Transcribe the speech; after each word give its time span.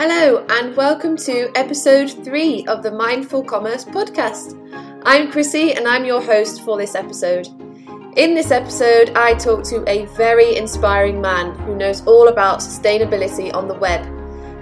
Hello, 0.00 0.46
and 0.48 0.76
welcome 0.76 1.16
to 1.16 1.50
episode 1.56 2.08
three 2.24 2.64
of 2.66 2.84
the 2.84 2.90
Mindful 2.92 3.42
Commerce 3.42 3.84
podcast. 3.84 4.54
I'm 5.02 5.28
Krissie, 5.32 5.76
and 5.76 5.88
I'm 5.88 6.04
your 6.04 6.22
host 6.22 6.62
for 6.62 6.78
this 6.78 6.94
episode. 6.94 7.48
In 8.14 8.32
this 8.32 8.52
episode, 8.52 9.10
I 9.16 9.34
talk 9.34 9.64
to 9.64 9.82
a 9.90 10.04
very 10.16 10.54
inspiring 10.54 11.20
man 11.20 11.52
who 11.58 11.74
knows 11.74 12.06
all 12.06 12.28
about 12.28 12.60
sustainability 12.60 13.52
on 13.52 13.66
the 13.66 13.74
web, 13.74 14.06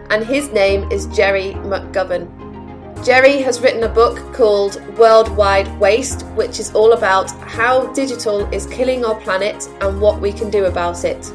and 0.09 0.25
his 0.25 0.49
name 0.53 0.91
is 0.91 1.05
Gerry 1.09 1.53
McGovern. 1.53 2.25
Gerry 3.05 3.43
has 3.43 3.61
written 3.61 3.83
a 3.83 3.91
book 3.91 4.33
called 4.33 4.83
Worldwide 4.97 5.69
Waste, 5.79 6.23
which 6.29 6.59
is 6.59 6.75
all 6.75 6.95
about 6.95 7.31
how 7.43 7.93
digital 7.93 8.51
is 8.55 8.65
killing 8.69 9.05
our 9.05 9.21
planet 9.21 9.69
and 9.83 10.01
what 10.01 10.19
we 10.19 10.33
can 10.33 10.49
do 10.49 10.65
about 10.65 11.05
it. 11.05 11.31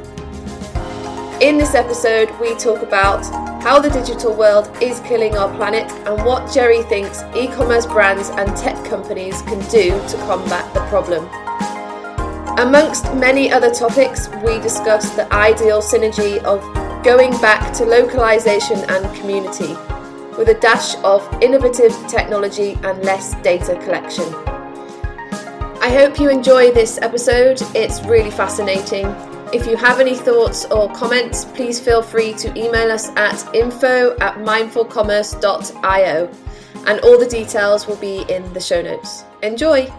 In 1.39 1.59
this 1.59 1.75
episode, 1.75 2.31
we 2.39 2.55
talk 2.55 2.81
about 2.81 3.50
how 3.61 3.79
the 3.79 3.89
digital 3.91 4.33
world 4.33 4.75
is 4.81 4.99
killing 5.01 5.37
our 5.37 5.55
planet 5.55 5.89
and 6.07 6.25
what 6.25 6.51
Gerry 6.51 6.81
thinks 6.83 7.21
e 7.35 7.47
commerce 7.47 7.85
brands 7.85 8.29
and 8.29 8.57
tech 8.57 8.75
companies 8.89 9.43
can 9.43 9.59
do 9.69 9.91
to 10.07 10.17
combat 10.25 10.73
the 10.73 10.79
problem. 10.87 11.29
Amongst 12.57 13.13
many 13.13 13.51
other 13.51 13.71
topics, 13.71 14.29
we 14.43 14.59
discuss 14.59 15.11
the 15.11 15.31
ideal 15.31 15.79
synergy 15.79 16.39
of 16.43 16.59
going 17.03 17.31
back 17.39 17.71
to 17.75 17.85
localization 17.85 18.79
and 18.89 19.15
community, 19.17 19.75
with 20.39 20.49
a 20.49 20.57
dash 20.59 20.95
of 21.03 21.21
innovative 21.39 21.95
technology 22.07 22.79
and 22.81 23.03
less 23.03 23.35
data 23.43 23.75
collection. 23.83 24.25
I 25.83 25.89
hope 25.89 26.19
you 26.19 26.31
enjoy 26.31 26.71
this 26.71 26.97
episode, 26.99 27.61
it's 27.75 28.01
really 28.05 28.31
fascinating 28.31 29.15
if 29.53 29.67
you 29.67 29.75
have 29.75 29.99
any 29.99 30.15
thoughts 30.15 30.65
or 30.65 30.89
comments, 30.93 31.43
please 31.43 31.79
feel 31.79 32.01
free 32.01 32.33
to 32.33 32.47
email 32.57 32.91
us 32.91 33.09
at 33.17 33.53
info 33.53 34.17
at 34.19 34.35
mindfulcommerce.io 34.35 36.31
and 36.87 36.99
all 37.01 37.19
the 37.19 37.27
details 37.27 37.85
will 37.85 37.97
be 37.97 38.23
in 38.29 38.51
the 38.53 38.59
show 38.59 38.81
notes. 38.81 39.25
Enjoy! 39.43 39.91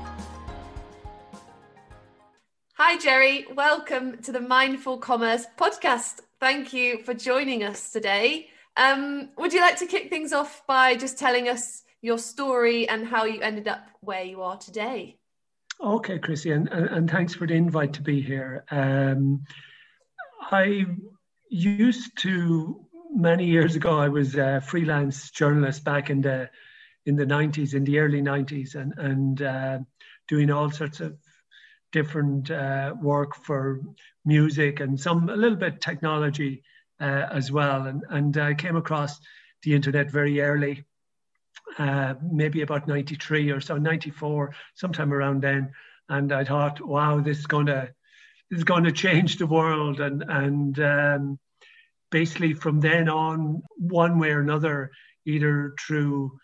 Hi, 2.75 2.99
Gerry. 2.99 3.47
Welcome 3.55 4.23
to 4.23 4.33
the 4.33 4.41
Mindful 4.41 4.99
Commerce 4.99 5.45
podcast. 5.59 6.21
Thank 6.41 6.73
you 6.73 6.99
for 7.03 7.15
joining 7.15 7.63
us 7.63 7.93
today. 7.93 8.49
Um, 8.77 9.31
would 9.37 9.53
you 9.53 9.61
like 9.61 9.77
to 9.77 9.87
kick 9.87 10.09
things 10.09 10.33
off 10.33 10.67
by 10.67 10.97
just 10.97 11.19
telling 11.19 11.49
us 11.49 11.83
your 12.01 12.19
story 12.19 12.89
and 12.89 13.07
how 13.07 13.25
you 13.25 13.41
ended 13.43 13.69
up 13.69 13.87
where 14.01 14.25
you 14.25 14.43
are 14.43 14.57
today? 14.57 15.19
Okay, 15.83 16.21
Krissie, 16.21 16.55
and, 16.55 16.69
and, 16.69 17.11
thanks 17.11 17.35
for 17.35 17.45
the 17.45 17.55
invite 17.55 17.95
to 17.95 18.03
be 18.03 18.23
here. 18.23 18.65
Um, 18.71 19.43
I 20.41 20.87
used 21.49 22.17
to 22.19 22.87
many 23.11 23.47
years 23.47 23.75
ago. 23.75 23.99
I 23.99 24.09
was 24.09 24.37
a 24.37 24.61
freelance 24.61 25.33
journalist 25.33 25.83
back 25.83 26.09
in 26.09 26.21
the 26.21 26.49
in 27.07 27.17
the 27.17 27.27
nineties, 27.27 27.75
in 27.75 27.83
the 27.83 27.99
early 27.99 28.23
nineties, 28.23 28.77
and 28.77 28.95
and 28.97 29.43
uh, 29.43 29.79
doing 30.29 30.53
all 30.53 30.71
sorts 30.71 31.01
of 31.01 31.17
different 31.91 32.49
uh, 32.53 32.95
work 33.03 33.35
for 33.35 33.81
music 34.25 34.79
and 34.79 34.99
some 35.01 35.29
a 35.31 35.37
little 35.37 35.59
bit 35.59 35.81
technology 35.81 36.63
uh, 37.01 37.27
as 37.33 37.51
well. 37.51 37.87
And 37.87 38.05
and 38.09 38.39
I 38.39 38.55
came 38.55 38.77
across 38.77 39.19
the 39.65 39.75
internet 39.75 40.13
very 40.13 40.41
early 40.41 40.85
uh, 41.79 42.15
maybe 42.23 42.63
about 42.63 42.89
93 42.89 43.51
or 43.51 43.61
so, 43.61 43.77
94, 43.77 44.55
sometime 44.75 45.13
around 45.13 45.43
then. 45.43 45.73
And 46.09 46.33
I 46.33 46.45
thought, 46.45 46.81
wow, 46.81 47.21
this 47.21 47.39
is 47.39 47.47
going 47.47 47.67
to 47.67 47.93
this 48.51 48.59
is 48.59 48.65
going 48.65 48.85
to 48.85 48.93
change 48.93 49.37
the 49.37 49.47
world. 49.47 50.01
And 50.01 50.25
and 50.29 50.79
um, 50.81 51.39
basically 52.11 52.55
from 52.55 52.81
then 52.81 53.09
on, 53.09 53.63
one 53.77 54.19
way 54.19 54.31
or 54.31 54.41
another, 54.41 54.91
either 55.25 55.75
through 55.81 56.39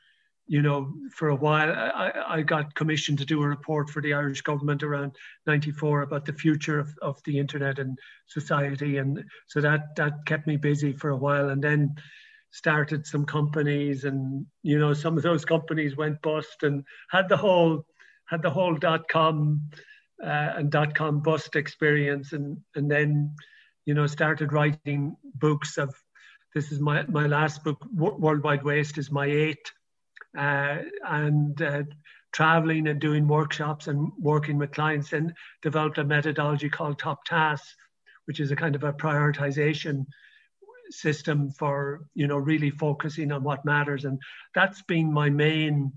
you 0.48 0.62
know, 0.62 0.94
for 1.14 1.28
a 1.28 1.36
while, 1.36 1.70
I, 1.70 2.10
I 2.26 2.42
got 2.42 2.74
commissioned 2.74 3.18
to 3.18 3.26
do 3.26 3.42
a 3.42 3.48
report 3.48 3.90
for 3.90 4.00
the 4.00 4.14
Irish 4.14 4.40
government 4.40 4.82
around 4.82 5.14
94 5.46 6.02
about 6.02 6.24
the 6.24 6.32
future 6.32 6.78
of, 6.78 6.88
of 7.02 7.22
the 7.24 7.38
internet 7.38 7.78
and 7.78 7.98
society. 8.26 8.96
And 8.96 9.24
so 9.46 9.60
that, 9.60 9.94
that 9.96 10.24
kept 10.24 10.46
me 10.46 10.56
busy 10.56 10.94
for 10.94 11.10
a 11.10 11.16
while. 11.16 11.50
And 11.50 11.62
then 11.62 11.96
started 12.50 13.06
some 13.06 13.24
companies 13.24 14.04
and 14.04 14.46
you 14.62 14.78
know 14.78 14.94
some 14.94 15.16
of 15.16 15.22
those 15.22 15.44
companies 15.44 15.96
went 15.96 16.20
bust 16.22 16.62
and 16.62 16.84
had 17.10 17.28
the 17.28 17.36
whole 17.36 17.84
had 18.26 18.42
the 18.42 18.50
whole 18.50 18.74
dot 18.74 19.06
com 19.08 19.70
uh, 20.22 20.52
and 20.56 20.70
dot 20.70 20.94
com 20.94 21.20
bust 21.20 21.56
experience 21.56 22.32
and 22.32 22.58
and 22.74 22.90
then 22.90 23.34
you 23.84 23.94
know 23.94 24.06
started 24.06 24.52
writing 24.52 25.16
books 25.34 25.76
of 25.76 25.94
this 26.54 26.72
is 26.72 26.80
my 26.80 27.04
my 27.08 27.26
last 27.26 27.62
book 27.64 27.84
worldwide 27.94 28.62
waste 28.62 28.98
is 28.98 29.10
my 29.10 29.26
eighth 29.26 29.72
uh, 30.36 30.78
and 31.06 31.60
uh, 31.62 31.82
traveling 32.32 32.88
and 32.88 33.00
doing 33.00 33.26
workshops 33.26 33.88
and 33.88 34.10
working 34.18 34.58
with 34.58 34.72
clients 34.72 35.12
and 35.12 35.32
developed 35.62 35.98
a 35.98 36.04
methodology 36.04 36.68
called 36.68 36.98
top 36.98 37.24
tasks 37.24 37.74
which 38.24 38.40
is 38.40 38.50
a 38.50 38.56
kind 38.56 38.74
of 38.74 38.84
a 38.84 38.92
prioritization 38.92 40.04
system 40.90 41.50
for 41.50 42.06
you 42.14 42.26
know 42.26 42.38
really 42.38 42.70
focusing 42.70 43.32
on 43.32 43.42
what 43.42 43.64
matters. 43.64 44.04
And 44.04 44.20
that's 44.54 44.82
been 44.82 45.12
my 45.12 45.30
main 45.30 45.92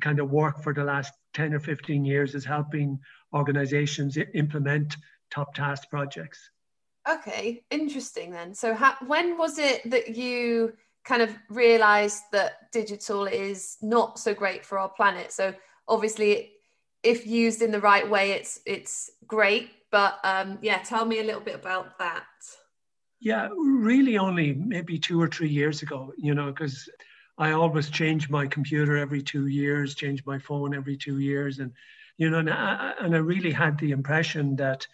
kind 0.00 0.20
of 0.20 0.30
work 0.30 0.62
for 0.62 0.72
the 0.72 0.84
last 0.84 1.12
10 1.34 1.54
or 1.54 1.60
15 1.60 2.04
years 2.04 2.34
is 2.36 2.44
helping 2.44 3.00
organizations 3.34 4.16
implement 4.34 4.96
top 5.30 5.54
task 5.54 5.90
projects. 5.90 6.50
Okay 7.08 7.62
interesting 7.70 8.30
then. 8.30 8.54
So 8.54 8.74
ha- 8.74 8.98
when 9.06 9.36
was 9.38 9.58
it 9.58 9.88
that 9.90 10.16
you 10.16 10.74
kind 11.04 11.22
of 11.22 11.34
realized 11.48 12.22
that 12.32 12.70
digital 12.70 13.26
is 13.26 13.76
not 13.82 14.18
so 14.18 14.34
great 14.34 14.64
for 14.64 14.78
our 14.78 14.90
planet? 14.90 15.32
So 15.32 15.54
obviously 15.88 16.52
if 17.02 17.26
used 17.26 17.62
in 17.62 17.70
the 17.70 17.80
right 17.80 18.08
way 18.08 18.32
it's 18.32 18.60
it's 18.66 19.10
great 19.26 19.70
but 19.90 20.18
um 20.24 20.58
yeah 20.62 20.78
tell 20.78 21.04
me 21.04 21.20
a 21.20 21.24
little 21.24 21.40
bit 21.40 21.54
about 21.54 21.98
that 21.98 22.24
yeah, 23.20 23.48
really 23.56 24.18
only 24.18 24.54
maybe 24.54 24.98
two 24.98 25.20
or 25.20 25.28
three 25.28 25.48
years 25.48 25.82
ago, 25.82 26.12
you 26.16 26.34
know, 26.34 26.52
because 26.52 26.88
I 27.36 27.52
always 27.52 27.90
change 27.90 28.30
my 28.30 28.46
computer 28.46 28.96
every 28.96 29.22
two 29.22 29.46
years, 29.46 29.94
change 29.94 30.24
my 30.24 30.38
phone 30.38 30.74
every 30.74 30.96
two 30.96 31.18
years. 31.18 31.58
And, 31.58 31.72
you 32.16 32.30
know, 32.30 32.38
and 32.38 32.50
I, 32.50 32.94
and 33.00 33.14
I 33.14 33.18
really 33.18 33.52
had 33.52 33.78
the 33.78 33.90
impression 33.90 34.56
that 34.56 34.86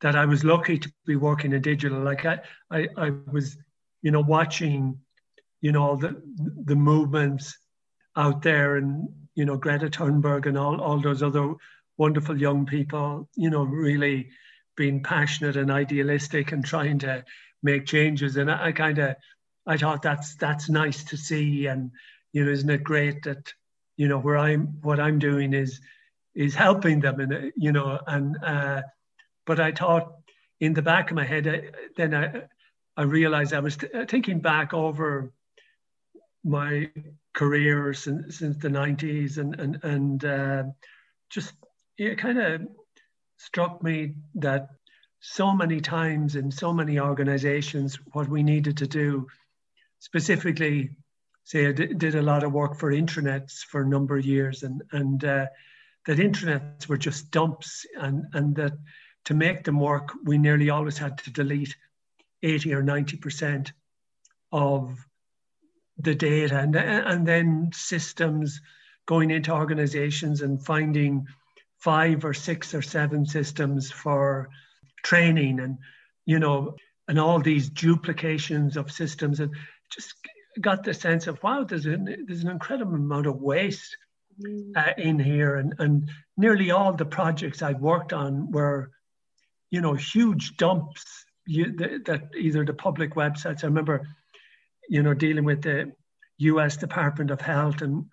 that 0.00 0.16
I 0.16 0.26
was 0.26 0.44
lucky 0.44 0.78
to 0.78 0.92
be 1.06 1.16
working 1.16 1.52
in 1.52 1.62
digital. 1.62 2.00
Like 2.00 2.26
I, 2.26 2.40
I, 2.70 2.88
I 2.96 3.10
was, 3.32 3.56
you 4.02 4.10
know, 4.10 4.20
watching, 4.20 4.98
you 5.60 5.72
know, 5.72 5.82
all 5.82 5.96
the 5.96 6.20
the 6.64 6.76
movements 6.76 7.56
out 8.16 8.42
there 8.42 8.76
and, 8.76 9.08
you 9.34 9.44
know, 9.44 9.56
Greta 9.56 9.88
Thunberg 9.88 10.46
and 10.46 10.58
all, 10.58 10.80
all 10.80 11.00
those 11.00 11.22
other 11.22 11.54
wonderful 11.96 12.38
young 12.38 12.66
people, 12.66 13.28
you 13.36 13.50
know, 13.50 13.62
really 13.62 14.30
being 14.76 15.02
passionate 15.02 15.56
and 15.56 15.70
idealistic 15.70 16.52
and 16.52 16.64
trying 16.64 16.98
to 17.00 17.24
make 17.62 17.86
changes. 17.86 18.36
And 18.36 18.50
I, 18.50 18.66
I 18.66 18.72
kind 18.72 18.98
of, 18.98 19.16
I 19.66 19.76
thought 19.76 20.02
that's 20.02 20.36
that's 20.36 20.68
nice 20.68 21.04
to 21.04 21.16
see. 21.16 21.66
And 21.66 21.90
you 22.32 22.44
know, 22.44 22.50
isn't 22.50 22.70
it 22.70 22.84
great 22.84 23.22
that 23.24 23.52
you 23.96 24.08
know 24.08 24.18
where 24.18 24.36
I'm 24.36 24.78
what 24.82 25.00
I'm 25.00 25.18
doing 25.18 25.52
is 25.52 25.80
is 26.34 26.54
helping 26.54 27.00
them, 27.00 27.20
and 27.20 27.52
you 27.56 27.72
know, 27.72 27.98
and 28.06 28.36
uh, 28.42 28.82
but 29.46 29.60
I 29.60 29.72
thought 29.72 30.12
in 30.60 30.74
the 30.74 30.82
back 30.82 31.10
of 31.10 31.16
my 31.16 31.24
head, 31.24 31.46
I, 31.46 31.70
then 31.96 32.14
I 32.14 32.42
I 32.96 33.02
realized 33.02 33.52
I 33.52 33.60
was 33.60 33.76
t- 33.76 33.88
thinking 34.08 34.40
back 34.40 34.74
over 34.74 35.32
my 36.44 36.90
career 37.34 37.92
since 37.94 38.38
since 38.38 38.56
the 38.58 38.68
90s 38.68 39.38
and 39.38 39.58
and 39.58 39.84
and 39.84 40.24
uh, 40.24 40.64
just 41.30 41.54
it 41.98 42.18
kind 42.18 42.38
of 42.38 42.62
struck 43.36 43.82
me 43.82 44.14
that 44.36 44.70
so 45.20 45.54
many 45.54 45.80
times 45.80 46.36
in 46.36 46.50
so 46.50 46.72
many 46.72 46.98
organizations, 47.00 47.98
what 48.12 48.28
we 48.28 48.42
needed 48.42 48.76
to 48.78 48.86
do, 48.86 49.26
specifically, 49.98 50.90
say, 51.44 51.66
I 51.66 51.72
did 51.72 52.14
a 52.14 52.22
lot 52.22 52.44
of 52.44 52.52
work 52.52 52.78
for 52.78 52.92
intranets 52.92 53.64
for 53.64 53.82
a 53.82 53.88
number 53.88 54.18
of 54.18 54.26
years, 54.26 54.62
and 54.62 54.82
and 54.92 55.24
uh, 55.24 55.46
that 56.06 56.18
intranets 56.18 56.86
were 56.88 56.98
just 56.98 57.30
dumps, 57.30 57.86
and 57.98 58.26
and 58.34 58.54
that 58.56 58.74
to 59.24 59.34
make 59.34 59.64
them 59.64 59.80
work, 59.80 60.12
we 60.24 60.36
nearly 60.36 60.68
always 60.70 60.98
had 60.98 61.16
to 61.18 61.30
delete 61.30 61.74
eighty 62.42 62.74
or 62.74 62.82
ninety 62.82 63.16
percent 63.16 63.72
of 64.52 64.98
the 65.98 66.14
data, 66.14 66.58
and 66.58 66.76
and 66.76 67.26
then 67.26 67.70
systems 67.72 68.60
going 69.06 69.30
into 69.30 69.52
organizations 69.52 70.42
and 70.42 70.64
finding 70.64 71.26
five 71.84 72.24
or 72.24 72.34
six 72.34 72.74
or 72.74 72.82
seven 72.82 73.26
systems 73.26 73.90
for 73.90 74.48
training 75.02 75.60
and 75.60 75.78
you 76.24 76.38
know 76.38 76.74
and 77.08 77.18
all 77.18 77.40
these 77.40 77.68
duplications 77.68 78.76
of 78.76 78.90
systems 78.90 79.40
and 79.40 79.54
just 79.92 80.14
got 80.60 80.82
the 80.82 80.94
sense 80.94 81.26
of 81.26 81.42
wow 81.42 81.62
there's 81.64 81.86
an 81.86 82.04
there's 82.26 82.42
an 82.42 82.50
incredible 82.50 82.94
amount 82.94 83.26
of 83.26 83.40
waste 83.40 83.96
mm. 84.40 84.72
uh, 84.76 84.94
in 84.96 85.18
here 85.18 85.56
and 85.56 85.74
and 85.78 86.10
nearly 86.36 86.70
all 86.70 86.92
the 86.94 87.04
projects 87.04 87.62
I've 87.62 87.80
worked 87.80 88.12
on 88.12 88.50
were 88.50 88.90
you 89.70 89.80
know 89.80 89.94
huge 89.94 90.56
dumps 90.56 91.04
you, 91.46 91.76
that 92.06 92.30
either 92.38 92.64
the 92.64 92.72
public 92.72 93.14
websites 93.14 93.62
I 93.62 93.66
remember 93.66 94.06
you 94.88 95.02
know, 95.02 95.14
dealing 95.14 95.44
with 95.44 95.62
the 95.62 95.92
U.S. 96.38 96.76
Department 96.76 97.30
of 97.30 97.40
Health, 97.40 97.82
and 97.82 98.06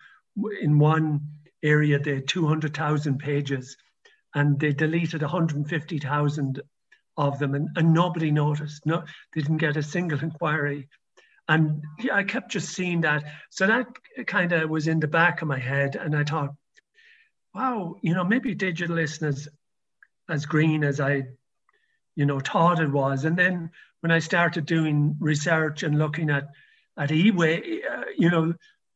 in 0.62 0.80
one 0.80 1.22
area 1.64 2.00
had 2.04 2.28
200,000 2.28 3.20
pages, 3.20 3.78
and 4.34 4.60
they 4.60 4.74
deleted 4.74 5.22
150,000 5.22 6.62
of 7.18 7.40
them, 7.40 7.56
and, 7.56 7.70
and 7.76 7.94
nobody 7.94 8.32
noticed. 8.32 8.86
No, 8.86 9.04
they 9.34 9.42
didn't 9.42 9.58
get 9.58 9.78
a 9.78 9.84
single 9.84 10.20
inquiry. 10.24 10.88
And 11.48 11.84
I 12.14 12.24
kept 12.24 12.52
just 12.52 12.70
seeing 12.70 13.02
that. 13.02 13.26
So 13.50 13.68
that 13.68 13.88
kind 14.26 14.54
of 14.54 14.70
was 14.70 14.88
in 14.88 15.00
the 15.00 15.08
back 15.08 15.42
of 15.42 15.48
my 15.48 15.60
head. 15.60 15.96
And 15.96 16.16
I 16.16 16.24
thought, 16.24 16.56
wow, 17.54 17.96
you 18.02 18.14
know, 18.14 18.24
maybe 18.24 18.56
digital 18.56 18.98
isn't 18.98 19.28
as, 19.28 19.50
as 20.30 20.46
green 20.46 20.84
as 20.84 21.02
I, 21.02 21.24
you 22.16 22.26
know, 22.26 22.40
thought 22.40 22.80
it 22.80 22.90
was. 22.90 23.26
And 23.26 23.38
then 23.38 23.72
when 24.00 24.12
I 24.12 24.20
started 24.20 24.66
doing 24.66 25.16
research 25.20 25.84
and 25.84 25.98
looking 25.98 26.30
at, 26.30 26.48
at 26.98 27.12
e-waste, 27.12 27.86
uh, 27.92 28.04
you 28.18 28.30
know, 28.30 28.54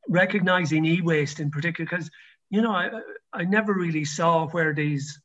recognizing 0.08 0.86
e-waste 0.86 1.40
in 1.40 1.52
particular, 1.52 1.90
because, 1.90 2.10
you 2.50 2.62
know, 2.62 2.72
I, 2.72 2.90
I 3.34 3.44
never 3.44 3.74
really 3.74 4.06
saw 4.06 4.48
where 4.48 4.74
these 4.74 5.20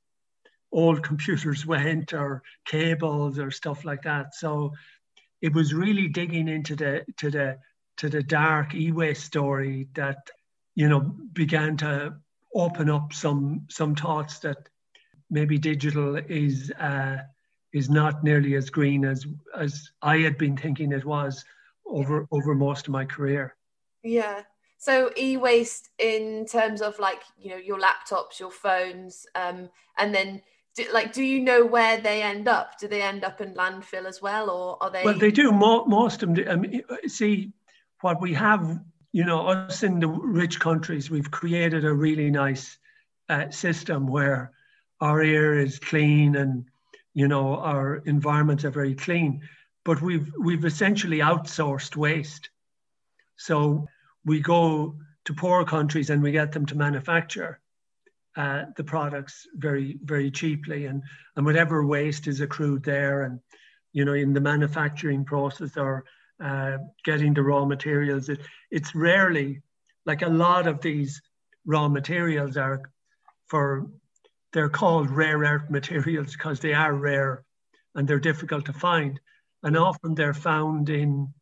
old 0.72 1.02
computers 1.02 1.66
went 1.74 2.12
or 2.12 2.42
cables 2.66 3.38
or 3.38 3.50
stuff 3.50 3.84
like 3.84 4.02
that. 4.02 4.34
So 4.34 4.72
it 5.40 5.54
was 5.54 5.74
really 5.74 6.08
digging 6.08 6.48
into 6.48 6.76
the 6.76 7.04
to 7.18 7.30
the 7.30 7.58
to 7.98 8.08
the 8.08 8.22
dark 8.22 8.74
e-waste 8.74 9.24
story 9.24 9.88
that 9.94 10.18
you 10.74 10.88
know 10.88 11.00
began 11.32 11.76
to 11.78 12.14
open 12.54 12.90
up 12.90 13.12
some 13.12 13.66
some 13.70 13.94
thoughts 13.94 14.40
that 14.40 14.68
maybe 15.30 15.58
digital 15.58 16.16
is 16.16 16.70
uh, 16.72 17.18
is 17.72 17.88
not 17.88 18.24
nearly 18.24 18.54
as 18.54 18.70
green 18.70 19.04
as 19.04 19.26
as 19.56 19.90
I 20.02 20.18
had 20.18 20.36
been 20.38 20.56
thinking 20.56 20.92
it 20.92 21.04
was 21.04 21.44
over 21.86 22.26
over 22.30 22.54
most 22.54 22.86
of 22.86 22.92
my 22.92 23.04
career. 23.04 23.56
Yeah. 24.02 24.42
So 24.80 25.10
e-waste 25.16 25.90
in 25.98 26.46
terms 26.46 26.80
of 26.80 26.98
like 26.98 27.22
you 27.38 27.50
know 27.50 27.56
your 27.56 27.78
laptops, 27.78 28.40
your 28.40 28.50
phones, 28.50 29.26
um, 29.34 29.68
and 29.98 30.14
then 30.14 30.42
do, 30.74 30.86
like 30.92 31.12
do 31.12 31.22
you 31.22 31.40
know 31.40 31.64
where 31.64 32.00
they 32.00 32.22
end 32.22 32.48
up? 32.48 32.78
Do 32.78 32.88
they 32.88 33.02
end 33.02 33.22
up 33.22 33.40
in 33.40 33.54
landfill 33.54 34.06
as 34.06 34.20
well 34.20 34.50
or 34.50 34.82
are 34.82 34.90
they 34.90 35.04
well 35.04 35.18
they 35.18 35.30
do. 35.30 35.52
Most 35.52 36.22
of 36.22 36.34
them 36.34 36.48
I 36.48 36.56
mean, 36.56 36.82
see 37.06 37.52
what 38.00 38.20
we 38.20 38.34
have 38.34 38.80
you 39.12 39.24
know 39.24 39.46
us 39.46 39.82
in 39.82 40.00
the 40.00 40.08
rich 40.08 40.58
countries 40.58 41.10
we've 41.10 41.30
created 41.30 41.84
a 41.84 41.92
really 41.92 42.30
nice 42.30 42.78
uh, 43.28 43.50
system 43.50 44.06
where 44.06 44.52
our 45.00 45.20
air 45.20 45.58
is 45.58 45.78
clean 45.78 46.36
and 46.36 46.64
you 47.12 47.28
know 47.28 47.56
our 47.56 47.96
environments 48.06 48.64
are 48.64 48.70
very 48.70 48.94
clean 48.94 49.42
but 49.84 50.02
we've 50.02 50.32
we've 50.38 50.64
essentially 50.64 51.18
outsourced 51.18 51.96
waste. 51.96 52.50
So 53.36 53.88
we 54.24 54.40
go 54.40 54.96
to 55.24 55.34
poor 55.34 55.64
countries 55.64 56.10
and 56.10 56.22
we 56.22 56.32
get 56.32 56.52
them 56.52 56.66
to 56.66 56.76
manufacture 56.76 57.60
uh, 58.36 58.64
the 58.76 58.84
products 58.84 59.46
very 59.54 59.98
very 60.02 60.30
cheaply. 60.30 60.86
And 60.86 61.02
and 61.36 61.44
whatever 61.44 61.84
waste 61.84 62.26
is 62.26 62.40
accrued 62.40 62.84
there 62.84 63.22
and 63.22 63.40
you 63.92 64.04
know 64.04 64.14
in 64.14 64.32
the 64.32 64.40
manufacturing 64.40 65.24
process 65.24 65.76
or 65.76 66.04
uh, 66.42 66.78
getting 67.04 67.34
the 67.34 67.42
raw 67.42 67.66
materials 67.66 68.30
it, 68.30 68.40
it's 68.70 68.94
rarely 68.94 69.60
like 70.06 70.22
a 70.22 70.28
lot 70.28 70.66
of 70.66 70.80
these 70.80 71.20
raw 71.66 71.86
materials 71.86 72.56
are 72.56 72.80
for 73.48 73.90
they're 74.52 74.68
called 74.68 75.10
rare 75.10 75.38
earth 75.38 75.70
materials 75.70 76.32
because 76.32 76.60
they 76.60 76.72
are 76.72 76.94
rare 76.94 77.44
and 77.94 78.06
they're 78.08 78.20
difficult 78.20 78.64
to 78.66 78.72
find. 78.72 79.20
And 79.62 79.76
often 79.76 80.14
they're 80.14 80.34
found 80.34 80.88
in 80.88 81.32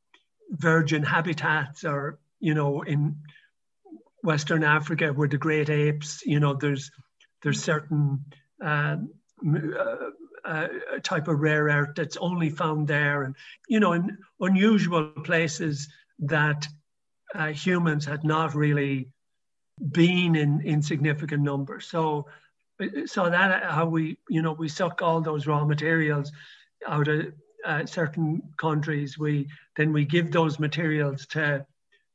virgin 0.51 1.03
habitats 1.03 1.85
or 1.85 2.19
you 2.41 2.55
know 2.55 2.83
in 2.83 3.17
Western 4.23 4.65
Africa, 4.65 5.13
where 5.13 5.29
the 5.29 5.39
great 5.39 5.71
apes, 5.71 6.23
you 6.25 6.41
know, 6.41 6.55
there's 6.55 6.91
there's 7.43 7.63
certain 7.63 8.25
um, 8.61 9.11
uh, 9.79 9.97
uh, 10.45 10.69
type 11.03 11.29
of 11.29 11.41
rare 11.41 11.65
earth 11.65 11.95
that's 11.95 12.17
only 12.17 12.51
found 12.51 12.89
there, 12.89 13.23
and 13.23 13.35
you 13.69 13.81
know, 13.81 13.93
in 13.93 14.19
unusual 14.41 15.13
places 15.25 15.89
that 16.21 16.67
uh, 17.35 17.49
humans 17.49 18.05
had 18.05 18.25
not 18.25 18.55
really 18.55 19.09
been 19.93 20.35
in 20.35 20.61
in 20.63 20.83
significant 20.83 21.43
numbers. 21.43 21.87
So, 21.87 22.27
so 23.07 23.31
that 23.31 23.65
how 23.65 23.87
we, 23.87 24.19
you 24.29 24.43
know, 24.43 24.53
we 24.53 24.69
suck 24.69 25.01
all 25.01 25.21
those 25.21 25.47
raw 25.47 25.65
materials 25.65 26.33
out 26.87 27.09
of 27.09 27.33
uh, 27.65 27.87
certain 27.87 28.43
countries. 28.57 29.19
We 29.19 29.49
then 29.77 29.93
we 29.93 30.05
give 30.05 30.33
those 30.33 30.59
materials 30.59 31.27
to 31.29 31.67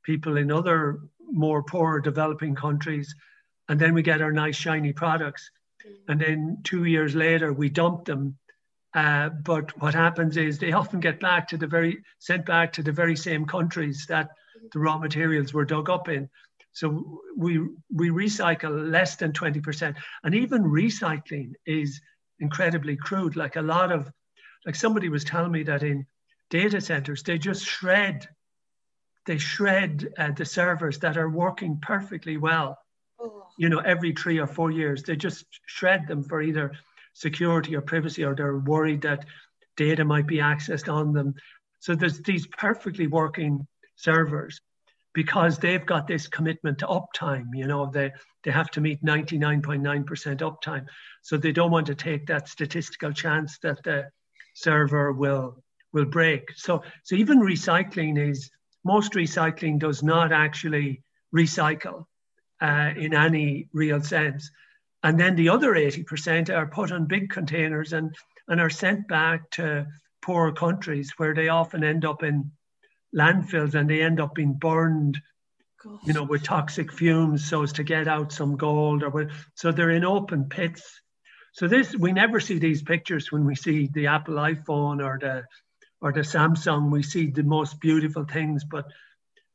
people 0.04 0.38
in 0.38 0.52
other 0.52 1.00
more 1.32 1.64
poor 1.64 2.00
developing 2.00 2.56
countries. 2.56 3.14
And 3.70 3.80
then 3.80 3.94
we 3.94 4.02
get 4.02 4.22
our 4.22 4.32
nice 4.32 4.56
shiny 4.56 4.94
products. 4.94 5.50
Mm-hmm. 5.86 6.12
And 6.12 6.22
then 6.22 6.58
two 6.64 6.86
years 6.86 7.16
later, 7.16 7.54
we 7.54 7.70
dump 7.70 8.06
them. 8.06 8.38
Uh, 8.94 9.30
but 9.30 9.76
what 9.82 9.94
happens 9.94 10.38
is 10.38 10.60
they 10.60 10.74
often 10.74 11.00
get 11.00 11.20
back 11.20 11.48
to 11.48 11.58
the 11.58 11.68
very, 11.68 12.04
sent 12.20 12.46
back 12.46 12.74
to 12.74 12.84
the 12.84 12.92
very 12.92 13.16
same 13.16 13.46
countries 13.46 14.06
that 14.08 14.30
the 14.72 14.80
raw 14.80 14.98
materials 14.98 15.54
were 15.54 15.66
dug 15.66 15.90
up 15.90 16.10
in. 16.10 16.30
So 16.74 17.22
we, 17.38 17.60
we 17.92 18.10
recycle 18.10 18.92
less 18.92 19.16
than 19.16 19.32
20%. 19.32 19.96
And 20.24 20.36
even 20.36 20.64
recycling 20.64 21.54
is 21.66 22.02
incredibly 22.40 22.96
crude. 22.96 23.36
Like 23.36 23.56
a 23.56 23.62
lot 23.62 23.92
of, 23.92 24.12
like 24.66 24.76
somebody 24.76 25.10
was 25.10 25.24
telling 25.24 25.52
me 25.52 25.64
that 25.64 25.84
in 25.84 26.06
data 26.50 26.82
centers, 26.82 27.24
they 27.24 27.38
just 27.38 27.66
shred 27.66 28.28
they 29.26 29.38
shred 29.38 30.14
uh, 30.18 30.32
the 30.32 30.46
servers 30.46 31.00
that 31.00 31.18
are 31.18 31.30
working 31.30 31.80
perfectly 31.82 32.38
well. 32.38 32.78
Oh. 33.20 33.48
You 33.58 33.70
know, 33.70 33.80
every 33.80 34.12
three 34.14 34.40
or 34.40 34.48
four 34.48 34.72
years, 34.72 35.04
they 35.04 35.16
just 35.16 35.46
shred 35.66 36.08
them 36.08 36.24
for 36.24 36.42
either 36.42 36.74
security 37.14 37.76
or 37.76 37.82
privacy, 37.82 38.24
or 38.24 38.36
they're 38.36 38.58
worried 38.58 39.02
that 39.02 39.26
data 39.78 40.04
might 40.04 40.28
be 40.28 40.38
accessed 40.38 40.92
on 40.92 41.14
them. 41.14 41.36
So 41.80 41.96
there's 41.96 42.20
these 42.22 42.48
perfectly 42.48 43.08
working 43.08 43.68
servers 43.96 44.62
because 45.14 45.60
they've 45.60 45.86
got 45.86 46.08
this 46.08 46.28
commitment 46.28 46.80
to 46.80 46.88
uptime. 46.88 47.48
You 47.54 47.68
know, 47.68 47.90
they 47.92 48.12
they 48.44 48.52
have 48.52 48.72
to 48.72 48.82
meet 48.82 49.04
99.9% 49.04 49.84
uptime. 50.40 50.86
So 51.22 51.38
they 51.38 51.52
don't 51.52 51.72
want 51.72 51.88
to 51.88 51.96
take 51.96 52.28
that 52.28 52.50
statistical 52.50 53.14
chance 53.14 53.58
that 53.60 53.84
the 53.84 54.10
server 54.56 55.14
will 55.14 55.64
will 55.94 56.06
break. 56.06 56.52
So 56.56 56.84
so 57.04 57.16
even 57.16 57.40
recycling 57.40 58.18
is 58.18 58.50
most 58.84 59.14
recycling 59.14 59.80
does 59.80 60.04
not 60.04 60.32
actually 60.32 61.02
recycle 61.36 62.06
uh, 62.62 62.92
in 62.96 63.14
any 63.14 63.68
real 63.74 64.02
sense. 64.02 64.50
And 65.04 65.20
then 65.20 65.36
the 65.36 65.50
other 65.50 65.74
80% 65.74 66.50
are 66.50 66.68
put 66.68 66.92
on 66.92 67.06
big 67.06 67.30
containers 67.30 67.94
and, 67.94 68.16
and 68.48 68.62
are 68.62 68.70
sent 68.70 69.08
back 69.08 69.50
to 69.52 69.86
poor 70.22 70.54
countries 70.54 71.12
where 71.18 71.34
they 71.34 71.50
often 71.50 71.84
end 71.84 72.06
up 72.06 72.24
in 72.24 72.52
landfills 73.16 73.76
and 73.76 73.90
they 73.90 74.02
end 74.02 74.20
up 74.20 74.34
being 74.34 74.54
burned 74.54 75.22
Gosh. 75.84 76.00
you 76.06 76.14
know 76.14 76.24
with 76.24 76.44
toxic 76.44 76.92
fumes 76.92 77.48
so 77.48 77.62
as 77.64 77.74
to 77.74 77.84
get 77.84 78.08
out 78.08 78.32
some 78.32 78.56
gold 78.56 79.04
or 79.04 79.30
so 79.54 79.72
they're 79.72 79.92
in 79.92 80.06
open 80.06 80.46
pits 80.46 81.02
so 81.52 81.68
this 81.68 81.96
we 81.96 82.14
never 82.14 82.40
see 82.40 82.58
these 82.58 82.82
pictures 82.82 83.32
when 83.32 83.46
we 83.46 83.54
see 83.54 83.90
the 83.94 84.08
apple 84.08 84.36
iphone 84.36 85.04
or 85.04 85.20
the 85.20 85.44
or 86.04 86.12
the 86.12 86.20
Samsung, 86.20 86.92
we 86.92 87.02
see 87.02 87.28
the 87.28 87.44
most 87.44 87.80
beautiful 87.80 88.26
things, 88.26 88.66
but 88.66 88.86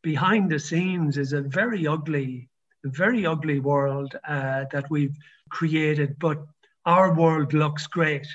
behind 0.02 0.50
the 0.50 0.58
scenes 0.58 1.18
is 1.18 1.34
a 1.34 1.42
very 1.42 1.86
ugly, 1.86 2.48
very 2.84 3.26
ugly 3.26 3.60
world 3.60 4.16
uh, 4.26 4.64
that 4.72 4.90
we've 4.90 5.14
created. 5.50 6.18
But 6.18 6.38
our 6.86 7.12
world 7.14 7.52
looks 7.52 7.86
great, 7.86 8.26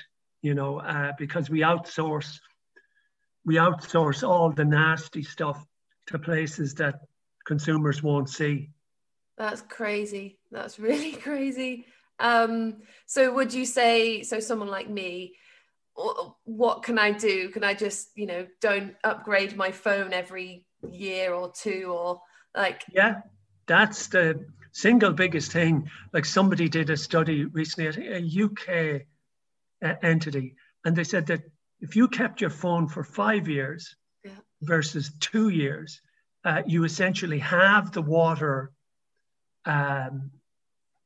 you 0.42 0.54
know, 0.54 0.78
uh, 0.78 1.10
because 1.18 1.50
we 1.50 1.60
outsource, 1.62 2.38
we 3.44 3.56
outsource 3.56 4.26
all 4.26 4.52
the 4.52 4.64
nasty 4.64 5.24
stuff 5.24 5.66
to 6.06 6.18
places 6.20 6.74
that 6.76 7.00
consumers 7.44 8.00
won't 8.00 8.30
see. 8.30 8.70
That's 9.36 9.62
crazy. 9.62 10.38
That's 10.52 10.78
really 10.88 11.12
crazy. 11.12 11.86
Um, 12.20 12.76
so 13.06 13.34
would 13.34 13.52
you 13.52 13.66
say 13.66 14.22
so? 14.22 14.38
Someone 14.38 14.68
like 14.68 14.88
me 14.88 15.34
what 16.44 16.82
can 16.82 16.98
I 16.98 17.12
do? 17.12 17.48
Can 17.50 17.64
I 17.64 17.74
just, 17.74 18.10
you 18.16 18.26
know, 18.26 18.46
don't 18.60 18.94
upgrade 19.04 19.56
my 19.56 19.70
phone 19.70 20.12
every 20.12 20.66
year 20.90 21.32
or 21.32 21.52
two 21.52 21.94
or 21.96 22.20
like 22.56 22.82
Yeah, 22.92 23.20
that's 23.66 24.08
the 24.08 24.44
single 24.72 25.12
biggest 25.12 25.52
thing. 25.52 25.88
Like 26.12 26.24
somebody 26.24 26.68
did 26.68 26.90
a 26.90 26.96
study 26.96 27.44
recently, 27.44 27.88
at 27.88 28.22
a 28.22 28.44
UK 28.44 29.02
uh, 29.84 29.94
entity, 30.02 30.56
and 30.84 30.96
they 30.96 31.04
said 31.04 31.26
that 31.26 31.42
if 31.80 31.96
you 31.96 32.08
kept 32.08 32.40
your 32.40 32.50
phone 32.50 32.88
for 32.88 33.04
five 33.04 33.48
years 33.48 33.94
yeah. 34.24 34.32
versus 34.62 35.12
two 35.20 35.48
years, 35.48 36.00
uh, 36.44 36.62
you 36.66 36.84
essentially 36.84 37.38
have 37.38 37.92
the 37.92 38.02
water 38.02 38.72
um, 39.64 40.30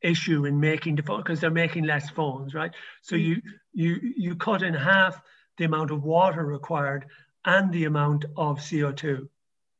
issue 0.02 0.44
in 0.44 0.60
making 0.60 0.96
the 0.96 1.02
phone 1.02 1.18
because 1.18 1.40
they're 1.40 1.50
making 1.50 1.84
less 1.84 2.10
phones, 2.10 2.54
right? 2.54 2.72
So 3.02 3.16
mm. 3.16 3.22
you 3.22 3.42
you 3.72 4.12
you 4.16 4.36
cut 4.36 4.62
in 4.62 4.74
half 4.74 5.20
the 5.56 5.64
amount 5.64 5.90
of 5.90 6.04
water 6.04 6.44
required 6.44 7.06
and 7.44 7.72
the 7.72 7.84
amount 7.84 8.24
of 8.36 8.58
CO2. 8.58 9.28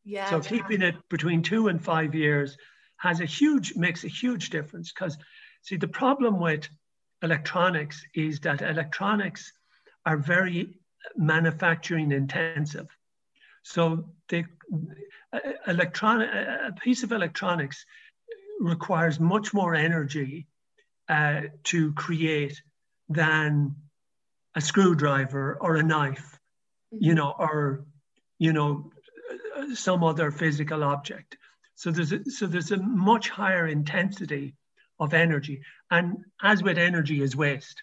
Yeah. 0.05 0.31
So 0.31 0.41
keeping 0.41 0.83
it 0.83 0.97
between 1.09 1.43
two 1.43 1.69
and 1.69 1.83
five 1.83 2.15
years 2.15 2.57
has 2.97 3.21
a 3.21 3.27
huge 3.27 3.77
makes 3.77 4.05
a 4.05 4.09
huge 4.09 4.51
difference 4.51 4.93
because 4.93 5.17
see 5.63 5.77
the 5.77 5.89
problem 5.89 6.41
with 6.41 6.69
electronics 7.23 8.05
is 8.15 8.41
that 8.41 8.63
electronics 8.63 9.53
are 10.07 10.17
very 10.17 10.75
manufacturing 11.17 12.13
intensive. 12.13 12.89
So 13.63 14.11
the 14.29 14.45
electronic 15.67 16.31
a 16.31 16.73
piece 16.81 17.03
of 17.03 17.13
electronics 17.13 17.85
requires 18.59 19.21
much 19.21 19.55
more 19.55 19.75
energy 19.75 20.47
uh, 21.09 21.43
to 21.65 21.93
create 21.93 22.61
than 23.09 23.75
a 24.55 24.61
screwdriver 24.61 25.57
or 25.61 25.77
a 25.77 25.83
knife, 25.83 26.39
mm-hmm. 26.95 27.05
you 27.05 27.15
know, 27.15 27.35
or 27.39 27.85
you 28.39 28.53
know 28.53 28.91
some 29.75 30.05
other 30.05 30.31
physical 30.31 30.85
object. 30.85 31.37
So 31.75 31.91
there's 31.91 32.13
a, 32.13 32.25
so 32.25 32.47
there's 32.47 32.73
a 32.73 32.77
much 32.77 33.29
higher 33.29 33.67
intensity 33.67 34.55
of 34.99 35.15
energy, 35.15 35.63
and 35.91 36.25
as 36.43 36.63
with 36.63 36.79
energy 36.79 37.23
is 37.23 37.37
waste, 37.37 37.83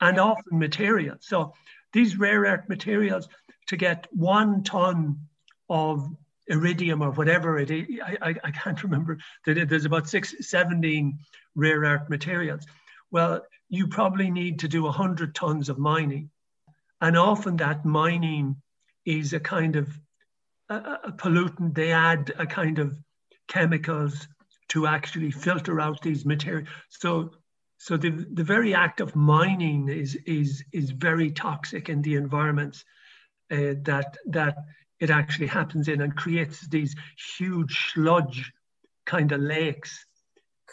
and 0.00 0.18
often 0.18 0.58
material. 0.58 1.16
So 1.20 1.54
these 1.92 2.18
rare 2.18 2.42
earth 2.42 2.68
materials 2.68 3.28
to 3.68 3.76
get 3.76 4.06
one 4.12 4.62
ton 4.64 5.28
of 5.68 6.08
iridium 6.48 7.02
or 7.02 7.10
whatever 7.10 7.58
it 7.58 7.70
is, 7.70 7.86
I, 8.04 8.16
I, 8.30 8.34
I 8.44 8.50
can't 8.50 8.82
remember. 8.82 9.18
There's 9.46 9.84
about 9.84 10.08
six, 10.08 10.34
17 10.40 11.18
rare 11.54 11.80
earth 11.80 12.08
materials. 12.08 12.64
Well, 13.10 13.42
you 13.68 13.88
probably 13.88 14.30
need 14.30 14.58
to 14.60 14.68
do 14.68 14.82
100 14.82 15.34
tons 15.34 15.68
of 15.68 15.78
mining. 15.78 16.30
And 17.00 17.16
often 17.16 17.56
that 17.56 17.84
mining 17.84 18.56
is 19.04 19.32
a 19.32 19.40
kind 19.40 19.76
of 19.76 19.88
a, 20.68 20.98
a 21.04 21.12
pollutant. 21.12 21.74
They 21.74 21.92
add 21.92 22.32
a 22.38 22.46
kind 22.46 22.78
of 22.78 22.96
chemicals 23.48 24.28
to 24.68 24.86
actually 24.86 25.30
filter 25.30 25.80
out 25.80 26.00
these 26.02 26.24
materials. 26.24 26.68
So, 26.88 27.32
so 27.78 27.96
the, 27.96 28.10
the 28.32 28.44
very 28.44 28.74
act 28.74 29.00
of 29.00 29.16
mining 29.16 29.88
is, 29.88 30.16
is, 30.26 30.64
is 30.72 30.90
very 30.90 31.30
toxic 31.30 31.88
in 31.88 32.00
the 32.02 32.14
environments 32.14 32.84
uh, 33.50 33.74
that, 33.82 34.16
that 34.26 34.56
it 35.02 35.10
actually 35.10 35.48
happens 35.48 35.88
in 35.88 36.00
and 36.00 36.16
creates 36.16 36.60
these 36.68 36.94
huge 37.36 37.90
sludge 37.92 38.52
kind 39.04 39.32
of 39.32 39.40
lakes 39.40 40.06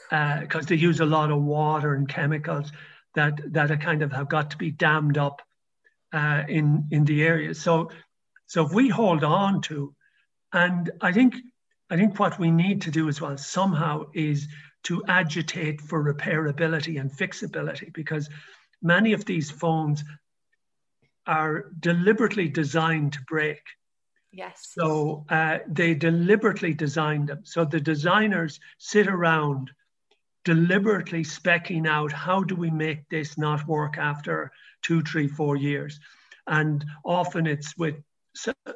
because 0.09 0.65
uh, 0.65 0.67
they 0.67 0.75
use 0.75 0.99
a 0.99 1.05
lot 1.05 1.31
of 1.31 1.41
water 1.41 1.95
and 1.95 2.07
chemicals 2.07 2.71
that 3.15 3.33
that 3.53 3.71
are 3.71 3.77
kind 3.77 4.03
of 4.03 4.11
have 4.11 4.29
got 4.29 4.51
to 4.51 4.57
be 4.57 4.69
dammed 4.69 5.17
up 5.17 5.41
uh, 6.13 6.43
in 6.47 6.87
in 6.91 7.05
the 7.05 7.23
area. 7.23 7.55
So 7.55 7.89
so 8.45 8.67
if 8.67 8.71
we 8.71 8.87
hold 8.87 9.23
on 9.23 9.61
to, 9.63 9.95
and 10.53 10.91
I 11.01 11.11
think 11.11 11.35
I 11.89 11.95
think 11.95 12.19
what 12.19 12.37
we 12.37 12.51
need 12.51 12.83
to 12.83 12.91
do 12.91 13.09
as 13.09 13.19
well 13.19 13.35
somehow 13.35 14.05
is 14.13 14.47
to 14.83 15.03
agitate 15.07 15.81
for 15.81 16.03
repairability 16.03 16.99
and 16.99 17.11
fixability 17.11 17.91
because 17.93 18.29
many 18.81 19.13
of 19.13 19.25
these 19.25 19.49
phones 19.49 20.03
are 21.25 21.65
deliberately 21.79 22.47
designed 22.47 23.13
to 23.13 23.19
break. 23.27 23.61
Yes. 24.31 24.73
So 24.77 25.25
uh, 25.29 25.59
they 25.67 25.95
deliberately 25.95 26.73
designed 26.73 27.29
them. 27.29 27.41
So 27.43 27.65
the 27.65 27.79
designers 27.79 28.59
sit 28.77 29.07
around 29.07 29.71
deliberately 30.45 31.23
specking 31.23 31.87
out 31.87 32.11
how 32.11 32.43
do 32.43 32.55
we 32.55 32.69
make 32.69 33.07
this 33.09 33.37
not 33.37 33.67
work 33.67 33.97
after 33.97 34.51
two, 34.81 35.01
three, 35.01 35.27
four 35.27 35.55
years. 35.55 35.99
And 36.47 36.85
often 37.03 37.47
it's 37.47 37.77
with 37.77 37.95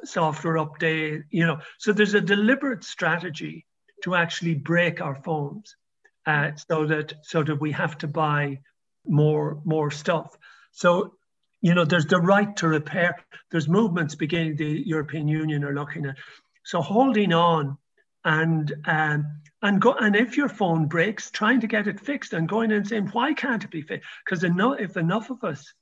software 0.04 0.56
update, 0.56 1.24
you 1.30 1.46
know. 1.46 1.60
So 1.78 1.92
there's 1.92 2.14
a 2.14 2.20
deliberate 2.20 2.84
strategy 2.84 3.66
to 4.02 4.14
actually 4.14 4.54
break 4.54 5.00
our 5.00 5.14
phones 5.14 5.76
uh, 6.26 6.50
so 6.68 6.86
that 6.86 7.14
so 7.22 7.42
that 7.42 7.60
we 7.60 7.72
have 7.72 7.96
to 7.98 8.08
buy 8.08 8.60
more 9.06 9.60
more 9.64 9.90
stuff. 9.90 10.36
So 10.72 11.14
you 11.64 11.74
know, 11.74 11.86
there's 11.86 12.04
the 12.04 12.20
right 12.20 12.54
to 12.58 12.68
repair. 12.68 13.16
There's 13.50 13.68
movements 13.68 14.14
beginning 14.14 14.56
the 14.56 14.82
European 14.84 15.26
Union 15.26 15.64
are 15.64 15.72
looking 15.72 16.04
at. 16.04 16.16
So 16.62 16.82
holding 16.82 17.32
on 17.32 17.78
and 18.22 18.70
um, 18.84 19.40
and 19.62 19.80
go 19.80 19.94
and 19.94 20.14
if 20.14 20.36
your 20.36 20.50
phone 20.50 20.88
breaks, 20.88 21.30
trying 21.30 21.60
to 21.62 21.66
get 21.66 21.86
it 21.86 21.98
fixed 21.98 22.34
and 22.34 22.46
going 22.46 22.70
and 22.70 22.86
saying 22.86 23.06
why 23.12 23.32
can't 23.32 23.64
it 23.64 23.70
be 23.70 23.80
fixed? 23.80 24.06
Because 24.22 24.44
enough, 24.44 24.76
if 24.78 24.98
enough 24.98 25.30
of 25.30 25.42
us 25.42 25.72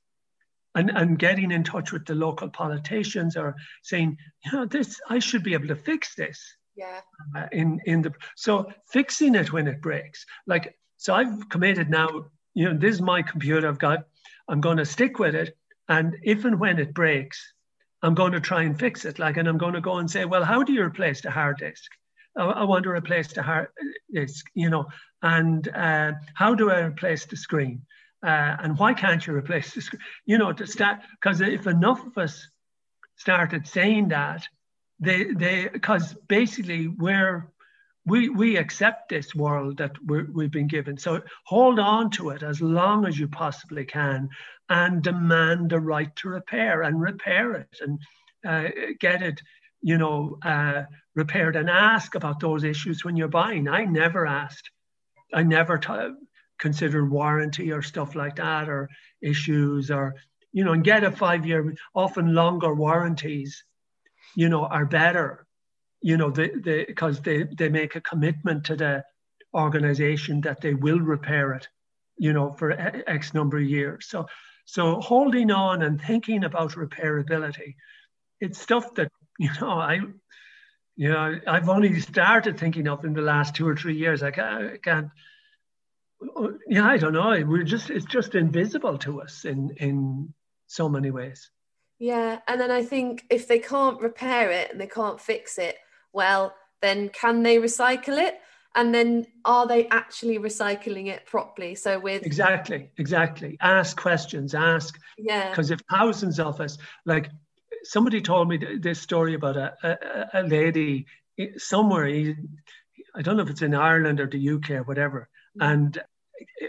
and, 0.73 0.89
and 0.89 1.19
getting 1.19 1.51
in 1.51 1.65
touch 1.65 1.91
with 1.91 2.05
the 2.05 2.15
local 2.15 2.49
politicians 2.49 3.35
or 3.35 3.53
saying, 3.81 4.17
you 4.45 4.51
know, 4.53 4.65
this 4.65 5.01
I 5.09 5.19
should 5.19 5.43
be 5.43 5.53
able 5.53 5.67
to 5.67 5.75
fix 5.75 6.15
this. 6.15 6.41
Yeah. 6.77 7.01
Uh, 7.35 7.47
in 7.51 7.81
in 7.85 8.01
the 8.01 8.13
so 8.37 8.71
fixing 8.87 9.35
it 9.35 9.51
when 9.51 9.67
it 9.67 9.81
breaks, 9.81 10.25
like 10.47 10.77
so 10.95 11.13
I've 11.13 11.49
committed 11.49 11.89
now. 11.89 12.07
You 12.53 12.71
know, 12.71 12.79
this 12.79 12.95
is 12.95 13.01
my 13.01 13.21
computer. 13.21 13.67
I've 13.67 13.79
got. 13.79 14.07
I'm 14.49 14.59
going 14.59 14.75
to 14.75 14.85
stick 14.85 15.19
with 15.19 15.35
it 15.35 15.55
and 15.87 16.15
if 16.23 16.45
and 16.45 16.59
when 16.59 16.79
it 16.79 16.93
breaks, 16.93 17.53
I'm 18.01 18.15
going 18.15 18.33
to 18.33 18.41
try 18.41 18.63
and 18.63 18.77
fix 18.77 19.05
it. 19.05 19.19
Like, 19.19 19.37
and 19.37 19.47
I'm 19.47 19.57
going 19.57 19.73
to 19.73 19.81
go 19.81 19.97
and 19.97 20.09
say, 20.11 20.25
well, 20.25 20.43
how 20.43 20.63
do 20.63 20.73
you 20.73 20.83
replace 20.83 21.21
the 21.21 21.31
hard 21.31 21.57
disk? 21.57 21.89
I, 22.37 22.43
I 22.43 22.63
want 22.63 22.83
to 22.83 22.89
replace 22.89 23.31
the 23.33 23.43
hard 23.43 23.67
disk, 24.13 24.45
you 24.53 24.69
know, 24.69 24.85
and 25.21 25.67
uh, 25.69 26.13
how 26.33 26.53
do 26.55 26.69
I 26.69 26.81
replace 26.81 27.25
the 27.25 27.37
screen? 27.37 27.83
Uh, 28.25 28.55
and 28.59 28.77
why 28.77 28.93
can't 28.93 29.25
you 29.25 29.33
replace 29.33 29.73
the 29.73 29.81
screen? 29.81 30.01
You 30.25 30.37
know, 30.37 30.53
to 30.53 30.67
start, 30.67 30.99
because 31.21 31.41
if 31.41 31.67
enough 31.67 32.05
of 32.05 32.17
us 32.17 32.47
started 33.15 33.67
saying 33.67 34.09
that, 34.09 34.47
they, 34.99 35.25
they, 35.25 35.67
because 35.67 36.15
basically 36.27 36.87
we're, 36.87 37.51
we, 38.05 38.29
we 38.29 38.57
accept 38.57 39.09
this 39.09 39.33
world 39.33 39.77
that 39.77 39.95
we 40.05 40.43
have 40.43 40.51
been 40.51 40.67
given. 40.67 40.97
So 40.97 41.21
hold 41.45 41.79
on 41.79 42.09
to 42.11 42.29
it 42.29 42.43
as 42.43 42.61
long 42.61 43.05
as 43.05 43.17
you 43.17 43.27
possibly 43.27 43.85
can 43.85 44.29
and 44.73 45.03
demand 45.03 45.69
the 45.69 45.79
right 45.79 46.13
to 46.17 46.29
repair 46.29 46.81
and 46.81 46.99
repair 46.99 47.53
it 47.53 47.77
and 47.81 47.99
uh, 48.45 48.69
get 48.99 49.21
it, 49.21 49.41
you 49.81 49.97
know, 49.97 50.37
uh, 50.43 50.83
repaired 51.15 51.55
and 51.55 51.69
ask 51.69 52.15
about 52.15 52.39
those 52.39 52.63
issues 52.63 53.05
when 53.05 53.15
you're 53.15 53.27
buying. 53.27 53.67
I 53.67 53.85
never 53.85 54.25
asked. 54.25 54.69
I 55.33 55.43
never 55.43 55.77
t- 55.77 56.15
considered 56.59 57.09
warranty 57.09 57.71
or 57.71 57.81
stuff 57.81 58.15
like 58.15 58.37
that 58.37 58.67
or 58.67 58.89
issues 59.21 59.91
or, 59.91 60.15
you 60.51 60.63
know, 60.63 60.73
and 60.73 60.83
get 60.83 61.03
a 61.03 61.11
five 61.11 61.45
year, 61.45 61.73
often 61.93 62.33
longer 62.33 62.73
warranties, 62.73 63.63
you 64.35 64.49
know, 64.49 64.65
are 64.65 64.85
better 64.85 65.45
you 66.03 66.17
know, 66.17 66.29
they, 66.29 66.49
they, 66.49 66.83
because 66.83 67.21
they, 67.21 67.43
they 67.43 67.69
make 67.69 67.95
a 67.95 68.01
commitment 68.01 68.65
to 68.65 68.75
the 68.75 69.03
organization 69.55 70.41
that 70.41 70.59
they 70.59 70.73
will 70.73 70.99
repair 70.99 71.53
it, 71.53 71.67
you 72.17 72.33
know, 72.33 72.51
for 72.51 72.71
X 73.07 73.33
number 73.33 73.57
of 73.57 73.63
years. 73.63 74.07
So, 74.09 74.27
so 74.65 74.99
holding 74.99 75.51
on 75.51 75.81
and 75.81 76.01
thinking 76.01 76.43
about 76.43 76.71
repairability, 76.71 77.75
it's 78.39 78.59
stuff 78.59 78.93
that, 78.95 79.11
you 79.39 79.49
know, 79.59 79.71
I, 79.71 79.99
you 80.95 81.09
know, 81.09 81.39
I've 81.47 81.69
only 81.69 81.99
started 81.99 82.59
thinking 82.59 82.87
of 82.87 83.03
in 83.03 83.13
the 83.13 83.21
last 83.21 83.55
two 83.55 83.67
or 83.67 83.75
three 83.75 83.97
years. 83.97 84.21
I 84.21 84.31
can't, 84.31 84.73
I 84.73 84.77
can't 84.77 85.09
uh, 86.35 86.49
yeah, 86.67 86.85
I 86.85 86.97
don't 86.97 87.13
know. 87.13 87.43
We're 87.45 87.63
just, 87.63 87.89
it's 87.89 88.05
just 88.05 88.35
invisible 88.35 88.97
to 88.99 89.21
us 89.21 89.45
in, 89.45 89.71
in 89.77 90.33
so 90.67 90.87
many 90.87 91.11
ways. 91.11 91.49
Yeah. 91.99 92.39
And 92.47 92.59
then 92.59 92.71
I 92.71 92.83
think 92.83 93.25
if 93.29 93.47
they 93.47 93.59
can't 93.59 94.01
repair 94.01 94.51
it 94.51 94.71
and 94.71 94.79
they 94.79 94.87
can't 94.87 95.19
fix 95.19 95.57
it, 95.57 95.77
well, 96.11 96.53
then 96.81 97.09
can 97.09 97.43
they 97.43 97.57
recycle 97.57 98.21
it? 98.21 98.39
And 98.75 98.93
then 98.93 99.27
are 99.45 99.67
they 99.67 99.87
actually 99.89 100.39
recycling 100.39 101.07
it 101.07 101.25
properly? 101.25 101.75
So 101.75 101.99
with 101.99 102.25
exactly, 102.25 102.89
exactly. 102.97 103.57
Ask 103.61 103.95
questions. 103.95 104.55
Ask. 104.55 104.99
Yeah. 105.17 105.49
Because 105.49 105.69
if 105.69 105.79
thousands 105.91 106.39
of 106.39 106.59
us, 106.59 106.77
like 107.05 107.29
somebody 107.83 108.21
told 108.21 108.49
me 108.49 108.57
this 108.79 108.99
story 108.99 109.35
about 109.35 109.57
a, 109.57 109.73
a, 109.83 110.41
a 110.41 110.43
lady 110.43 111.05
somewhere. 111.57 112.07
I 113.15 113.21
don't 113.21 113.37
know 113.37 113.43
if 113.43 113.49
it's 113.49 113.61
in 113.61 113.75
Ireland 113.75 114.19
or 114.19 114.27
the 114.27 114.49
UK 114.49 114.71
or 114.71 114.83
whatever. 114.83 115.29
Mm-hmm. 115.57 115.71
And 115.71 116.03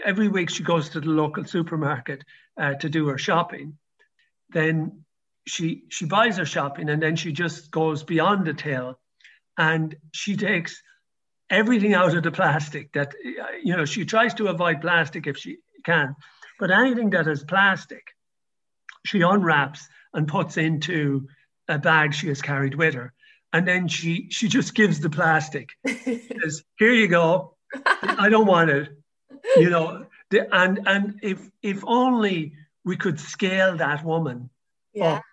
every 0.03 0.27
week 0.27 0.49
she 0.49 0.63
goes 0.63 0.89
to 0.89 0.99
the 0.99 1.09
local 1.09 1.45
supermarket 1.45 2.23
uh, 2.57 2.75
to 2.75 2.89
do 2.89 3.07
her 3.07 3.17
shopping. 3.17 3.77
Then 4.49 5.03
she 5.47 5.83
she 5.89 6.05
buys 6.05 6.37
her 6.37 6.45
shopping 6.45 6.89
and 6.89 7.01
then 7.01 7.15
she 7.15 7.31
just 7.31 7.71
goes 7.71 8.03
beyond 8.03 8.45
the 8.45 8.53
till 8.53 8.99
and 9.57 9.95
she 10.11 10.35
takes 10.35 10.81
everything 11.49 11.93
out 11.93 12.15
of 12.15 12.23
the 12.23 12.31
plastic 12.31 12.91
that 12.93 13.13
you 13.63 13.75
know 13.75 13.85
she 13.85 14.05
tries 14.05 14.33
to 14.33 14.47
avoid 14.47 14.81
plastic 14.81 15.27
if 15.27 15.37
she 15.37 15.57
can 15.83 16.15
but 16.59 16.71
anything 16.71 17.11
that 17.11 17.27
is 17.27 17.43
plastic 17.43 18.07
she 19.05 19.21
unwraps 19.21 19.87
and 20.13 20.27
puts 20.27 20.57
into 20.57 21.27
a 21.67 21.77
bag 21.77 22.13
she 22.13 22.27
has 22.27 22.41
carried 22.41 22.73
with 22.75 22.93
her 22.93 23.13
and 23.53 23.67
then 23.67 23.87
she 23.87 24.27
she 24.31 24.47
just 24.47 24.73
gives 24.73 24.99
the 24.99 25.09
plastic 25.09 25.69
says 25.87 26.63
here 26.77 26.93
you 26.93 27.07
go 27.07 27.55
i 28.01 28.27
don't 28.29 28.47
want 28.47 28.69
it 28.69 28.89
you 29.57 29.69
know 29.69 30.05
the, 30.31 30.47
and 30.55 30.79
and 30.87 31.19
if 31.21 31.39
if 31.61 31.83
only 31.85 32.53
we 32.83 32.95
could 32.95 33.19
scale 33.19 33.77
that 33.77 34.03
woman 34.03 34.49
yeah. 34.93 35.15
up 35.17 35.23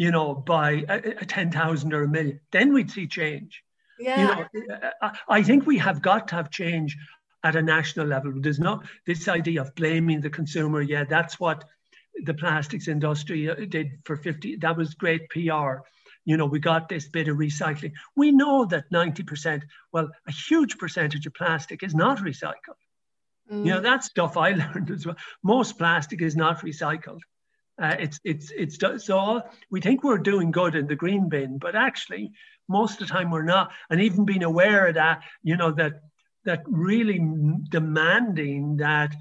you 0.00 0.10
know, 0.10 0.34
by 0.34 0.82
a, 0.88 1.20
a 1.20 1.26
10,000 1.26 1.92
or 1.92 2.04
a 2.04 2.08
million, 2.08 2.40
then 2.52 2.72
we'd 2.72 2.90
see 2.90 3.06
change. 3.06 3.62
Yeah. 4.00 4.46
You 4.52 4.66
know, 4.66 5.12
I 5.28 5.42
think 5.42 5.66
we 5.66 5.78
have 5.78 6.02
got 6.02 6.28
to 6.28 6.36
have 6.36 6.50
change 6.50 6.96
at 7.42 7.56
a 7.56 7.62
national 7.62 8.06
level. 8.06 8.32
There's 8.36 8.60
not 8.60 8.86
this 9.06 9.28
idea 9.28 9.62
of 9.62 9.74
blaming 9.74 10.20
the 10.20 10.30
consumer. 10.30 10.82
Yeah, 10.82 11.04
that's 11.04 11.40
what 11.40 11.64
the 12.24 12.34
plastics 12.34 12.88
industry 12.88 13.48
uh, 13.48 13.54
did 13.68 13.98
for 14.04 14.16
50. 14.16 14.56
That 14.56 14.76
was 14.76 14.94
great 14.94 15.28
PR. 15.30 15.78
You 16.24 16.36
know, 16.36 16.46
we 16.46 16.58
got 16.58 16.88
this 16.88 17.08
bit 17.08 17.28
of 17.28 17.38
recycling. 17.38 17.92
We 18.14 18.30
know 18.30 18.66
that 18.66 18.90
90%, 18.92 19.62
well, 19.92 20.10
a 20.26 20.32
huge 20.32 20.76
percentage 20.78 21.26
of 21.26 21.34
plastic 21.34 21.82
is 21.82 21.94
not 21.94 22.18
recycled. 22.18 22.80
Mm. 23.50 23.66
You 23.66 23.72
know, 23.72 23.80
that's 23.80 24.06
stuff 24.06 24.36
I 24.36 24.50
learned 24.74 24.90
as 24.90 25.06
well. 25.06 25.16
Most 25.42 25.78
plastic 25.78 26.20
is 26.20 26.36
not 26.36 26.60
recycled. 26.60 27.20
Uh, 27.80 27.96
it's 27.98 28.20
it's 28.24 28.52
it's 28.54 28.78
so 29.02 29.40
we 29.70 29.80
think 29.80 30.04
we're 30.04 30.18
doing 30.18 30.50
good 30.50 30.74
in 30.74 30.86
the 30.86 30.94
green 30.94 31.30
bin, 31.30 31.56
but 31.56 31.74
actually 31.74 32.30
most 32.70 33.00
of 33.00 33.08
the 33.08 33.12
time 33.12 33.30
we're 33.30 33.42
not. 33.42 33.72
And 33.90 34.00
even 34.00 34.24
being 34.24 34.44
aware 34.44 34.86
of 34.86 34.94
that, 34.94 35.22
you 35.42 35.56
know, 35.56 35.72
that 35.72 36.00
that 36.44 36.62
really 36.66 37.20
demanding 37.68 38.76
that 38.78 39.14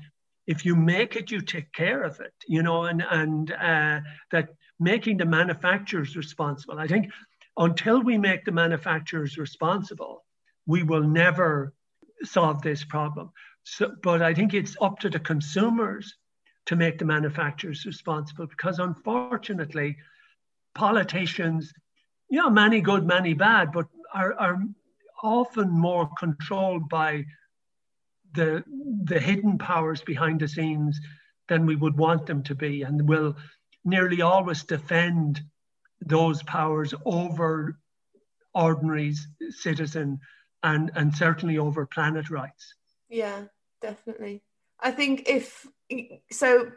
if 0.47 0.65
you 0.65 0.75
make 0.75 1.15
it, 1.15 1.31
you 1.31 1.41
take 1.41 1.71
care 1.73 2.03
of 2.03 2.19
it, 2.21 2.33
you 2.47 2.63
know, 2.63 2.85
and 2.85 3.03
and 3.09 3.51
uh, 3.51 3.99
that 4.31 4.49
making 4.79 5.17
the 5.17 5.25
manufacturers 5.25 6.15
responsible. 6.15 6.79
I 6.79 6.87
think 6.87 7.11
until 7.57 8.01
we 8.01 8.17
make 8.17 8.45
the 8.45 8.51
manufacturers 8.51 9.37
responsible, 9.37 10.23
we 10.65 10.83
will 10.83 11.03
never 11.03 11.73
solve 12.23 12.61
this 12.61 12.83
problem. 12.83 13.31
So, 13.63 13.91
but 14.01 14.21
I 14.21 14.33
think 14.33 14.53
it's 14.53 14.77
up 14.81 14.99
to 14.99 15.09
the 15.09 15.19
consumers 15.19 16.15
to 16.67 16.75
make 16.75 16.99
the 16.99 17.05
manufacturers 17.05 17.85
responsible 17.85 18.47
because 18.47 18.79
unfortunately, 18.79 19.97
politicians, 20.75 21.73
know, 22.37 22.49
many 22.49 22.81
good, 22.81 23.05
many 23.05 23.33
bad, 23.33 23.71
but 23.71 23.87
are, 24.13 24.33
are 24.33 24.59
often 25.23 25.69
more 25.69 26.09
controlled 26.17 26.87
by 26.89 27.25
the 28.33 28.63
the 29.05 29.19
hidden 29.19 29.57
powers 29.57 30.01
behind 30.01 30.39
the 30.39 30.47
scenes 30.47 30.99
than 31.47 31.65
we 31.65 31.75
would 31.75 31.97
want 31.97 32.25
them 32.27 32.43
to 32.43 32.55
be, 32.55 32.83
and 32.83 33.09
will 33.09 33.35
nearly 33.83 34.21
always 34.21 34.63
defend 34.63 35.41
those 36.01 36.43
powers 36.43 36.93
over 37.05 37.79
ordinary 38.53 39.15
citizen 39.49 40.19
and 40.63 40.91
and 40.95 41.15
certainly 41.15 41.57
over 41.57 41.85
planet 41.85 42.29
rights. 42.29 42.75
Yeah, 43.09 43.45
definitely. 43.81 44.43
I 44.79 44.91
think 44.91 45.23
if 45.27 45.65
so 46.31 46.71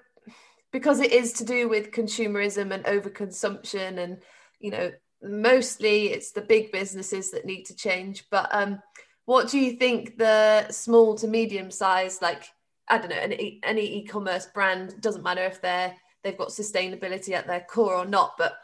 because 0.73 1.01
it 1.01 1.13
is 1.13 1.35
to 1.35 1.45
do 1.45 1.69
with 1.69 1.91
consumerism 1.91 2.73
and 2.73 2.85
overconsumption 2.85 3.99
and 3.99 4.19
you 4.59 4.71
know 4.71 4.91
mostly 5.23 6.07
it's 6.07 6.33
the 6.33 6.41
big 6.41 6.73
businesses 6.73 7.31
that 7.31 7.45
need 7.45 7.65
to 7.65 7.75
change 7.75 8.25
but 8.31 8.49
um 8.53 8.81
what 9.25 9.49
do 9.49 9.59
you 9.59 9.73
think 9.73 10.19
the 10.19 10.69
small 10.71 11.15
to 11.15 11.29
medium 11.29 11.71
size 11.71 12.21
like 12.21 12.45
i 12.89 12.99
don't 12.99 13.11
know 13.11 13.17
any, 13.17 13.61
any 13.63 13.99
e-commerce 13.99 14.47
brand 14.47 15.01
doesn't 15.01 15.23
matter 15.23 15.45
if 15.45 15.61
they're 15.61 15.95
they've 16.25 16.39
got 16.39 16.49
sustainability 16.49 17.33
at 17.33 17.47
their 17.47 17.61
core 17.61 17.95
or 17.95 18.07
not 18.07 18.35
but 18.37 18.55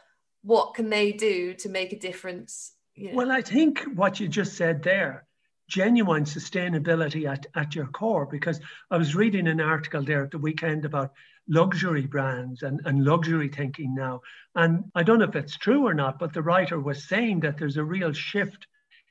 what 0.43 0.73
can 0.73 0.89
they 0.89 1.11
do 1.11 1.53
to 1.53 1.69
make 1.69 1.93
a 1.93 1.99
difference 1.99 2.73
you 2.95 3.11
know? 3.11 3.17
well 3.17 3.31
i 3.31 3.41
think 3.41 3.83
what 3.95 4.19
you 4.19 4.27
just 4.27 4.55
said 4.55 4.83
there 4.83 5.25
genuine 5.67 6.25
sustainability 6.25 7.29
at, 7.29 7.45
at 7.55 7.75
your 7.75 7.87
core 7.87 8.25
because 8.25 8.59
i 8.91 8.97
was 8.97 9.15
reading 9.15 9.47
an 9.47 9.61
article 9.61 10.01
there 10.01 10.23
at 10.23 10.31
the 10.31 10.37
weekend 10.37 10.83
about 10.83 11.13
luxury 11.49 12.05
brands 12.05 12.61
and, 12.61 12.79
and 12.85 13.03
luxury 13.03 13.49
thinking 13.49 13.93
now. 13.95 14.21
And 14.55 14.85
I 14.95 15.03
don't 15.03 15.19
know 15.19 15.25
if 15.25 15.35
it's 15.35 15.57
true 15.57 15.85
or 15.85 15.93
not, 15.93 16.19
but 16.19 16.33
the 16.33 16.43
writer 16.43 16.79
was 16.79 17.07
saying 17.07 17.41
that 17.41 17.57
there's 17.57 17.77
a 17.77 17.83
real 17.83 18.13
shift 18.13 18.67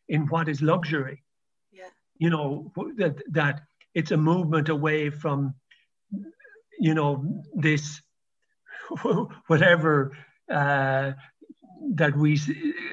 in 0.09 0.26
what 0.28 0.49
is 0.49 0.62
luxury. 0.62 1.23
Yeah. 1.73 1.88
You 2.16 2.30
know, 2.30 2.73
that, 2.97 3.16
that 3.33 3.62
it's 3.95 4.13
a 4.13 4.17
movement 4.17 4.69
away 4.69 5.10
from, 5.10 5.54
you 6.78 6.95
know, 6.95 7.43
this 7.54 8.00
whatever 9.49 10.17
uh, 10.50 11.13
that 11.95 12.17
we 12.17 12.39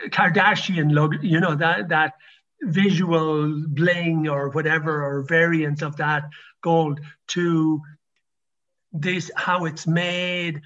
Kardashian 0.10 0.92
look, 0.92 1.14
you 1.22 1.40
know, 1.40 1.56
that 1.56 1.90
that 1.90 2.14
visual 2.62 3.64
bling 3.68 4.28
or 4.28 4.50
whatever 4.50 5.04
or 5.04 5.24
variants 5.24 5.82
of 5.82 5.98
that 5.98 6.24
gold 6.62 7.00
to 7.28 7.82
this 8.96 9.30
how 9.36 9.66
it's 9.66 9.86
made, 9.86 10.62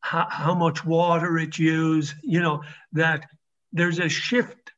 how, 0.00 0.26
how 0.30 0.54
much 0.54 0.84
water 0.84 1.38
it 1.38 1.58
uses, 1.58 2.14
you 2.22 2.40
know, 2.40 2.62
that 2.92 3.26
there's 3.72 3.98
a 3.98 4.08
shift 4.08 4.72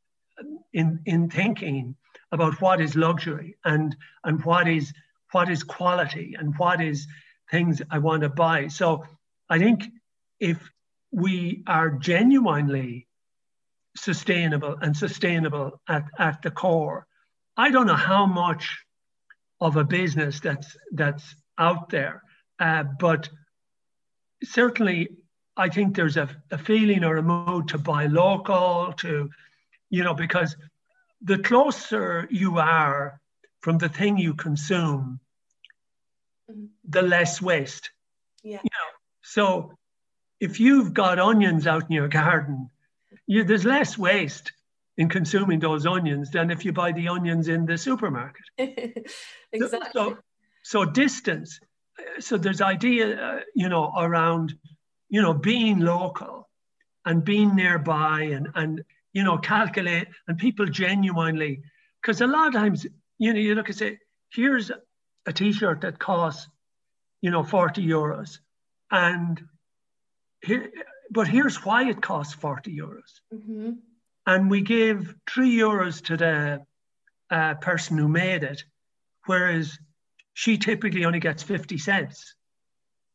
in, 0.73 1.01
in 1.07 1.31
thinking 1.31 1.97
about 2.33 2.61
what 2.61 2.81
is 2.81 2.97
luxury 2.97 3.57
and, 3.65 3.97
and 4.25 4.45
what 4.45 4.69
is 4.69 4.93
what 5.33 5.51
is 5.51 5.63
quality 5.65 6.37
and 6.39 6.57
what 6.57 6.81
is 6.81 7.07
things 7.51 7.83
I 7.91 7.99
want 7.99 8.23
to 8.23 8.29
buy. 8.29 8.69
So 8.69 9.05
I 9.51 9.59
think 9.59 9.85
if 10.39 10.59
we 11.11 11.63
are 11.67 11.91
genuinely 11.91 13.09
sustainable 13.97 14.77
and 14.81 14.97
sustainable 14.97 15.81
at, 15.89 16.05
at 16.19 16.43
the 16.43 16.51
core, 16.51 17.07
I 17.57 17.71
don't 17.71 17.87
know 17.87 17.95
how 17.95 18.27
much 18.27 18.79
of 19.61 19.77
a 19.77 19.85
business 19.85 20.41
that's 20.41 20.77
that's 20.93 21.35
out 21.59 21.89
there 21.89 22.23
uh, 22.59 22.85
but 22.99 23.29
certainly, 24.43 25.09
I 25.57 25.69
think 25.69 25.97
there's 25.97 26.17
a, 26.17 26.29
a 26.51 26.59
feeling 26.59 27.05
or 27.05 27.17
a 27.17 27.23
mood 27.23 27.69
to 27.69 27.79
buy 27.79 28.07
local, 28.07 28.93
to, 28.99 29.31
you 29.91 30.05
know, 30.05 30.15
because 30.15 30.57
the 31.23 31.39
closer 31.39 32.29
you 32.31 32.59
are 32.59 33.21
from 33.61 33.79
the 33.79 33.89
thing 33.89 34.19
you 34.19 34.35
consume, 34.35 35.21
mm-hmm. 36.51 36.67
the 36.89 37.03
less 37.03 37.41
waste. 37.41 37.91
Yeah. 38.43 38.61
You 38.63 38.71
know, 38.71 38.91
so 39.23 39.73
if 40.41 40.61
you've 40.61 40.93
got 40.93 41.19
onions 41.19 41.67
out 41.67 41.85
in 41.85 41.93
your 41.93 42.09
garden, 42.09 42.71
you, 43.27 43.45
there's 43.45 43.65
less 43.65 43.97
waste 43.97 44.53
in 44.99 45.09
consuming 45.09 45.59
those 45.59 45.87
onions 45.87 46.31
than 46.31 46.51
if 46.51 46.65
you 46.65 46.73
buy 46.73 46.93
the 46.93 47.09
onions 47.09 47.49
in 47.49 47.67
the 47.67 47.77
supermarket. 47.77 48.45
exactly. 49.53 49.91
So, 49.93 50.19
so 50.63 50.85
distance 50.85 51.61
so 52.19 52.37
there's 52.37 52.61
idea, 52.61 53.21
uh, 53.21 53.41
you 53.55 53.69
know, 53.69 53.93
around, 53.97 54.55
you 55.09 55.23
know, 55.23 55.35
being 55.35 55.81
local 55.81 56.49
and 57.05 57.25
being 57.25 57.55
nearby 57.55 58.23
and, 58.23 58.49
and, 58.55 58.83
you 59.13 59.23
know, 59.23 59.39
calculate 59.39 60.09
and 60.29 60.39
people 60.39 60.67
genuinely, 60.67 61.63
because 62.01 62.21
a 62.21 62.27
lot 62.27 62.49
of 62.49 62.55
times, 62.55 62.87
you 63.19 63.33
know, 63.33 63.39
you 63.39 63.55
look 63.55 63.69
and 63.69 63.77
say, 63.77 63.99
here's 64.31 64.71
a 65.27 65.33
t-shirt 65.33 65.81
that 65.81 65.99
costs, 65.99 66.49
you 67.21 67.31
know, 67.31 67.43
40 67.43 67.87
euros. 67.87 68.39
And 68.91 69.43
here, 70.43 70.71
but 71.11 71.29
here's 71.29 71.65
why 71.65 71.89
it 71.89 72.03
costs 72.03 72.35
40 72.35 72.77
euros. 72.77 73.21
Mm-hmm. 73.33 73.73
And 74.27 74.51
we 74.51 74.61
give 74.61 75.15
three 75.29 75.57
euros 75.57 76.03
to 76.05 76.17
the 76.17 76.67
uh, 77.31 77.55
person 77.55 77.97
who 77.97 78.09
made 78.09 78.43
it, 78.43 78.65
whereas 79.27 79.79
she 80.37 80.59
typically 80.59 81.07
only 81.07 81.19
gets 81.19 81.43
50 81.43 81.79
cents. 81.79 82.35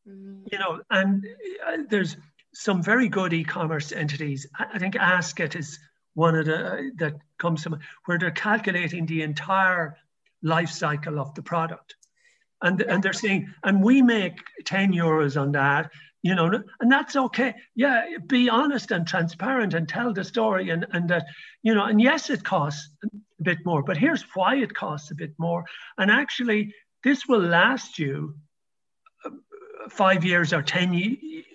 Mm. 0.09 0.41
You 0.51 0.57
know, 0.57 0.81
and 0.89 1.23
uh, 1.67 1.77
there's 1.87 2.17
some 2.55 2.81
very 2.81 3.07
good 3.09 3.31
e-commerce 3.31 3.91
entities. 3.91 4.47
I 4.57 4.79
think 4.79 4.95
Asket 4.95 5.55
is 5.55 5.77
one 6.15 6.35
of 6.35 6.47
the 6.47 6.65
uh, 6.65 6.81
that 6.97 7.13
comes 7.37 7.61
from 7.61 7.79
where 8.05 8.17
they're 8.17 8.31
calculating 8.31 9.05
the 9.05 9.21
entire 9.21 9.97
life 10.41 10.71
cycle 10.71 11.19
of 11.19 11.35
the 11.35 11.43
product. 11.43 11.95
And, 12.63 12.81
and 12.81 13.03
they're 13.03 13.13
saying, 13.13 13.53
and 13.63 13.83
we 13.83 14.01
make 14.01 14.39
10 14.65 14.91
euros 14.91 15.39
on 15.39 15.51
that, 15.51 15.91
you 16.23 16.33
know, 16.33 16.63
and 16.79 16.91
that's 16.91 17.15
okay. 17.15 17.53
Yeah, 17.75 18.03
be 18.25 18.49
honest 18.49 18.89
and 18.89 19.05
transparent 19.05 19.75
and 19.75 19.87
tell 19.87 20.11
the 20.11 20.23
story 20.23 20.71
and, 20.71 20.87
and 20.91 21.07
that, 21.09 21.27
you 21.61 21.75
know, 21.75 21.85
and 21.85 22.01
yes, 22.01 22.31
it 22.31 22.43
costs 22.43 22.89
a 23.03 23.43
bit 23.43 23.59
more, 23.63 23.83
but 23.83 23.97
here's 23.97 24.23
why 24.33 24.55
it 24.55 24.73
costs 24.73 25.11
a 25.11 25.15
bit 25.15 25.33
more. 25.37 25.65
And 25.99 26.09
actually, 26.09 26.73
this 27.03 27.27
will 27.27 27.41
last 27.41 27.99
you 27.99 28.35
uh, 29.25 29.29
five 29.89 30.23
years 30.23 30.53
or 30.53 30.61
10 30.61 30.93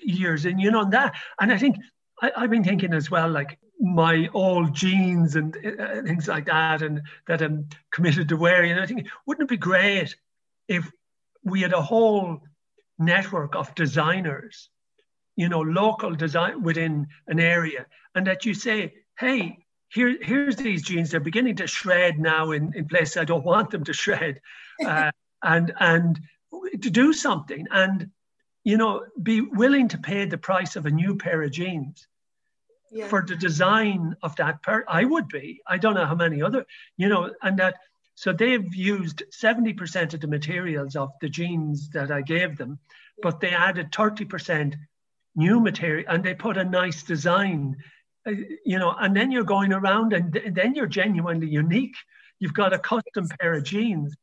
years. 0.02 0.44
And 0.44 0.60
you 0.60 0.70
know, 0.70 0.88
that, 0.90 1.14
and 1.40 1.52
I 1.52 1.58
think 1.58 1.76
I, 2.22 2.30
have 2.36 2.50
been 2.50 2.64
thinking 2.64 2.92
as 2.92 3.10
well, 3.10 3.28
like 3.28 3.58
my 3.78 4.28
old 4.32 4.74
jeans 4.74 5.36
and 5.36 5.56
uh, 5.56 6.02
things 6.02 6.28
like 6.28 6.46
that, 6.46 6.82
and 6.82 7.02
that 7.26 7.42
I'm 7.42 7.68
committed 7.92 8.28
to 8.30 8.36
wearing. 8.36 8.72
And 8.72 8.80
I 8.80 8.86
think, 8.86 9.06
wouldn't 9.26 9.50
it 9.50 9.50
be 9.50 9.58
great 9.58 10.14
if 10.68 10.90
we 11.44 11.60
had 11.60 11.72
a 11.72 11.82
whole 11.82 12.40
network 12.98 13.54
of 13.54 13.74
designers, 13.74 14.70
you 15.36 15.48
know, 15.48 15.60
local 15.60 16.14
design 16.14 16.62
within 16.62 17.06
an 17.26 17.38
area, 17.38 17.86
and 18.14 18.26
that 18.26 18.46
you 18.46 18.54
say, 18.54 18.94
hey, 19.18 19.58
here, 19.88 20.16
here's 20.20 20.56
these 20.56 20.82
jeans. 20.82 21.10
They're 21.10 21.20
beginning 21.20 21.56
to 21.56 21.66
shred 21.66 22.18
now 22.18 22.50
in, 22.52 22.72
in 22.74 22.88
places 22.88 23.18
I 23.18 23.24
don't 23.24 23.44
want 23.44 23.70
them 23.70 23.84
to 23.84 23.92
shred. 23.92 24.40
Uh, 24.86 25.10
and 25.46 25.72
and 25.80 26.20
to 26.82 26.90
do 26.90 27.12
something 27.12 27.66
and 27.70 28.10
you 28.64 28.76
know 28.76 29.04
be 29.22 29.40
willing 29.40 29.88
to 29.88 29.98
pay 29.98 30.26
the 30.26 30.38
price 30.38 30.76
of 30.76 30.84
a 30.86 30.90
new 30.90 31.16
pair 31.16 31.42
of 31.42 31.50
jeans 31.50 32.06
yeah. 32.92 33.08
for 33.08 33.24
the 33.26 33.36
design 33.36 34.16
of 34.22 34.34
that 34.36 34.62
pair 34.62 34.84
I 34.88 35.04
would 35.04 35.28
be. 35.28 35.60
I 35.66 35.78
don't 35.78 35.94
know 35.94 36.06
how 36.06 36.14
many 36.14 36.42
other, 36.42 36.64
you 36.96 37.08
know, 37.08 37.32
and 37.42 37.58
that 37.58 37.76
so 38.14 38.32
they've 38.32 38.74
used 38.74 39.22
70% 39.30 40.14
of 40.14 40.20
the 40.20 40.26
materials 40.26 40.96
of 40.96 41.10
the 41.20 41.28
jeans 41.28 41.90
that 41.90 42.10
I 42.10 42.22
gave 42.22 42.56
them, 42.56 42.78
but 43.22 43.40
they 43.40 43.50
added 43.50 43.92
30% 43.92 44.74
new 45.34 45.60
material 45.60 46.06
and 46.08 46.24
they 46.24 46.34
put 46.34 46.56
a 46.56 46.64
nice 46.64 47.02
design, 47.02 47.76
uh, 48.26 48.32
you 48.64 48.78
know, 48.78 48.94
and 48.98 49.14
then 49.14 49.30
you're 49.30 49.44
going 49.44 49.74
around 49.74 50.14
and, 50.14 50.32
th- 50.32 50.46
and 50.46 50.54
then 50.54 50.74
you're 50.74 50.86
genuinely 50.86 51.46
unique. 51.46 51.94
You've 52.38 52.54
got 52.54 52.72
a 52.72 52.78
custom 52.78 53.28
pair 53.38 53.52
of 53.52 53.64
jeans, 53.64 54.16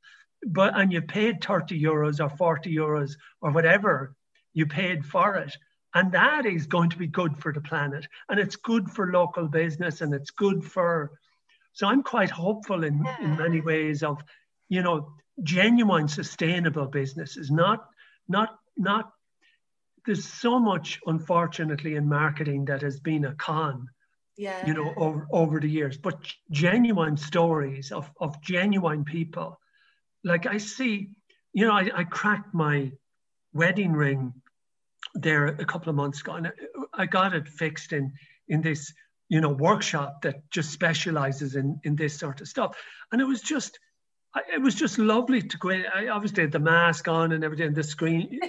but 0.48 0.78
and 0.78 0.92
you 0.92 1.02
paid 1.02 1.44
30 1.44 1.82
euros 1.82 2.20
or 2.20 2.30
40 2.30 2.74
euros 2.74 3.14
or 3.42 3.52
whatever 3.52 4.16
you 4.54 4.66
paid 4.66 5.06
for 5.06 5.36
it 5.36 5.56
and 5.94 6.12
that 6.12 6.46
is 6.46 6.66
going 6.66 6.90
to 6.90 6.98
be 6.98 7.08
good 7.08 7.38
for 7.38 7.54
the 7.54 7.62
planet. 7.62 8.08
And 8.30 8.40
it's 8.40 8.56
good 8.56 8.90
for 8.90 9.12
local 9.12 9.48
business 9.48 10.02
and 10.02 10.14
it's 10.14 10.32
good 10.32 10.64
for. 10.64 11.12
So 11.74 11.88
I'm 11.88 12.04
quite 12.04 12.32
hopeful 12.32 12.84
in, 12.84 13.06
in 13.22 13.38
many 13.38 13.62
ways 13.62 14.04
of, 14.04 14.22
you 14.70 14.82
know, 14.82 15.14
genuine 15.42 16.08
sustainable 16.08 16.88
businesses, 16.88 17.50
not, 17.50 17.86
not, 18.28 18.58
not, 18.78 19.12
there's 20.06 20.26
so 20.26 20.60
much, 20.60 21.00
unfortunately, 21.06 21.96
in 21.96 22.08
marketing 22.10 22.66
that 22.66 22.82
has 22.82 23.00
been 23.00 23.26
a 23.26 23.34
con. 23.36 23.88
Yeah. 24.36 24.66
You 24.66 24.74
know, 24.74 24.94
over, 24.98 25.28
over 25.32 25.60
the 25.60 25.70
years, 25.70 25.96
but 25.96 26.18
genuine 26.50 27.18
stories 27.18 27.92
of, 27.92 28.12
of 28.20 28.42
genuine 28.42 29.06
people. 29.06 29.60
Like 30.24 30.46
I 30.46 30.58
see, 30.58 31.10
you 31.54 31.66
know, 31.66 31.74
I, 31.74 31.90
I 31.94 32.04
cracked 32.04 32.54
my 32.54 32.92
wedding 33.54 33.94
ring 33.94 34.34
there 35.14 35.48
a 35.48 35.66
couple 35.66 35.90
of 35.90 35.96
months 35.96 36.22
ago, 36.22 36.34
and 36.34 36.52
I 36.94 37.06
got 37.06 37.36
it 37.36 37.48
fixed 37.48 37.94
in 37.94 38.14
in 38.48 38.62
this 38.62 38.94
you 39.30 39.42
know 39.42 39.50
workshop 39.50 40.22
that 40.22 40.50
just 40.50 40.72
specializes 40.72 41.56
in 41.56 41.80
in 41.84 41.96
this 41.96 42.18
sort 42.18 42.42
of 42.42 42.48
stuff, 42.48 42.78
and 43.12 43.22
it 43.22 43.26
was 43.26 43.42
just 43.42 43.80
it 44.36 44.62
was 44.62 44.76
just 44.76 44.98
lovely 44.98 45.42
to 45.42 45.58
go 45.58 45.70
in. 45.70 45.86
I 45.94 46.08
obviously 46.08 46.44
had 46.44 46.52
the 46.52 46.60
mask 46.60 47.08
on 47.08 47.34
and 47.34 47.44
everything, 47.44 47.74
the 47.74 47.84
screen, 47.84 48.40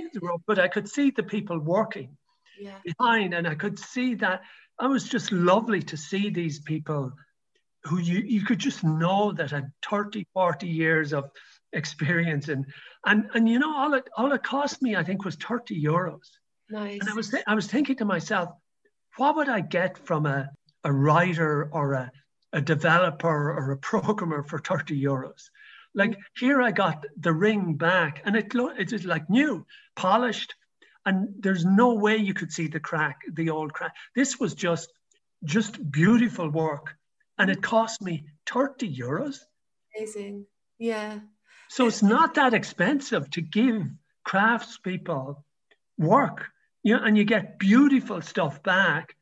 but 0.47 0.59
I 0.59 0.69
could 0.69 0.89
see 0.89 1.11
the 1.11 1.23
people 1.23 1.59
working 1.59 2.17
yeah. 2.59 2.79
behind, 2.85 3.35
and 3.35 3.47
I 3.47 3.55
could 3.55 3.79
see 3.79 4.15
that. 4.17 4.43
It 4.83 4.87
was 4.87 5.05
just 5.05 5.31
lovely 5.31 5.83
to 5.83 5.97
see 5.97 6.31
these 6.31 6.59
people 6.59 7.13
who 7.85 7.99
you, 7.99 8.21
you 8.21 8.45
could 8.45 8.59
just 8.59 8.83
know 8.83 9.31
that 9.33 9.51
had 9.51 9.71
30, 9.89 10.27
40 10.33 10.67
years 10.67 11.13
of 11.13 11.31
experience. 11.75 12.49
And, 12.49 12.67
and, 13.05 13.29
and 13.35 13.49
you 13.49 13.59
know, 13.59 13.75
all 13.77 13.95
it, 13.95 14.09
all 14.17 14.33
it 14.33 14.43
cost 14.43 14.83
me, 14.83 14.97
I 14.97 15.05
think, 15.05 15.25
was 15.25 15.37
30 15.37 15.83
euros. 15.83 16.29
Nice. 16.71 17.01
And 17.01 17.11
I 17.11 17.15
was, 17.15 17.31
th- 17.31 17.45
I 17.47 17.55
was 17.55 17.67
thinking 17.67 17.97
to 17.97 18.05
myself, 18.05 18.51
what 19.17 19.37
would 19.37 19.49
I 19.49 19.61
get 19.61 19.99
from 19.99 20.27
a, 20.27 20.49
a 20.83 20.93
writer 20.93 21.69
or 21.73 21.93
a, 21.93 22.11
a 22.53 22.61
developer 22.61 23.53
or 23.53 23.73
a 23.73 23.77
programmer 23.77 24.43
for 24.43 24.59
30 24.59 25.01
euros? 25.01 25.51
Like 25.95 26.13
mm-hmm. 26.13 26.45
here 26.47 26.63
I 26.63 26.73
got 26.73 27.05
the 27.19 27.33
ring 27.33 27.75
back 27.75 28.23
and 28.25 28.37
it 28.37 28.53
it's 28.55 28.91
just 28.91 29.05
like 29.05 29.31
new, 29.31 29.67
polished, 29.97 30.55
and 31.07 31.29
there's 31.39 31.65
no 31.65 31.95
way 31.95 32.17
you 32.17 32.35
could 32.35 32.53
see 32.53 32.67
the 32.67 32.81
crack, 32.81 33.21
the 33.33 33.51
old 33.51 33.73
crack. 33.73 33.95
This 34.15 34.41
was 34.41 34.55
just 34.55 34.93
just 35.45 35.91
beautiful 35.91 36.49
work. 36.49 36.97
And 37.39 37.51
it 37.51 37.63
cost 37.63 38.01
me 38.01 38.25
30 38.47 38.97
euros. 38.97 39.39
Amazing. 39.97 40.47
Yeah. 40.79 41.21
So 41.69 41.87
it's 41.87 42.03
not 42.03 42.35
that 42.35 42.55
expensive 42.55 43.31
to 43.31 43.41
give 43.41 43.83
craftspeople 44.27 45.37
work 45.99 46.51
you 46.85 46.95
know, 46.97 47.03
and 47.03 47.19
you 47.19 47.25
get 47.25 47.59
beautiful 47.59 48.21
stuff 48.21 48.63
back. 48.63 49.17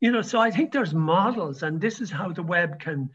You 0.00 0.10
know, 0.10 0.20
so 0.20 0.40
I 0.40 0.50
think 0.50 0.72
there's 0.72 0.92
models, 0.92 1.62
and 1.62 1.80
this 1.80 2.00
is 2.00 2.10
how 2.10 2.32
the 2.32 2.42
web 2.42 2.80
can 2.80 3.10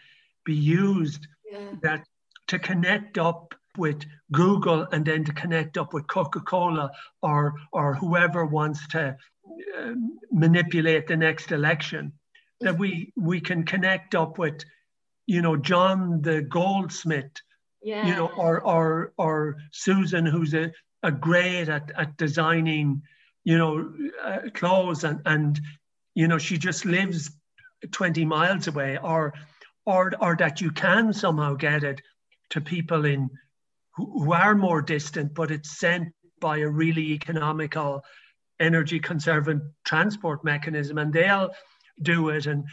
be 0.46 0.56
used 0.56 1.28
yeah. 1.52 1.74
that 1.84 2.08
to 2.48 2.58
connect 2.58 3.18
up 3.18 3.54
with 3.78 4.06
Google 4.32 4.88
and 4.92 5.06
then 5.06 5.26
to 5.26 5.34
connect 5.34 5.78
up 5.78 5.94
with 5.94 6.08
Coca-Cola 6.08 6.92
or 7.22 7.56
or 7.74 7.94
whoever 7.94 8.46
wants 8.46 8.88
to 8.88 9.18
uh, 9.78 9.94
manipulate 10.32 11.08
the 11.08 11.18
next 11.18 11.52
election. 11.52 12.14
That 12.62 12.80
we 12.80 13.12
we 13.18 13.42
can 13.42 13.66
connect 13.66 14.16
up 14.16 14.40
with, 14.40 14.64
you 15.28 15.42
know, 15.42 15.58
John 15.58 16.22
the 16.22 16.42
goldsmith, 16.42 17.34
yeah. 17.82 18.08
you 18.08 18.16
know, 18.16 18.28
or 18.38 18.62
or 18.62 19.13
or 19.18 19.58
Susan, 19.72 20.26
who's 20.26 20.54
a, 20.54 20.72
a 21.04 21.12
great 21.12 21.70
at, 21.70 21.92
at 21.96 22.18
designing 22.18 23.02
you 23.48 23.58
know, 23.58 23.94
uh, 24.22 24.50
clothes 24.54 25.06
and, 25.06 25.22
and, 25.26 25.62
you 26.16 26.28
know, 26.28 26.38
she 26.38 26.58
just 26.58 26.84
lives 26.84 27.32
20 27.94 28.26
miles 28.26 28.68
away 28.68 28.98
or, 29.02 29.34
or, 29.86 30.12
or 30.20 30.36
that 30.36 30.60
you 30.60 30.70
can 30.70 31.13
somehow 31.13 31.54
get 31.54 31.86
it 31.86 32.02
to 32.50 32.60
people 32.60 33.06
in 33.06 33.30
who, 33.96 34.22
who 34.22 34.34
are 34.34 34.54
more 34.54 34.82
distant, 34.82 35.34
but 35.34 35.50
it's 35.50 35.80
sent 35.80 36.10
by 36.42 36.58
a 36.58 36.68
really 36.68 37.13
economical, 37.13 38.04
energy 38.60 39.00
conserving 39.00 39.62
transport 39.86 40.44
mechanism 40.44 40.98
and 40.98 41.13
they'll 41.13 41.52
do 42.02 42.28
it. 42.28 42.48
And 42.48 42.66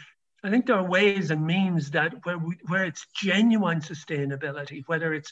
I 0.45 0.49
think 0.49 0.65
there 0.65 0.77
are 0.77 0.87
ways 0.87 1.31
and 1.31 1.45
means 1.45 1.91
that 1.91 2.13
where, 2.23 2.37
we, 2.37 2.55
where 2.67 2.85
it's 2.85 3.07
genuine 3.15 3.81
sustainability, 3.81 4.83
whether 4.85 5.13
it's 5.13 5.31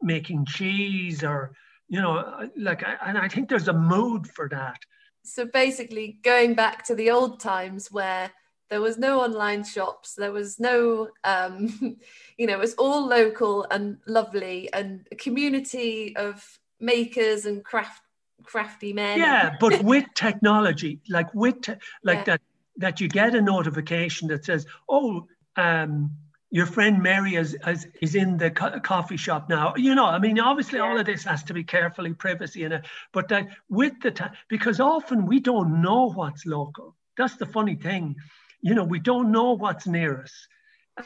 making 0.00 0.46
cheese 0.46 1.24
or 1.24 1.54
you 1.88 2.00
know 2.00 2.48
like 2.56 2.84
and 3.04 3.18
i 3.18 3.28
think 3.28 3.48
there's 3.48 3.68
a 3.68 3.72
mood 3.72 4.26
for 4.26 4.48
that 4.48 4.78
so 5.22 5.44
basically 5.44 6.18
going 6.22 6.54
back 6.54 6.84
to 6.84 6.94
the 6.94 7.10
old 7.10 7.40
times 7.40 7.90
where 7.90 8.30
there 8.70 8.80
was 8.80 8.98
no 8.98 9.20
online 9.20 9.64
shops 9.64 10.14
there 10.14 10.32
was 10.32 10.58
no 10.58 11.08
um, 11.24 11.98
you 12.38 12.46
know 12.46 12.54
it 12.54 12.58
was 12.58 12.74
all 12.74 13.06
local 13.06 13.66
and 13.70 13.98
lovely 14.06 14.72
and 14.72 15.06
a 15.12 15.16
community 15.16 16.16
of 16.16 16.58
makers 16.80 17.46
and 17.46 17.64
craft 17.64 18.02
crafty 18.44 18.92
men 18.92 19.18
yeah 19.18 19.54
but 19.60 19.82
with 19.92 20.04
technology 20.14 21.00
like 21.08 21.32
with 21.34 21.60
te- 21.62 21.74
like 22.02 22.18
yeah. 22.18 22.24
that 22.24 22.40
that 22.76 23.00
you 23.00 23.08
get 23.08 23.34
a 23.34 23.40
notification 23.40 24.28
that 24.28 24.44
says 24.44 24.66
oh 24.88 25.26
um 25.56 26.10
your 26.54 26.66
friend 26.66 27.02
Mary 27.02 27.34
is, 27.34 27.56
is, 27.66 27.88
is 28.00 28.14
in 28.14 28.36
the 28.36 28.48
co- 28.48 28.78
coffee 28.78 29.16
shop 29.16 29.48
now. 29.48 29.74
You 29.76 29.96
know, 29.96 30.06
I 30.06 30.20
mean, 30.20 30.38
obviously 30.38 30.78
all 30.78 30.96
of 30.96 31.04
this 31.04 31.24
has 31.24 31.42
to 31.44 31.52
be 31.52 31.64
carefully 31.64 32.14
privacy 32.14 32.62
in 32.62 32.70
it, 32.70 32.86
but 33.12 33.26
that 33.30 33.48
with 33.68 33.94
the 34.00 34.12
time, 34.12 34.34
because 34.48 34.78
often 34.78 35.26
we 35.26 35.40
don't 35.40 35.82
know 35.82 36.12
what's 36.12 36.46
local. 36.46 36.94
That's 37.16 37.34
the 37.34 37.46
funny 37.46 37.74
thing. 37.74 38.14
You 38.60 38.76
know, 38.76 38.84
we 38.84 39.00
don't 39.00 39.32
know 39.32 39.54
what's 39.56 39.88
near 39.88 40.22
us. 40.22 40.46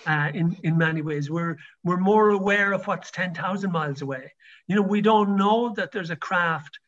Uh, 0.07 0.31
in 0.35 0.55
in 0.65 0.77
many 0.77 1.01
ways, 1.01 1.31
we're 1.31 1.57
we're 1.83 1.97
more 1.97 2.29
aware 2.29 2.75
of 2.75 2.87
what's 2.87 3.11
ten 3.11 3.33
thousand 3.33 3.73
miles 3.73 4.03
away. 4.03 4.35
You 4.67 4.77
know, 4.77 4.83
we 4.83 5.01
don't 5.01 5.37
know 5.37 5.73
that 5.77 5.93
there's 5.93 6.11
a 6.11 6.17
craft 6.17 6.79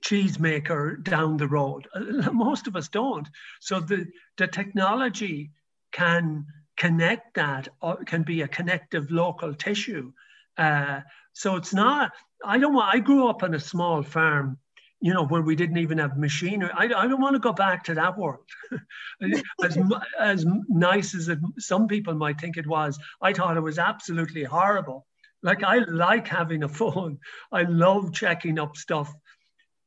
cheesemaker 0.00 1.02
down 1.02 1.36
the 1.36 1.48
road. 1.48 1.88
Most 2.32 2.66
of 2.66 2.76
us 2.76 2.88
don't. 2.88 3.28
So 3.60 3.80
the 3.80 4.06
the 4.36 4.46
technology 4.46 5.50
can 5.92 6.46
connect 6.78 7.34
that 7.34 7.68
or 7.82 7.96
can 8.04 8.22
be 8.22 8.42
a 8.42 8.48
connective 8.48 9.10
local 9.10 9.52
tissue. 9.54 10.12
Uh, 10.56 11.00
so 11.32 11.56
it's 11.56 11.74
not, 11.74 12.12
I 12.44 12.58
don't 12.58 12.74
want, 12.74 12.94
I 12.94 13.00
grew 13.00 13.28
up 13.28 13.42
on 13.42 13.54
a 13.54 13.60
small 13.60 14.02
farm, 14.02 14.58
you 15.00 15.12
know, 15.12 15.26
where 15.26 15.42
we 15.42 15.56
didn't 15.56 15.78
even 15.78 15.98
have 15.98 16.16
machinery. 16.16 16.70
I, 16.74 16.84
I 16.84 17.06
don't 17.06 17.20
want 17.20 17.34
to 17.34 17.40
go 17.40 17.52
back 17.52 17.84
to 17.84 17.94
that 17.94 18.16
world. 18.16 18.46
as, 19.62 19.78
as 20.18 20.46
nice 20.68 21.14
as 21.14 21.28
it, 21.28 21.38
some 21.58 21.88
people 21.88 22.14
might 22.14 22.40
think 22.40 22.56
it 22.56 22.66
was, 22.66 22.98
I 23.20 23.32
thought 23.32 23.56
it 23.56 23.60
was 23.60 23.78
absolutely 23.78 24.44
horrible. 24.44 25.06
Like 25.42 25.62
I 25.62 25.78
like 25.78 26.26
having 26.26 26.62
a 26.62 26.68
phone. 26.80 27.18
I 27.52 27.62
love 27.62 28.12
checking 28.12 28.58
up 28.58 28.76
stuff, 28.76 29.12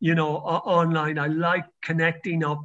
you 0.02 0.16
know, 0.16 0.36
online. 0.38 1.18
I 1.18 1.28
like 1.28 1.66
connecting 1.82 2.44
up 2.44 2.64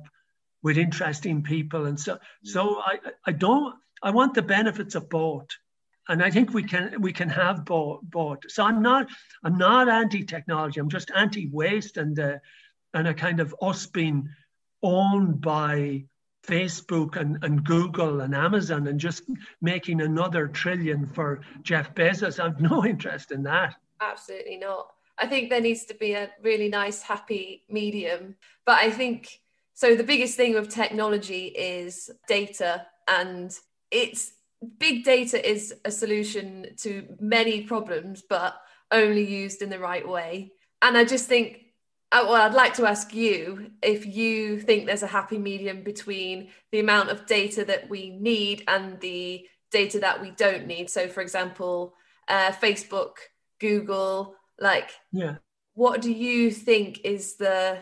with 0.62 0.79
interesting 0.79 1.42
people. 1.44 1.87
And 1.87 2.01
so, 2.01 2.18
so 2.42 2.81
I, 2.81 2.99
I 3.25 3.33
don't, 3.33 3.77
I 4.03 4.11
want 4.11 4.35
the 4.35 4.42
benefits 4.42 4.96
of 4.96 5.09
both. 5.09 5.46
And 6.09 6.22
I 6.22 6.31
think 6.31 6.55
we 6.55 6.62
can 6.62 7.01
we 7.01 7.12
can 7.12 7.29
have 7.29 7.64
both. 7.64 8.01
both. 8.03 8.38
So 8.49 8.64
I'm 8.64 8.81
not 8.81 9.09
I'm 9.44 9.59
not 9.59 9.88
anti-technology. 9.88 10.79
I'm 10.81 10.88
just 10.88 11.11
anti-waste 11.14 11.96
and 11.96 12.18
uh, 12.18 12.38
and 12.94 13.09
a 13.09 13.14
kind 13.14 13.40
of 13.40 13.55
us 13.61 13.87
being 13.87 14.29
owned 14.83 15.40
by 15.40 16.05
Facebook 16.46 17.16
and, 17.16 17.42
and 17.42 17.64
Google 17.64 18.20
and 18.20 18.37
Amazon 18.37 18.87
and 18.87 19.01
just 19.01 19.25
making 19.61 20.01
another 20.01 20.46
trillion 20.46 21.07
for 21.07 21.40
Jeff 21.62 21.92
Bezos. 21.94 22.38
I've 22.38 22.61
no 22.61 22.85
interest 22.92 23.33
in 23.33 23.42
that. 23.42 23.75
Absolutely 24.01 24.59
not. 24.59 24.87
I 25.18 25.26
think 25.26 25.50
there 25.50 25.61
needs 25.61 25.85
to 25.87 25.94
be 25.94 26.12
a 26.12 26.31
really 26.42 26.68
nice, 26.68 27.02
happy 27.02 27.64
medium. 27.68 28.37
But 28.64 28.79
I 28.79 28.90
think 28.90 29.40
so. 29.74 29.94
The 29.94 30.05
biggest 30.05 30.37
thing 30.37 30.55
with 30.55 30.68
technology 30.68 31.46
is 31.46 32.11
data 32.29 32.87
and 33.09 33.50
it's 33.90 34.33
big 34.79 35.05
data 35.05 35.48
is 35.48 35.74
a 35.85 35.90
solution 35.90 36.66
to 36.79 37.07
many 37.20 37.62
problems, 37.62 38.22
but 38.29 38.57
only 38.90 39.24
used 39.24 39.62
in 39.62 39.70
the 39.70 39.79
right 39.79 40.07
way. 40.07 40.52
And 40.83 40.96
I 40.96 41.05
just 41.05 41.26
think 41.26 41.66
uh, 42.12 42.24
well, 42.24 42.40
I'd 42.40 42.55
like 42.55 42.74
to 42.74 42.87
ask 42.87 43.12
you 43.12 43.70
if 43.83 44.07
you 44.07 44.61
think 44.61 44.87
there's 44.87 45.02
a 45.02 45.09
happy 45.09 45.38
medium 45.38 45.83
between 45.83 46.48
the 46.70 46.79
amount 46.79 47.11
of 47.11 47.26
data 47.26 47.64
that 47.64 47.90
we 47.90 48.11
need 48.11 48.62
and 48.68 49.00
the 49.00 49.44
data 49.72 49.98
that 49.98 50.20
we 50.20 50.31
don't 50.31 50.66
need. 50.66 50.88
So, 50.88 51.09
for 51.09 51.20
example, 51.20 51.94
uh, 52.29 52.52
Facebook, 52.52 53.14
Google, 53.61 54.37
like, 54.58 54.90
yeah, 55.12 55.36
what 55.74 56.02
do 56.02 56.12
you 56.12 56.50
think 56.50 57.00
is 57.04 57.36
the 57.36 57.78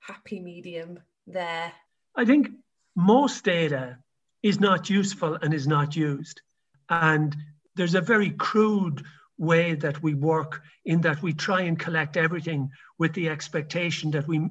happy 0.00 0.40
medium 0.40 1.00
there? 1.26 1.72
I 2.16 2.24
think 2.24 2.50
most 2.96 3.44
data 3.44 3.98
is 4.42 4.60
not 4.60 4.90
useful 4.90 5.34
and 5.40 5.54
is 5.54 5.66
not 5.66 5.96
used, 5.96 6.42
and 6.88 7.36
there's 7.76 7.94
a 7.94 8.00
very 8.00 8.30
crude 8.30 9.04
way 9.38 9.74
that 9.74 10.02
we 10.02 10.14
work 10.14 10.62
in 10.84 11.00
that 11.02 11.22
we 11.22 11.32
try 11.32 11.62
and 11.62 11.78
collect 11.78 12.16
everything 12.16 12.70
with 12.98 13.12
the 13.14 13.28
expectation 13.28 14.10
that 14.10 14.26
we 14.26 14.48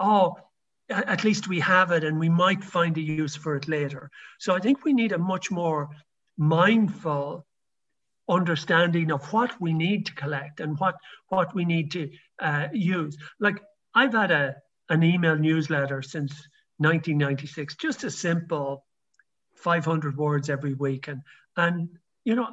oh 0.00 0.36
at 0.90 1.24
least 1.24 1.48
we 1.48 1.60
have 1.60 1.92
it 1.92 2.04
and 2.04 2.18
we 2.18 2.28
might 2.28 2.62
find 2.62 2.98
a 2.98 3.00
use 3.00 3.36
for 3.36 3.56
it 3.56 3.68
later. 3.68 4.10
So 4.38 4.54
i 4.54 4.58
think 4.58 4.84
we 4.84 4.92
need 4.92 5.12
a 5.12 5.18
much 5.18 5.50
more 5.50 5.88
mindful 6.36 7.46
understanding 8.28 9.10
of 9.10 9.32
what 9.32 9.60
we 9.60 9.72
need 9.72 10.06
to 10.06 10.14
collect 10.14 10.60
and 10.60 10.78
what 10.78 10.94
what 11.28 11.54
we 11.54 11.64
need 11.64 11.90
to 11.90 12.10
uh, 12.40 12.68
use 12.72 13.16
like 13.38 13.60
i've 13.94 14.14
had 14.14 14.30
a 14.30 14.54
an 14.88 15.02
email 15.02 15.36
newsletter 15.36 16.00
since 16.00 16.32
1996 16.78 17.76
just 17.76 18.04
a 18.04 18.10
simple 18.10 18.84
500 19.56 20.16
words 20.16 20.48
every 20.48 20.74
week 20.74 21.08
and 21.08 21.20
and 21.56 21.88
you 22.24 22.34
know, 22.34 22.48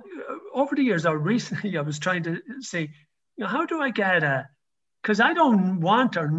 over 0.54 0.76
the 0.76 0.84
years, 0.84 1.06
or 1.06 1.18
recently, 1.34 1.78
I 1.78 1.82
was 1.82 2.00
trying 2.00 2.24
to 2.24 2.42
say, 2.60 2.82
you 3.38 3.44
know, 3.44 3.48
how 3.48 3.66
do 3.66 3.82
I 3.82 3.90
get 3.90 4.24
a, 4.24 4.48
because 5.02 5.20
I 5.20 5.34
don't 5.34 5.82
want 5.82 6.16
or 6.16 6.32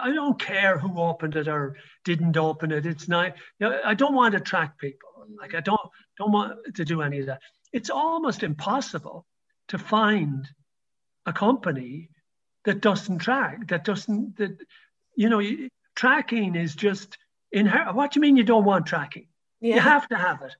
I 0.00 0.10
don't 0.10 0.40
care 0.40 0.78
who 0.78 0.98
opened 0.98 1.36
it 1.36 1.48
or 1.48 1.76
didn't 2.04 2.36
open 2.36 2.72
it. 2.72 2.86
It's 2.86 3.08
not, 3.08 3.34
you 3.58 3.68
know, 3.68 3.80
I 3.84 3.92
don't 3.92 4.14
want 4.14 4.32
to 4.32 4.40
track 4.40 4.78
people. 4.78 5.10
Like 5.38 5.54
I 5.54 5.60
don't 5.60 5.80
don't 6.16 6.32
want 6.32 6.56
to 6.76 6.84
do 6.84 7.02
any 7.02 7.18
of 7.18 7.26
that. 7.26 7.42
It's 7.76 7.90
almost 7.90 8.42
impossible 8.42 9.26
to 9.68 9.78
find 9.78 10.48
a 11.26 11.32
company 11.32 12.10
that 12.64 12.80
doesn't 12.80 13.18
track, 13.18 13.68
that 13.68 13.84
doesn't 13.84 14.36
that, 14.38 14.56
you 15.14 15.28
know, 15.28 15.42
tracking 15.94 16.56
is 16.56 16.74
just 16.74 17.18
inherent. 17.52 17.96
What 17.96 18.12
do 18.12 18.18
you 18.18 18.22
mean 18.22 18.36
you 18.36 18.44
don't 18.44 18.64
want 18.64 18.86
tracking? 18.86 19.28
Yeah. 19.60 19.76
You 19.76 19.80
have 19.80 20.08
to 20.08 20.16
have 20.16 20.42
it 20.42 20.54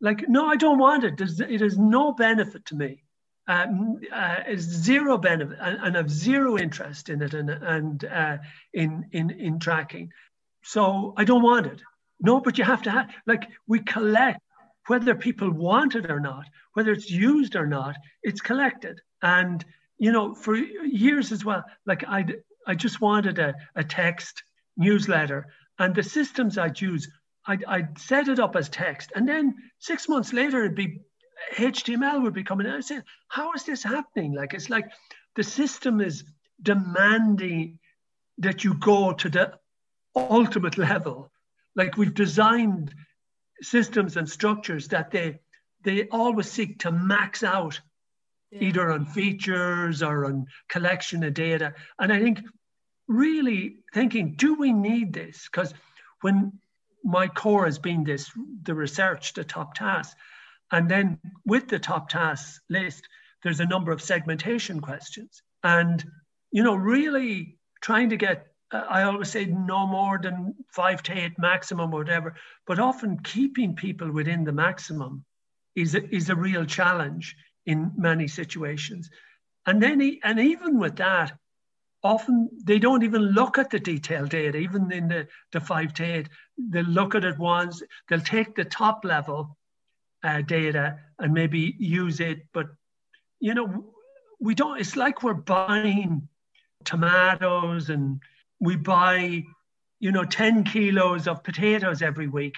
like 0.00 0.28
no 0.28 0.46
i 0.46 0.54
don't 0.54 0.78
want 0.78 1.02
it 1.02 1.16
There's, 1.16 1.40
it 1.40 1.60
is 1.60 1.76
no 1.76 2.12
benefit 2.12 2.64
to 2.66 2.76
me 2.76 3.02
um, 3.48 4.00
uh, 4.12 4.42
zero 4.58 5.16
benefit 5.16 5.58
and, 5.60 5.78
and 5.82 5.96
have 5.96 6.10
zero 6.10 6.58
interest 6.58 7.08
in 7.08 7.22
it 7.22 7.32
and, 7.32 7.48
and 7.48 8.04
uh, 8.04 8.36
in, 8.74 9.06
in, 9.12 9.30
in 9.30 9.58
tracking. 9.58 10.12
So 10.62 11.14
I 11.16 11.24
don't 11.24 11.42
want 11.42 11.64
it. 11.64 11.80
No, 12.20 12.40
but 12.40 12.58
you 12.58 12.64
have 12.64 12.82
to 12.82 12.90
have, 12.90 13.10
like, 13.26 13.48
we 13.66 13.80
collect 13.80 14.40
whether 14.88 15.14
people 15.14 15.50
want 15.50 15.94
it 15.94 16.10
or 16.10 16.20
not, 16.20 16.46
whether 16.74 16.92
it's 16.92 17.10
used 17.10 17.56
or 17.56 17.66
not, 17.66 17.96
it's 18.22 18.40
collected. 18.40 19.00
And, 19.22 19.64
you 19.98 20.12
know, 20.12 20.34
for 20.34 20.56
years 20.56 21.32
as 21.32 21.44
well, 21.44 21.64
like, 21.86 22.04
I 22.06 22.26
I 22.66 22.74
just 22.74 23.00
wanted 23.00 23.38
a, 23.38 23.54
a 23.76 23.84
text 23.84 24.42
newsletter 24.76 25.46
and 25.78 25.94
the 25.94 26.02
systems 26.02 26.58
I'd 26.58 26.80
use 26.80 27.08
I'd, 27.48 27.64
I'd 27.64 27.98
set 27.98 28.28
it 28.28 28.38
up 28.38 28.56
as 28.56 28.68
text, 28.68 29.10
and 29.16 29.26
then 29.26 29.54
six 29.78 30.06
months 30.06 30.34
later, 30.34 30.60
it'd 30.60 30.74
be 30.74 31.00
HTML 31.54 32.22
would 32.22 32.34
be 32.34 32.44
coming 32.44 32.66
out. 32.66 32.76
I 32.76 32.80
said, 32.80 33.04
how 33.28 33.52
is 33.54 33.64
this 33.64 33.82
happening? 33.82 34.34
Like 34.34 34.52
it's 34.52 34.68
like 34.68 34.90
the 35.34 35.42
system 35.42 36.00
is 36.00 36.24
demanding 36.62 37.78
that 38.38 38.64
you 38.64 38.74
go 38.74 39.12
to 39.12 39.28
the 39.30 39.54
ultimate 40.14 40.76
level. 40.76 41.30
Like 41.74 41.96
we've 41.96 42.14
designed 42.14 42.94
systems 43.62 44.16
and 44.16 44.28
structures 44.28 44.88
that 44.88 45.10
they 45.10 45.40
they 45.84 46.08
always 46.08 46.50
seek 46.50 46.80
to 46.80 46.92
max 46.92 47.42
out 47.42 47.80
yeah. 48.50 48.60
either 48.62 48.90
on 48.90 49.06
features 49.06 50.02
or 50.02 50.26
on 50.26 50.46
collection 50.68 51.22
of 51.22 51.34
data. 51.34 51.74
And 51.98 52.12
I 52.12 52.20
think 52.20 52.40
really 53.06 53.78
thinking, 53.94 54.34
do 54.36 54.54
we 54.54 54.72
need 54.72 55.12
this? 55.12 55.48
Because 55.50 55.72
when 56.20 56.58
my 57.04 57.28
core 57.28 57.64
has 57.64 57.78
been 57.78 58.04
this 58.04 58.30
the 58.62 58.74
research, 58.74 59.32
the 59.32 59.44
top 59.44 59.74
tasks. 59.74 60.14
And 60.70 60.90
then 60.90 61.18
with 61.46 61.68
the 61.68 61.78
top 61.78 62.08
tasks 62.08 62.60
list, 62.68 63.08
there's 63.42 63.60
a 63.60 63.66
number 63.66 63.92
of 63.92 64.02
segmentation 64.02 64.80
questions. 64.80 65.42
And, 65.62 66.04
you 66.50 66.62
know, 66.62 66.74
really 66.74 67.56
trying 67.80 68.10
to 68.10 68.16
get, 68.16 68.47
I 68.70 69.04
always 69.04 69.30
say 69.30 69.46
no 69.46 69.86
more 69.86 70.18
than 70.18 70.54
five 70.68 71.02
to 71.04 71.18
eight 71.18 71.38
maximum 71.38 71.94
or 71.94 71.98
whatever, 71.98 72.34
but 72.66 72.78
often 72.78 73.18
keeping 73.20 73.74
people 73.74 74.10
within 74.10 74.44
the 74.44 74.52
maximum 74.52 75.24
is 75.74 75.94
a, 75.94 76.14
is 76.14 76.28
a 76.28 76.36
real 76.36 76.66
challenge 76.66 77.36
in 77.64 77.92
many 77.96 78.28
situations. 78.28 79.10
And 79.66 79.82
then, 79.82 80.18
and 80.22 80.38
even 80.38 80.78
with 80.78 80.96
that, 80.96 81.32
often 82.02 82.48
they 82.64 82.78
don't 82.78 83.02
even 83.02 83.22
look 83.22 83.58
at 83.58 83.70
the 83.70 83.80
detailed 83.80 84.30
data, 84.30 84.58
even 84.58 84.92
in 84.92 85.08
the, 85.08 85.28
the 85.52 85.60
five 85.60 85.94
to 85.94 86.04
eight. 86.04 86.28
They'll 86.58 86.84
look 86.84 87.14
at 87.14 87.24
it 87.24 87.38
once, 87.38 87.82
they'll 88.08 88.20
take 88.20 88.54
the 88.54 88.64
top 88.64 89.04
level 89.04 89.56
uh, 90.22 90.42
data 90.42 90.98
and 91.18 91.32
maybe 91.32 91.74
use 91.78 92.20
it. 92.20 92.46
But, 92.52 92.66
you 93.40 93.54
know, 93.54 93.94
we 94.40 94.54
don't, 94.54 94.80
it's 94.80 94.96
like 94.96 95.22
we're 95.22 95.34
buying 95.34 96.28
tomatoes 96.84 97.90
and 97.90 98.20
we 98.60 98.76
buy, 98.76 99.44
you 100.00 100.12
know, 100.12 100.24
10 100.24 100.64
kilos 100.64 101.26
of 101.28 101.44
potatoes 101.44 102.02
every 102.02 102.28
week 102.28 102.54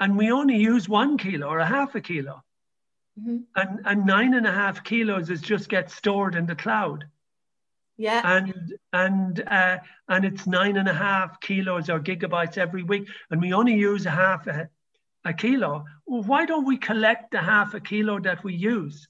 and 0.00 0.16
we 0.16 0.30
only 0.30 0.56
use 0.56 0.88
one 0.88 1.18
kilo 1.18 1.46
or 1.46 1.58
a 1.58 1.66
half 1.66 1.94
a 1.94 2.00
kilo. 2.00 2.42
Mm-hmm. 3.18 3.38
And, 3.56 3.80
and 3.84 4.06
nine 4.06 4.34
and 4.34 4.46
a 4.46 4.52
half 4.52 4.84
kilos 4.84 5.30
is 5.30 5.40
just 5.40 5.68
get 5.68 5.90
stored 5.90 6.34
in 6.34 6.46
the 6.46 6.54
cloud. 6.54 7.04
Yeah. 7.96 8.22
And 8.24 8.74
and 8.92 9.42
uh, 9.44 9.78
and 10.08 10.24
it's 10.24 10.46
nine 10.46 10.76
and 10.76 10.88
a 10.88 10.94
half 10.94 11.40
kilos 11.40 11.90
or 11.90 11.98
gigabytes 11.98 12.56
every 12.56 12.84
week, 12.84 13.08
and 13.30 13.40
we 13.40 13.52
only 13.52 13.74
use 13.74 14.06
a 14.06 14.10
half 14.10 14.46
a, 14.46 14.68
a 15.24 15.32
kilo. 15.32 15.84
Well, 16.06 16.22
why 16.22 16.46
don't 16.46 16.64
we 16.64 16.76
collect 16.76 17.32
the 17.32 17.40
half 17.40 17.74
a 17.74 17.80
kilo 17.80 18.20
that 18.20 18.44
we 18.44 18.54
use? 18.54 19.08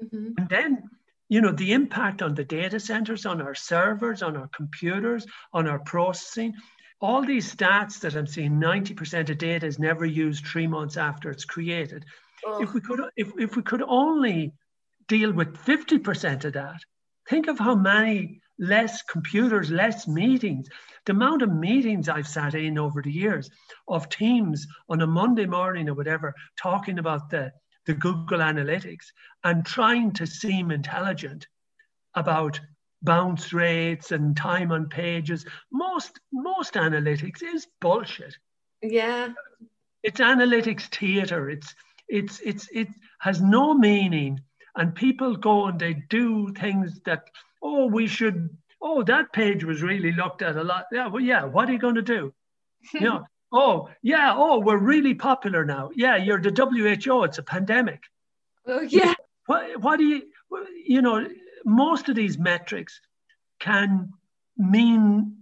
Mm-hmm. 0.00 0.34
And 0.38 0.48
then, 0.48 0.90
you 1.28 1.40
know, 1.40 1.52
the 1.52 1.72
impact 1.72 2.22
on 2.22 2.34
the 2.34 2.44
data 2.44 2.78
centers, 2.78 3.26
on 3.26 3.40
our 3.42 3.54
servers, 3.54 4.22
on 4.22 4.36
our 4.36 4.48
computers, 4.48 5.26
on 5.52 5.66
our 5.66 5.80
processing. 5.80 6.54
All 7.00 7.24
these 7.24 7.54
stats 7.54 8.00
that 8.00 8.14
I'm 8.14 8.26
seeing, 8.26 8.52
90% 8.52 9.28
of 9.30 9.38
data 9.38 9.66
is 9.66 9.78
never 9.78 10.06
used 10.06 10.46
three 10.46 10.66
months 10.66 10.96
after 10.96 11.30
it's 11.30 11.44
created. 11.44 12.04
Oh. 12.46 12.62
If 12.62 12.72
we 12.72 12.80
could 12.80 13.00
if, 13.16 13.32
if 13.38 13.56
we 13.56 13.62
could 13.62 13.82
only 13.82 14.52
deal 15.08 15.32
with 15.32 15.56
50% 15.58 16.44
of 16.44 16.52
that, 16.54 16.80
Think 17.28 17.48
of 17.48 17.58
how 17.58 17.74
many 17.74 18.40
less 18.58 19.02
computers, 19.02 19.70
less 19.70 20.06
meetings. 20.06 20.68
The 21.04 21.12
amount 21.12 21.42
of 21.42 21.52
meetings 21.52 22.08
I've 22.08 22.28
sat 22.28 22.54
in 22.54 22.78
over 22.78 23.02
the 23.02 23.12
years 23.12 23.50
of 23.88 24.08
teams 24.08 24.66
on 24.88 25.02
a 25.02 25.06
Monday 25.06 25.46
morning 25.46 25.88
or 25.88 25.94
whatever 25.94 26.34
talking 26.56 26.98
about 26.98 27.30
the, 27.30 27.52
the 27.86 27.94
Google 27.94 28.38
Analytics 28.38 29.06
and 29.44 29.64
trying 29.64 30.12
to 30.12 30.26
seem 30.26 30.70
intelligent 30.70 31.46
about 32.14 32.60
bounce 33.02 33.52
rates 33.52 34.12
and 34.12 34.36
time 34.36 34.72
on 34.72 34.88
pages. 34.88 35.46
Most 35.72 36.18
most 36.32 36.74
analytics 36.74 37.42
is 37.42 37.66
bullshit. 37.80 38.36
Yeah. 38.82 39.28
It's 40.02 40.20
analytics 40.20 40.82
theater. 40.82 41.50
It's 41.50 41.74
it's 42.08 42.40
it's 42.40 42.68
it 42.72 42.88
has 43.20 43.40
no 43.40 43.74
meaning 43.74 44.40
and 44.76 44.94
people 44.94 45.36
go 45.36 45.66
and 45.66 45.80
they 45.80 45.94
do 46.08 46.52
things 46.52 47.00
that 47.04 47.28
oh 47.62 47.86
we 47.86 48.06
should 48.06 48.50
oh 48.80 49.02
that 49.02 49.32
page 49.32 49.64
was 49.64 49.82
really 49.82 50.12
looked 50.12 50.42
at 50.42 50.56
a 50.56 50.62
lot 50.62 50.84
yeah 50.92 51.06
well 51.08 51.22
yeah 51.22 51.44
what 51.44 51.68
are 51.68 51.72
you 51.72 51.78
going 51.78 51.94
to 51.94 52.02
do 52.02 52.32
you 52.94 53.00
know 53.00 53.24
oh 53.52 53.88
yeah. 54.02 54.34
Oh 54.36 54.60
we're 54.60 54.78
really 54.78 55.14
popular 55.14 55.64
now. 55.64 55.90
Yeah 55.94 56.16
you're 56.16 56.40
the 56.40 56.50
who 57.04 57.24
it's 57.24 57.38
a 57.38 57.42
pandemic. 57.42 58.02
Oh 58.66 58.80
yeah. 58.80 59.14
What, 59.46 59.80
what 59.80 59.98
do 59.98 60.04
you 60.04 60.22
you 60.86 61.02
know 61.02 61.26
most 61.64 62.08
of 62.08 62.16
these 62.16 62.38
metrics 62.38 63.00
can 63.58 64.12
mean 64.56 65.36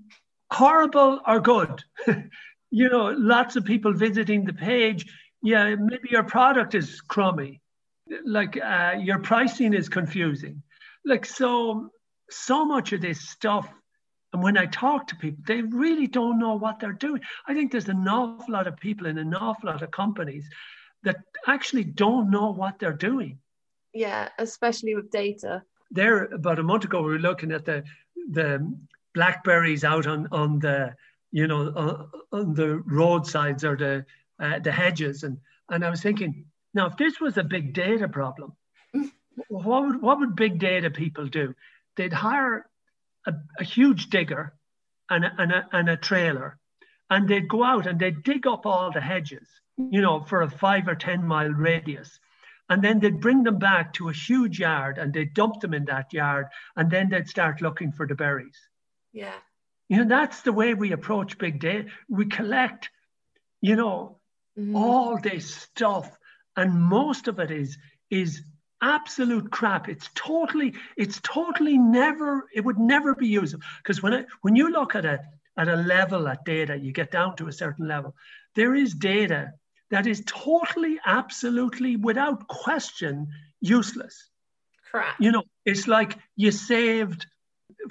horrible 0.50 1.20
or 1.26 1.40
good. 1.40 1.82
You 2.76 2.88
know 2.88 3.14
lots 3.16 3.54
of 3.54 3.64
people 3.64 3.92
visiting 3.92 4.44
the 4.44 4.52
page. 4.52 5.06
Yeah 5.42 5.76
maybe 5.76 6.08
your 6.10 6.24
product 6.24 6.74
is 6.74 7.00
crummy. 7.00 7.60
Like 8.24 8.58
uh, 8.60 8.96
your 8.98 9.20
pricing 9.20 9.74
is 9.74 9.88
confusing. 9.88 10.62
Like 11.04 11.26
so, 11.26 11.90
so 12.30 12.64
much 12.64 12.92
of 12.92 13.00
this 13.00 13.28
stuff. 13.28 13.68
And 14.34 14.42
when 14.42 14.58
I 14.58 14.66
talk 14.66 15.06
to 15.06 15.16
people, 15.16 15.44
they 15.46 15.62
really 15.62 16.08
don't 16.08 16.40
know 16.40 16.56
what 16.56 16.80
they're 16.80 16.92
doing. 16.92 17.20
I 17.46 17.54
think 17.54 17.70
there's 17.70 17.88
an 17.88 18.08
awful 18.08 18.52
lot 18.52 18.66
of 18.66 18.76
people 18.76 19.06
in 19.06 19.16
an 19.16 19.32
awful 19.32 19.70
lot 19.70 19.80
of 19.80 19.92
companies 19.92 20.50
that 21.04 21.18
actually 21.46 21.84
don't 21.84 22.32
know 22.32 22.50
what 22.50 22.80
they're 22.80 22.92
doing. 22.92 23.38
Yeah, 23.92 24.30
especially 24.40 24.96
with 24.96 25.12
data. 25.12 25.62
There, 25.92 26.24
about 26.24 26.58
a 26.58 26.64
month 26.64 26.84
ago, 26.84 27.00
we 27.00 27.12
were 27.12 27.18
looking 27.20 27.52
at 27.52 27.64
the 27.64 27.84
the 28.32 28.76
blackberries 29.14 29.84
out 29.84 30.08
on 30.08 30.26
on 30.32 30.58
the 30.58 30.96
you 31.30 31.46
know 31.46 31.68
on, 31.76 32.10
on 32.32 32.54
the 32.54 32.78
roadsides 32.86 33.62
or 33.62 33.76
the 33.76 34.04
uh, 34.40 34.58
the 34.58 34.72
hedges 34.72 35.22
and 35.22 35.38
and 35.70 35.84
I 35.84 35.90
was 35.90 36.00
thinking 36.00 36.46
now 36.72 36.86
if 36.86 36.96
this 36.96 37.20
was 37.20 37.36
a 37.36 37.44
big 37.44 37.72
data 37.74 38.08
problem 38.08 38.54
what 39.48 39.84
would 39.84 40.02
what 40.02 40.18
would 40.18 40.34
big 40.34 40.58
data 40.58 40.90
people 40.90 41.26
do 41.26 41.54
they'd 41.96 42.12
hire 42.12 42.66
a, 43.26 43.34
a 43.58 43.64
huge 43.64 44.10
digger 44.10 44.54
and 45.10 45.24
a, 45.24 45.32
and, 45.38 45.52
a, 45.52 45.68
and 45.72 45.88
a 45.88 45.96
trailer. 45.96 46.58
And 47.10 47.28
they'd 47.28 47.48
go 47.48 47.62
out 47.62 47.86
and 47.86 47.98
they'd 47.98 48.22
dig 48.22 48.46
up 48.46 48.66
all 48.66 48.90
the 48.90 49.00
hedges 49.00 49.48
you 49.76 50.00
know 50.00 50.20
for 50.20 50.42
a 50.42 50.50
five 50.50 50.88
or 50.88 50.94
ten 50.94 51.26
mile 51.26 51.50
radius. 51.50 52.18
And 52.70 52.82
then 52.82 52.98
they'd 52.98 53.20
bring 53.20 53.42
them 53.42 53.58
back 53.58 53.92
to 53.94 54.08
a 54.08 54.12
huge 54.12 54.58
yard 54.58 54.96
and 54.96 55.12
they'd 55.12 55.34
dump 55.34 55.60
them 55.60 55.74
in 55.74 55.84
that 55.84 56.14
yard. 56.14 56.46
And 56.76 56.90
then 56.90 57.10
they'd 57.10 57.28
start 57.28 57.60
looking 57.60 57.92
for 57.92 58.06
the 58.06 58.14
berries. 58.14 58.58
Yeah. 59.12 59.34
You 59.88 59.98
know 59.98 60.08
that's 60.08 60.40
the 60.42 60.52
way 60.52 60.72
we 60.72 60.92
approach 60.92 61.36
big 61.36 61.60
data 61.60 61.88
we 62.08 62.24
collect 62.24 62.88
you 63.60 63.76
know 63.76 64.18
mm-hmm. 64.58 64.76
all 64.76 65.18
this 65.18 65.54
stuff. 65.54 66.10
And 66.56 66.80
most 66.80 67.28
of 67.28 67.38
it 67.38 67.50
is 67.50 67.76
is 68.10 68.42
absolute 68.84 69.50
crap 69.50 69.88
it's 69.88 70.10
totally 70.14 70.74
it's 70.96 71.20
totally 71.22 71.78
never 71.78 72.48
it 72.54 72.64
would 72.64 72.78
never 72.78 73.14
be 73.14 73.26
usable 73.26 73.64
because 73.82 74.02
when 74.02 74.12
it 74.12 74.26
when 74.42 74.54
you 74.54 74.70
look 74.70 74.94
at 74.94 75.04
a 75.04 75.18
at 75.56 75.68
a 75.68 75.76
level 75.76 76.28
at 76.28 76.44
data 76.44 76.76
you 76.76 76.92
get 76.92 77.10
down 77.10 77.34
to 77.36 77.48
a 77.48 77.52
certain 77.52 77.88
level 77.88 78.14
there 78.54 78.74
is 78.74 78.92
data 78.92 79.52
that 79.94 80.08
is 80.08 80.24
totally, 80.26 80.98
absolutely, 81.06 81.96
without 81.96 82.48
question, 82.48 83.28
useless. 83.60 84.28
Correct. 84.90 85.20
You 85.20 85.30
know, 85.30 85.44
it's 85.64 85.86
like 85.86 86.18
you 86.34 86.50
saved, 86.50 87.26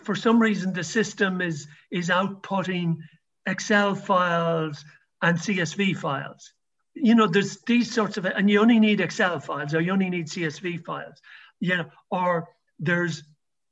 for 0.03 0.13
some 0.13 0.37
reason, 0.37 0.73
the 0.73 0.83
system 0.83 1.41
is 1.41 1.67
is 1.91 2.09
outputting 2.09 2.97
Excel 3.45 3.95
files 3.95 4.83
and 5.21 5.37
CSV 5.37 5.95
files. 5.97 6.51
You 6.95 7.15
know, 7.15 7.27
there's 7.27 7.57
these 7.61 7.91
sorts 7.91 8.17
of, 8.17 8.25
and 8.25 8.49
you 8.49 8.61
only 8.61 8.79
need 8.79 9.01
Excel 9.01 9.39
files 9.39 9.73
or 9.73 9.81
you 9.81 9.91
only 9.91 10.09
need 10.09 10.27
CSV 10.27 10.85
files. 10.85 11.21
You 11.59 11.77
know, 11.77 11.85
or 12.11 12.49
there's 12.79 13.23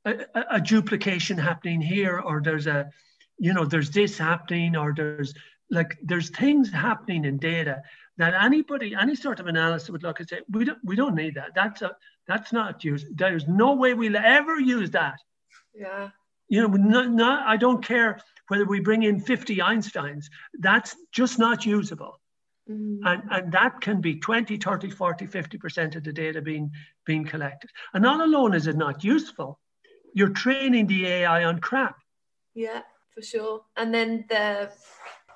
a, 0.04 0.24
a 0.50 0.60
duplication 0.60 1.38
happening 1.38 1.80
here, 1.80 2.18
or 2.18 2.40
there's 2.42 2.66
a, 2.66 2.90
you 3.38 3.52
know, 3.52 3.64
there's 3.64 3.90
this 3.90 4.18
happening, 4.18 4.76
or 4.76 4.92
there's 4.96 5.34
like 5.70 5.96
there's 6.02 6.30
things 6.30 6.70
happening 6.70 7.24
in 7.24 7.38
data 7.38 7.82
that 8.18 8.34
anybody, 8.34 8.94
any 8.94 9.14
sort 9.14 9.40
of 9.40 9.46
analysis 9.46 9.90
would 9.90 10.02
look 10.02 10.20
and 10.20 10.28
say, 10.28 10.40
we 10.50 10.64
don't, 10.64 10.78
we 10.84 10.96
don't 10.96 11.14
need 11.14 11.34
that. 11.34 11.54
That's 11.54 11.82
a, 11.82 11.96
that's 12.26 12.52
not 12.52 12.84
used. 12.84 13.06
There's 13.16 13.48
no 13.48 13.74
way 13.74 13.94
we'll 13.94 14.16
ever 14.16 14.60
use 14.60 14.90
that. 14.90 15.18
Yeah. 15.74 16.10
You 16.48 16.62
know, 16.62 16.68
not, 16.68 17.10
not, 17.10 17.46
I 17.46 17.56
don't 17.56 17.82
care 17.84 18.20
whether 18.48 18.66
we 18.66 18.80
bring 18.80 19.02
in 19.02 19.18
50 19.20 19.56
Einsteins. 19.56 20.26
That's 20.58 20.94
just 21.10 21.38
not 21.38 21.64
usable. 21.64 22.20
Mm. 22.72 22.98
And, 23.04 23.22
and 23.30 23.52
that 23.52 23.80
can 23.80 24.00
be 24.00 24.16
20, 24.16 24.56
30, 24.56 24.90
40, 24.90 25.26
50% 25.26 25.96
of 25.96 26.04
the 26.04 26.12
data 26.12 26.40
being, 26.40 26.72
being 27.04 27.24
collected. 27.24 27.70
And 27.94 28.02
not 28.02 28.20
alone 28.20 28.54
is 28.54 28.66
it 28.66 28.76
not 28.76 29.04
useful, 29.04 29.58
you're 30.14 30.30
training 30.30 30.86
the 30.86 31.06
AI 31.06 31.44
on 31.44 31.60
crap. 31.60 31.96
Yeah, 32.54 32.82
for 33.14 33.22
sure. 33.22 33.62
And 33.76 33.94
then 33.94 34.24
the 34.28 34.70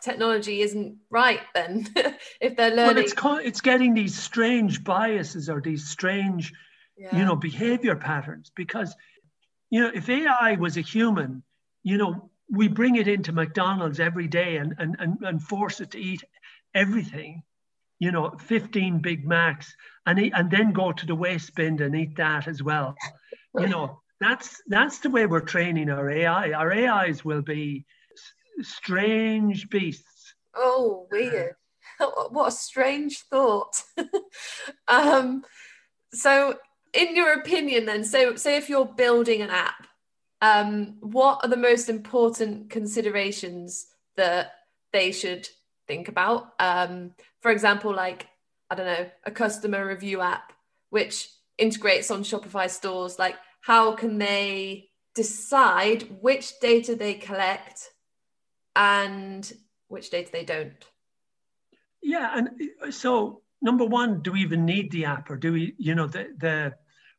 technology 0.03 0.63
isn't 0.63 0.97
right 1.11 1.41
then 1.55 1.87
if 2.41 2.57
they're 2.57 2.71
learning 2.71 2.95
well, 2.95 2.99
it's 2.99 3.13
called, 3.13 3.41
it's 3.43 3.61
getting 3.61 3.95
these 3.95 4.15
strange 4.15 4.85
biases 4.85 5.49
or 5.49 5.61
these 5.61 5.89
strange 5.89 6.53
yeah. 6.97 7.17
you 7.17 7.25
know 7.25 7.35
behavior 7.35 7.97
patterns 7.97 8.53
because 8.55 8.95
you 9.71 9.81
know 9.81 9.91
if 9.95 10.09
ai 10.09 10.57
was 10.61 10.77
a 10.77 10.81
human 10.81 11.43
you 11.83 11.97
know 11.99 12.31
we 12.51 12.69
bring 12.69 12.97
it 12.97 13.09
into 13.09 13.33
mcdonald's 13.33 13.99
every 13.99 14.29
day 14.29 14.59
and 14.59 14.75
and 14.79 14.97
and, 14.99 15.19
and 15.23 15.43
force 15.43 15.81
it 15.81 15.91
to 15.91 15.99
eat 15.99 16.23
everything 16.77 17.43
you 17.99 18.13
know 18.13 18.31
15 18.31 18.99
big 18.99 19.27
macs 19.27 19.75
and 20.05 20.19
eat, 20.19 20.33
and 20.37 20.51
then 20.51 20.73
go 20.73 20.93
to 20.93 21.07
the 21.07 21.15
waste 21.15 21.55
bin 21.57 21.81
and 21.83 21.97
eat 21.97 22.17
that 22.17 22.47
as 22.47 22.63
well 22.63 22.95
you 23.59 23.69
know 23.69 24.01
that's 24.21 24.63
that's 24.69 24.99
the 24.99 25.11
way 25.11 25.27
we're 25.27 25.41
training 25.41 25.91
our 25.91 26.11
ai 26.11 26.53
our 26.53 26.73
ais 26.73 27.25
will 27.25 27.43
be 27.43 27.85
strange 28.63 29.69
beasts. 29.69 30.35
Oh, 30.55 31.07
weird. 31.11 31.55
what 32.31 32.49
a 32.49 32.53
strange 32.53 33.21
thought. 33.31 33.83
um, 34.89 35.45
so, 36.13 36.57
in 36.93 37.17
your 37.17 37.35
opinion, 37.35 37.87
then, 37.87 38.05
so 38.05 38.37
say 38.37 38.57
if 38.57 38.69
you're 38.69 38.87
building 38.87 39.43
an 39.43 39.51
app, 39.51 39.87
um, 40.41 40.97
what 41.01 41.41
are 41.43 41.49
the 41.49 41.57
most 41.57 41.89
important 41.89 42.71
considerations 42.71 43.87
that 44.17 44.53
they 44.93 45.13
should 45.13 45.49
think 45.87 46.09
about? 46.09 46.53
Um, 46.59 47.13
for 47.41 47.51
example, 47.51 47.95
like, 47.95 48.27
I 48.71 48.75
don't 48.75 48.87
know, 48.87 49.11
a 49.25 49.31
customer 49.31 49.87
review 49.87 50.21
app, 50.21 50.53
which 50.91 51.29
integrates 51.59 52.11
on 52.11 52.23
Shopify 52.23 52.69
stores, 52.69 53.19
like, 53.19 53.37
how 53.61 53.93
can 53.93 54.19
they 54.19 54.91
decide 55.17 56.03
which 56.21 56.61
data 56.61 56.95
they 56.95 57.15
collect 57.15 57.91
and 58.77 59.53
which 59.89 60.11
data 60.11 60.31
they 60.31 60.45
don't. 60.45 60.85
Yeah, 62.03 62.31
and 62.37 62.51
uh, 62.87 62.91
so 62.91 63.41
number 63.63 63.85
one, 63.85 64.21
do 64.21 64.33
we 64.33 64.43
even 64.43 64.65
need 64.65 64.93
the 64.93 65.07
app, 65.07 65.31
or 65.31 65.37
do 65.37 65.53
we? 65.53 65.75
You 65.79 65.97
know, 65.97 66.07
the 66.07 66.29
the 66.39 66.75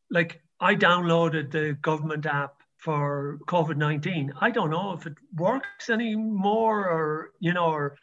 like 0.10 0.40
I 0.62 0.76
downloaded 0.76 1.52
the 1.52 1.78
government 1.82 2.26
app 2.26 2.54
for 2.78 3.40
COVID 3.48 3.76
nineteen. 3.76 4.32
I 4.40 4.52
don't 4.52 4.70
know 4.70 4.94
if 4.94 5.06
it 5.08 5.16
works 5.36 5.90
anymore, 5.90 6.88
or 6.88 7.32
you 7.40 7.54
know, 7.54 7.66
or 7.66 7.98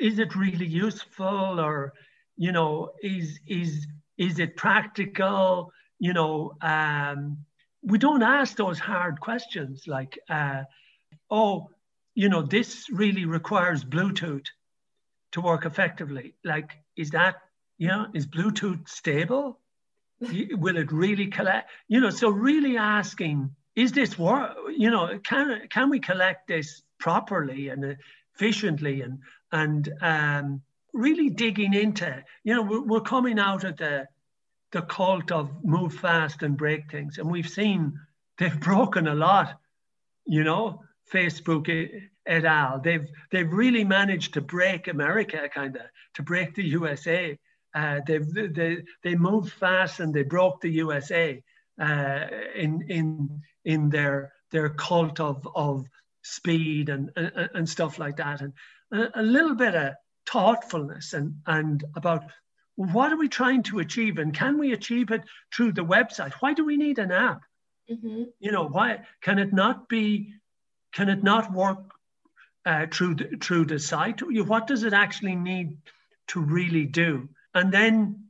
is 0.00 0.18
it 0.18 0.34
really 0.34 0.66
useful, 0.66 1.60
or 1.60 1.92
you 2.36 2.52
know, 2.52 2.90
is 3.02 3.40
is 3.46 3.86
is 4.18 4.38
it 4.38 4.56
practical? 4.56 5.72
You 5.98 6.12
know, 6.12 6.54
um, 6.60 7.38
we 7.82 7.98
don't 7.98 8.22
ask 8.22 8.56
those 8.56 8.78
hard 8.78 9.20
questions 9.20 9.84
like, 9.86 10.18
uh, 10.28 10.62
oh, 11.30 11.70
you 12.14 12.28
know, 12.28 12.42
this 12.42 12.86
really 12.90 13.24
requires 13.24 13.84
Bluetooth 13.84 14.46
to 15.32 15.40
work 15.40 15.66
effectively. 15.66 16.34
Like, 16.44 16.70
is 16.96 17.10
that, 17.10 17.36
you 17.78 17.88
know, 17.88 18.06
is 18.14 18.26
Bluetooth 18.26 18.88
stable? 18.88 19.58
Will 20.20 20.76
it 20.76 20.92
really 20.92 21.26
collect? 21.26 21.70
You 21.88 22.00
know, 22.00 22.10
so 22.10 22.30
really 22.30 22.76
asking, 22.76 23.50
is 23.74 23.92
this 23.92 24.18
work? 24.18 24.56
You 24.76 24.90
know, 24.90 25.18
can 25.22 25.66
can 25.68 25.90
we 25.90 25.98
collect 25.98 26.46
this 26.46 26.82
properly 26.98 27.68
and 27.68 27.96
efficiently 28.34 29.02
and 29.02 29.18
and 29.54 29.88
um, 30.02 30.62
really 30.92 31.30
digging 31.30 31.72
into? 31.72 32.22
You 32.42 32.54
know, 32.54 32.62
we're, 32.62 32.82
we're 32.82 33.00
coming 33.00 33.38
out 33.38 33.64
of 33.64 33.78
the 33.78 34.06
the 34.72 34.82
cult 34.82 35.30
of 35.30 35.64
move 35.64 35.94
fast 35.94 36.42
and 36.42 36.56
break 36.56 36.90
things, 36.90 37.18
and 37.18 37.30
we've 37.30 37.48
seen 37.48 37.98
they've 38.36 38.60
broken 38.72 39.06
a 39.06 39.14
lot. 39.14 39.58
You 40.26 40.42
know, 40.42 40.82
Facebook 41.12 41.68
et 42.26 42.44
al. 42.44 42.80
They've 42.80 43.08
they've 43.30 43.52
really 43.52 43.84
managed 43.84 44.34
to 44.34 44.40
break 44.40 44.88
America, 44.88 45.48
kind 45.54 45.76
of 45.76 45.82
to 46.14 46.22
break 46.22 46.54
the 46.54 46.64
USA. 46.64 47.38
Uh, 47.74 48.00
they've 48.06 48.32
they 48.34 48.78
they 49.02 49.14
moved 49.14 49.52
fast 49.52 50.00
and 50.00 50.12
they 50.12 50.22
broke 50.22 50.60
the 50.60 50.70
USA 50.70 51.42
uh, 51.80 52.26
in 52.54 52.82
in 52.88 53.42
in 53.64 53.90
their 53.90 54.32
their 54.50 54.70
cult 54.70 55.20
of 55.20 55.46
of 55.54 55.86
speed 56.22 56.88
and 56.88 57.10
and, 57.16 57.50
and 57.54 57.68
stuff 57.68 57.98
like 57.98 58.16
that, 58.16 58.40
and 58.40 58.52
a, 58.92 59.08
a 59.16 59.22
little 59.22 59.54
bit 59.54 59.74
of 59.74 59.94
thoughtfulness 60.26 61.12
and 61.12 61.36
and 61.46 61.84
about 61.94 62.24
what 62.76 63.12
are 63.12 63.18
we 63.18 63.28
trying 63.28 63.62
to 63.62 63.78
achieve 63.78 64.18
and 64.18 64.34
can 64.34 64.58
we 64.58 64.72
achieve 64.72 65.10
it 65.10 65.22
through 65.54 65.72
the 65.72 65.84
website 65.84 66.32
why 66.40 66.54
do 66.54 66.64
we 66.64 66.76
need 66.76 66.98
an 66.98 67.12
app 67.12 67.42
mm-hmm. 67.90 68.24
you 68.40 68.50
know 68.50 68.66
why 68.66 69.00
can 69.20 69.38
it 69.38 69.52
not 69.52 69.88
be 69.88 70.32
can 70.94 71.08
it 71.08 71.22
not 71.22 71.52
work 71.52 71.94
uh, 72.66 72.86
through 72.90 73.16
the, 73.16 73.36
through 73.40 73.66
the 73.66 73.78
site? 73.78 74.20
What 74.22 74.66
does 74.66 74.84
it 74.84 74.92
actually 74.92 75.36
need 75.36 75.76
to 76.28 76.40
really 76.40 76.86
do? 76.86 77.28
And 77.54 77.72
then, 77.72 78.24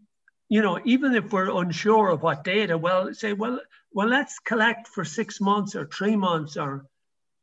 you 0.48 0.62
know, 0.62 0.80
even 0.84 1.14
if 1.14 1.32
we're 1.32 1.50
unsure 1.50 2.08
of 2.08 2.22
what 2.22 2.44
data, 2.44 2.76
well, 2.76 3.12
say, 3.14 3.32
well, 3.32 3.60
well, 3.92 4.08
let's 4.08 4.38
collect 4.40 4.88
for 4.88 5.04
six 5.04 5.40
months 5.40 5.76
or 5.76 5.86
three 5.86 6.16
months 6.16 6.56
or 6.56 6.86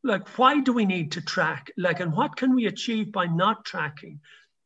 like 0.03 0.27
why 0.37 0.59
do 0.59 0.73
we 0.73 0.85
need 0.85 1.11
to 1.11 1.21
track 1.21 1.71
like 1.77 1.99
and 1.99 2.13
what 2.13 2.35
can 2.35 2.55
we 2.55 2.65
achieve 2.65 3.11
by 3.11 3.25
not 3.25 3.65
tracking 3.65 4.19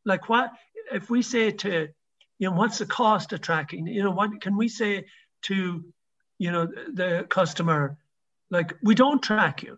like 0.05 0.29
what 0.29 0.51
if 0.93 1.09
we 1.09 1.21
say 1.21 1.51
to 1.51 1.87
you 2.39 2.49
know 2.49 2.55
what's 2.55 2.77
the 2.77 2.85
cost 2.85 3.33
of 3.33 3.41
tracking 3.41 3.87
you 3.87 4.03
know 4.03 4.11
what 4.11 4.39
can 4.41 4.55
we 4.55 4.67
say 4.67 5.05
to 5.41 5.83
you 6.37 6.51
know 6.51 6.65
the 6.65 7.25
customer 7.29 7.97
like 8.49 8.73
we 8.81 8.95
don't 8.95 9.21
track 9.21 9.63
you 9.63 9.77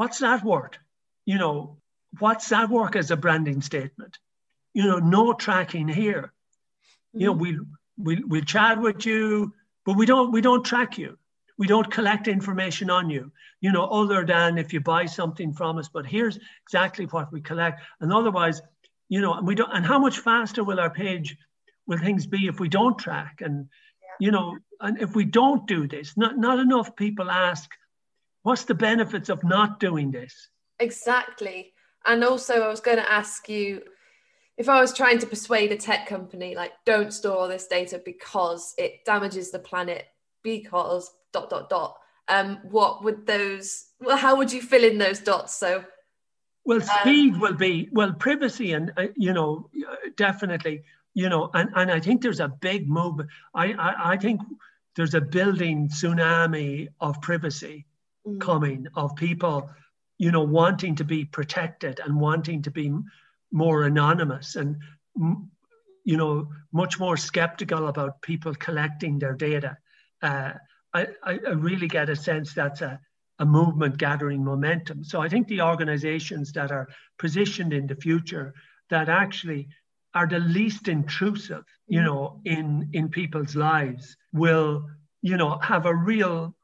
What's 0.00 0.20
that 0.20 0.42
worth? 0.42 0.78
You 1.26 1.36
know, 1.36 1.76
what's 2.20 2.48
that 2.48 2.70
work 2.70 2.96
as 2.96 3.10
a 3.10 3.18
branding 3.18 3.60
statement? 3.60 4.16
You 4.72 4.84
know, 4.84 4.98
no 4.98 5.34
tracking 5.34 5.88
here. 5.88 6.32
Mm-hmm. 7.14 7.20
You 7.20 7.26
know, 7.26 7.32
we 7.32 7.58
we 7.98 8.24
we'll 8.24 8.40
chat 8.40 8.80
with 8.80 9.04
you, 9.04 9.52
but 9.84 9.98
we 9.98 10.06
don't 10.06 10.32
we 10.32 10.40
don't 10.40 10.64
track 10.64 10.96
you. 10.96 11.18
We 11.60 11.66
don't 11.66 11.90
collect 11.90 12.26
information 12.26 12.88
on 12.88 13.10
you, 13.10 13.30
you 13.60 13.70
know, 13.70 13.84
other 13.84 14.24
than 14.24 14.56
if 14.56 14.72
you 14.72 14.80
buy 14.80 15.04
something 15.04 15.52
from 15.52 15.76
us. 15.76 15.90
But 15.92 16.06
here's 16.06 16.38
exactly 16.62 17.04
what 17.04 17.30
we 17.30 17.42
collect. 17.42 17.82
And 18.00 18.10
otherwise, 18.10 18.62
you 19.10 19.20
know, 19.20 19.34
and 19.34 19.46
we 19.46 19.54
don't. 19.54 19.70
And 19.70 19.84
how 19.84 19.98
much 19.98 20.20
faster 20.20 20.64
will 20.64 20.80
our 20.80 20.88
page, 20.88 21.36
will 21.86 21.98
things 21.98 22.26
be 22.26 22.46
if 22.46 22.60
we 22.60 22.70
don't 22.70 22.98
track? 22.98 23.42
And 23.42 23.68
yeah. 24.00 24.26
you 24.26 24.32
know, 24.32 24.56
and 24.80 25.02
if 25.02 25.14
we 25.14 25.26
don't 25.26 25.66
do 25.66 25.86
this, 25.86 26.16
not 26.16 26.38
not 26.38 26.58
enough 26.58 26.96
people 26.96 27.30
ask, 27.30 27.68
what's 28.42 28.64
the 28.64 28.74
benefits 28.74 29.28
of 29.28 29.44
not 29.44 29.78
doing 29.78 30.10
this? 30.10 30.48
Exactly. 30.78 31.74
And 32.06 32.24
also, 32.24 32.62
I 32.62 32.68
was 32.68 32.80
going 32.80 32.96
to 32.96 33.12
ask 33.12 33.50
you 33.50 33.82
if 34.56 34.70
I 34.70 34.80
was 34.80 34.94
trying 34.94 35.18
to 35.18 35.26
persuade 35.26 35.72
a 35.72 35.76
tech 35.76 36.06
company, 36.06 36.54
like, 36.54 36.72
don't 36.86 37.12
store 37.12 37.36
all 37.36 37.48
this 37.48 37.66
data 37.66 38.00
because 38.02 38.72
it 38.78 39.04
damages 39.04 39.50
the 39.50 39.58
planet, 39.58 40.06
because 40.42 41.10
dot 41.32 41.50
dot 41.50 41.68
dot. 41.68 41.96
Um 42.28 42.58
what 42.62 43.04
would 43.04 43.26
those 43.26 43.86
well 44.00 44.16
how 44.16 44.36
would 44.36 44.52
you 44.52 44.62
fill 44.62 44.84
in 44.84 44.98
those 44.98 45.20
dots? 45.20 45.56
So 45.56 45.84
well 46.64 46.82
um, 46.82 46.88
speed 47.00 47.34
um, 47.34 47.40
will 47.40 47.54
be 47.54 47.88
well 47.92 48.12
privacy 48.12 48.72
and 48.72 48.92
uh, 48.96 49.06
you 49.16 49.32
know 49.32 49.70
definitely 50.16 50.82
you 51.14 51.28
know 51.28 51.50
and, 51.54 51.70
and 51.74 51.90
i 51.90 51.98
think 51.98 52.20
there's 52.20 52.40
a 52.40 52.48
big 52.60 52.88
move 52.88 53.20
I, 53.54 53.72
I 53.72 54.12
i 54.12 54.16
think 54.16 54.42
there's 54.94 55.14
a 55.14 55.20
building 55.20 55.88
tsunami 55.88 56.88
of 57.00 57.20
privacy 57.22 57.86
mm. 58.26 58.40
coming 58.40 58.86
of 58.94 59.16
people 59.16 59.70
you 60.18 60.30
know 60.30 60.42
wanting 60.42 60.94
to 60.96 61.04
be 61.04 61.24
protected 61.24 61.98
and 62.04 62.20
wanting 62.20 62.62
to 62.62 62.70
be 62.70 62.92
more 63.50 63.84
anonymous 63.84 64.56
and 64.56 64.76
you 66.04 66.16
know 66.16 66.48
much 66.72 66.98
more 66.98 67.16
skeptical 67.16 67.88
about 67.88 68.22
people 68.22 68.54
collecting 68.54 69.18
their 69.18 69.34
data. 69.34 69.76
Uh, 70.22 70.52
I, 70.92 71.06
I 71.22 71.32
really 71.52 71.88
get 71.88 72.08
a 72.08 72.16
sense 72.16 72.52
that's 72.52 72.80
a, 72.80 73.00
a 73.38 73.46
movement 73.46 73.98
gathering 73.98 74.44
momentum. 74.44 75.04
So 75.04 75.20
I 75.20 75.28
think 75.28 75.48
the 75.48 75.62
organizations 75.62 76.52
that 76.52 76.70
are 76.70 76.88
positioned 77.18 77.72
in 77.72 77.86
the 77.86 77.94
future 77.94 78.54
that 78.90 79.08
actually 79.08 79.68
are 80.14 80.26
the 80.26 80.40
least 80.40 80.88
intrusive, 80.88 81.64
you 81.86 82.00
mm-hmm. 82.00 82.06
know, 82.06 82.40
in 82.44 82.90
in 82.92 83.08
people's 83.08 83.54
lives 83.54 84.16
will, 84.32 84.88
you 85.22 85.36
know, 85.36 85.58
have 85.58 85.86
a 85.86 85.94
real 85.94 86.54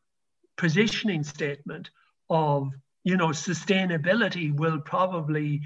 positioning 0.57 1.23
statement 1.23 1.91
of, 2.29 2.71
you 3.05 3.17
know, 3.17 3.29
sustainability 3.29 4.55
will 4.55 4.81
probably 4.81 5.61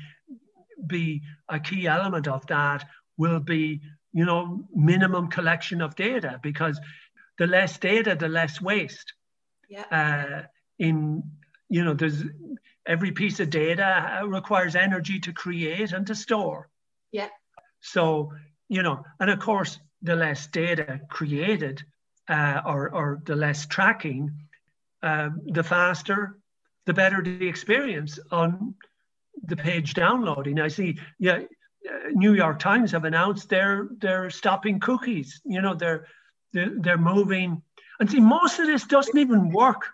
be 0.87 1.23
a 1.49 1.59
key 1.59 1.87
element 1.87 2.29
of 2.29 2.47
that 2.47 2.85
will 3.17 3.41
be, 3.41 3.81
you 4.13 4.25
know, 4.25 4.65
minimum 4.75 5.29
collection 5.29 5.81
of 5.81 5.95
data 5.95 6.39
because 6.43 6.81
the 7.41 7.47
less 7.47 7.79
data, 7.79 8.15
the 8.15 8.29
less 8.29 8.61
waste. 8.61 9.15
Yeah. 9.71 9.87
Uh, 9.91 10.43
in 10.79 11.23
you 11.71 11.85
know, 11.85 11.95
there's 11.95 12.23
every 12.87 13.13
piece 13.13 13.41
of 13.41 13.49
data 13.49 14.21
requires 14.27 14.77
energy 14.77 15.19
to 15.21 15.33
create 15.33 15.93
and 15.93 16.07
to 16.07 16.15
store. 16.15 16.69
Yeah. 17.13 17.29
So 17.81 18.33
you 18.69 18.83
know, 18.83 19.05
and 19.19 19.31
of 19.31 19.41
course, 19.41 19.81
the 20.03 20.17
less 20.17 20.49
data 20.49 21.01
created 21.09 21.83
uh, 22.29 22.61
or 22.67 22.91
or 22.91 23.23
the 23.25 23.37
less 23.37 23.67
tracking, 23.67 24.31
uh, 25.03 25.31
the 25.47 25.65
faster, 25.65 26.37
the 26.85 26.93
better 26.93 27.23
the 27.23 27.49
experience 27.49 28.19
on 28.31 28.75
the 29.45 29.57
page 29.57 29.95
downloading. 29.95 30.61
I 30.61 30.69
see, 30.69 30.99
yeah, 31.19 31.39
uh, 31.89 32.11
New 32.13 32.35
York 32.35 32.59
Times 32.59 32.93
have 32.93 33.07
announced 33.07 33.49
they're 33.49 33.89
they're 33.97 34.29
stopping 34.29 34.79
cookies. 34.79 35.41
You 35.47 35.63
know, 35.63 35.73
they're 35.73 36.07
they're, 36.53 36.73
they're 36.77 36.99
moving. 36.99 37.63
And 37.99 38.11
see, 38.11 38.21
most 38.21 38.59
of 38.59 38.67
this 38.67 38.85
doesn't 38.85 39.19
even 39.19 39.51
work. 39.51 39.87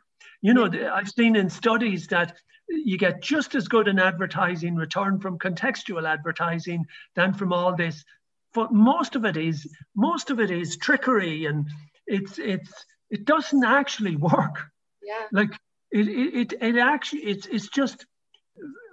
You 0.43 0.55
know, 0.55 0.71
I've 0.93 1.09
seen 1.09 1.37
in 1.37 1.51
studies 1.51 2.07
that 2.09 2.37
you 2.69 2.99
get 2.99 3.23
just 3.23 3.55
as 3.55 3.69
good 3.69 3.89
an 3.89 3.99
advertising 3.99 4.77
return 4.77 5.19
from 5.19 5.39
contextual 5.39 6.09
advertising 6.09 6.87
than 7.15 7.33
from 7.33 7.53
all 7.53 7.75
this. 7.75 8.05
But 8.55 8.73
most 8.73 9.17
of 9.17 9.25
it 9.25 9.37
is 9.37 9.67
most 9.95 10.31
of 10.31 10.41
it 10.41 10.51
is 10.51 10.77
trickery, 10.77 11.47
and 11.47 11.69
it's 12.07 12.39
it's 12.39 12.73
it 13.11 13.25
doesn't 13.25 13.65
actually 13.65 14.17
work. 14.17 14.71
Yeah. 15.03 15.27
Like 15.33 15.53
it 15.91 16.09
it 16.09 16.53
it, 16.53 16.63
it 16.63 16.77
actually 16.79 17.23
it's 17.23 17.47
it's 17.47 17.69
just 17.69 18.07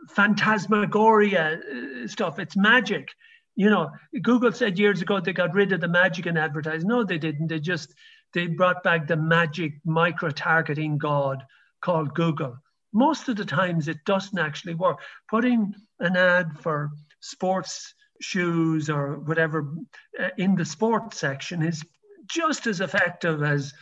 phantasmagoria 0.10 1.60
uh, 1.60 2.08
stuff. 2.08 2.40
It's 2.40 2.58
magic 2.58 3.10
you 3.56 3.70
know, 3.70 3.92
Google 4.22 4.52
said 4.52 4.80
years 4.80 5.02
ago 5.02 5.20
they 5.20 5.34
got 5.34 5.54
rid 5.54 5.72
of 5.72 5.82
the 5.82 5.88
magic 5.88 6.26
in 6.26 6.38
advertising. 6.38 6.88
No, 6.88 7.04
they 7.04 7.18
didn't. 7.18 7.48
They 7.48 7.60
just 7.60 7.94
they 8.34 8.48
brought 8.48 8.84
back 8.84 9.08
the 9.08 9.16
magic 9.16 9.74
micro-targeting 9.86 10.98
god 10.98 11.44
called 11.82 12.16
Google. 12.16 12.58
Most 12.94 13.30
of 13.30 13.36
the 13.36 13.46
times 13.46 13.88
it 13.88 14.06
doesn't 14.06 14.40
actually 14.40 14.76
work. 14.76 15.00
Putting 15.30 15.74
an 16.00 16.16
ad 16.16 16.60
for 16.60 16.92
sports 17.20 17.94
shoes 18.22 18.90
or 18.90 19.20
whatever 19.20 19.74
uh, 20.20 20.30
in 20.38 20.56
the 20.56 20.66
sports 20.66 21.20
section 21.20 21.62
is 21.62 21.84
just 22.28 22.68
as 22.68 22.82
effective 22.82 23.44
as 23.44 23.74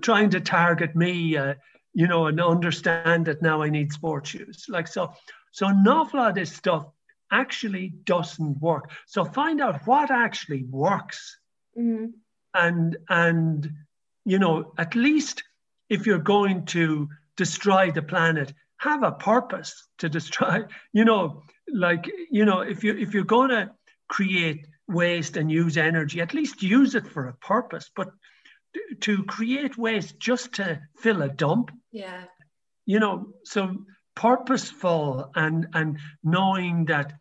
trying 0.00 0.30
to 0.30 0.40
target 0.40 0.94
me, 0.94 1.36
uh, 1.36 1.54
you 1.94 2.06
know, 2.06 2.26
and 2.26 2.40
understand 2.40 3.26
that 3.26 3.42
now 3.42 3.62
I 3.62 3.70
need 3.70 3.92
sports 3.92 4.30
shoes. 4.30 4.66
Like 4.68 4.86
so, 4.86 5.12
so 5.52 5.66
an 5.66 5.86
awful 5.88 6.20
lot 6.20 6.30
of 6.30 6.34
this 6.34 6.52
stuff 6.52 6.86
actually 7.32 7.94
doesn't 8.04 8.60
work. 8.60 8.90
So 9.06 9.24
find 9.24 9.60
out 9.60 9.86
what 9.86 10.10
actually 10.10 10.64
works. 10.64 11.36
Mm-hmm. 11.76 12.06
And 12.54 12.96
and 13.08 13.70
you 14.24 14.38
know, 14.38 14.72
at 14.78 14.94
least 14.94 15.42
if 15.88 16.06
you're 16.06 16.18
going 16.18 16.66
to 16.66 17.08
destroy 17.36 17.90
the 17.90 18.02
planet, 18.02 18.52
have 18.76 19.02
a 19.02 19.12
purpose 19.12 19.88
to 19.98 20.08
destroy, 20.08 20.64
you 20.92 21.04
know, 21.04 21.42
like, 21.72 22.10
you 22.30 22.44
know, 22.44 22.60
if 22.60 22.84
you 22.84 22.96
if 22.96 23.14
you're 23.14 23.24
gonna 23.24 23.74
create 24.08 24.66
waste 24.88 25.36
and 25.36 25.50
use 25.50 25.76
energy, 25.76 26.20
at 26.20 26.34
least 26.34 26.62
use 26.62 26.94
it 26.94 27.06
for 27.06 27.28
a 27.28 27.34
purpose. 27.34 27.90
But 27.94 28.10
to 29.00 29.24
create 29.24 29.76
waste 29.76 30.18
just 30.18 30.54
to 30.54 30.80
fill 30.98 31.22
a 31.22 31.28
dump, 31.28 31.70
yeah, 31.90 32.24
you 32.84 33.00
know, 33.00 33.28
so 33.44 33.76
purposeful 34.14 35.30
and 35.34 35.68
and 35.72 35.98
knowing 36.22 36.86
that 36.86 37.14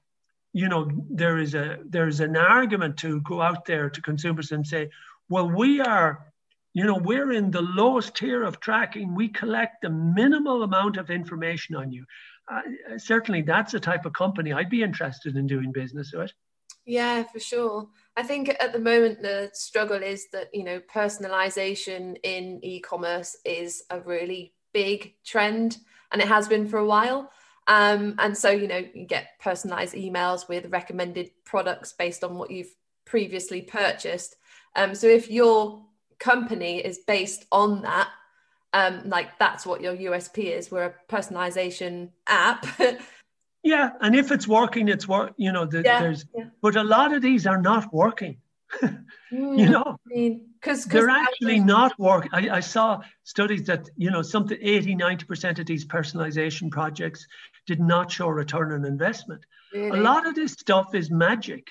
you 0.53 0.67
know 0.67 0.89
there 1.09 1.37
is 1.37 1.55
a 1.55 1.79
there's 1.85 2.19
an 2.19 2.35
argument 2.35 2.97
to 2.97 3.21
go 3.21 3.41
out 3.41 3.65
there 3.65 3.89
to 3.89 4.01
consumers 4.01 4.51
and 4.51 4.65
say 4.65 4.89
well 5.29 5.47
we 5.47 5.79
are 5.79 6.31
you 6.73 6.85
know 6.85 6.97
we're 6.97 7.31
in 7.31 7.51
the 7.51 7.61
lowest 7.61 8.15
tier 8.15 8.43
of 8.43 8.59
tracking. 8.59 9.13
We 9.13 9.27
collect 9.27 9.81
the 9.81 9.89
minimal 9.89 10.63
amount 10.63 10.97
of 10.97 11.09
information 11.09 11.75
on 11.75 11.91
you. 11.91 12.05
Uh, 12.51 12.61
certainly 12.97 13.41
that's 13.41 13.71
the 13.71 13.79
type 13.79 14.05
of 14.05 14.13
company 14.13 14.51
i'd 14.51 14.69
be 14.69 14.83
interested 14.83 15.35
in 15.37 15.47
doing 15.47 15.71
business 15.71 16.11
with. 16.13 16.31
Yeah 16.85 17.23
for 17.23 17.39
sure. 17.39 17.87
I 18.17 18.23
think 18.23 18.49
at 18.49 18.73
the 18.73 18.79
moment 18.79 19.21
the 19.21 19.51
struggle 19.53 20.01
is 20.01 20.27
that 20.33 20.49
you 20.53 20.63
know 20.63 20.81
personalization 20.93 22.17
in 22.23 22.59
e-commerce 22.63 23.37
is 23.45 23.83
a 23.89 24.01
really 24.01 24.53
big 24.73 25.13
trend 25.25 25.77
and 26.11 26.21
it 26.21 26.27
has 26.27 26.47
been 26.47 26.67
for 26.67 26.79
a 26.79 26.85
while 26.85 27.31
um, 27.71 28.15
and 28.19 28.37
so, 28.37 28.49
you 28.49 28.67
know, 28.67 28.83
you 28.93 29.05
get 29.05 29.39
personalized 29.39 29.95
emails 29.95 30.49
with 30.49 30.65
recommended 30.71 31.31
products 31.45 31.93
based 31.93 32.21
on 32.21 32.35
what 32.35 32.51
you've 32.51 32.75
previously 33.05 33.61
purchased. 33.61 34.35
Um, 34.75 34.93
so 34.93 35.07
if 35.07 35.31
your 35.31 35.81
company 36.19 36.79
is 36.79 36.99
based 37.07 37.45
on 37.49 37.83
that, 37.83 38.09
um, 38.73 39.03
like 39.05 39.39
that's 39.39 39.65
what 39.65 39.79
your 39.79 39.95
USP 39.95 40.53
is. 40.53 40.69
We're 40.69 40.87
a 40.87 40.93
personalization 41.09 42.09
app. 42.27 42.65
yeah, 43.63 43.91
and 44.01 44.17
if 44.17 44.33
it's 44.33 44.49
working, 44.49 44.89
it's 44.89 45.07
work. 45.07 45.33
You 45.37 45.53
know, 45.53 45.65
the, 45.65 45.81
yeah, 45.81 46.01
there's, 46.01 46.25
yeah. 46.35 46.47
but 46.61 46.75
a 46.75 46.83
lot 46.83 47.13
of 47.13 47.21
these 47.21 47.47
are 47.47 47.61
not 47.61 47.93
working. 47.93 48.35
mm, 48.81 48.99
you 49.31 49.69
know, 49.69 49.83
I 49.85 50.13
mean, 50.13 50.49
because 50.59 50.85
they're 50.85 51.09
actually 51.09 51.59
not 51.59 51.97
working. 51.97 52.31
I, 52.33 52.57
I 52.57 52.59
saw 52.59 52.99
studies 53.23 53.65
that 53.65 53.89
you 53.97 54.11
know 54.11 54.21
something 54.21 54.57
80, 54.61 54.95
90 54.95 55.25
percent 55.25 55.59
of 55.59 55.65
these 55.65 55.85
personalization 55.85 56.69
projects 56.69 57.25
did 57.65 57.79
not 57.79 58.11
show 58.11 58.27
return 58.27 58.71
on 58.71 58.85
investment. 58.85 59.45
Really? 59.73 59.99
A 59.99 60.01
lot 60.01 60.27
of 60.27 60.35
this 60.35 60.53
stuff 60.53 60.93
is 60.95 61.09
magic. 61.09 61.67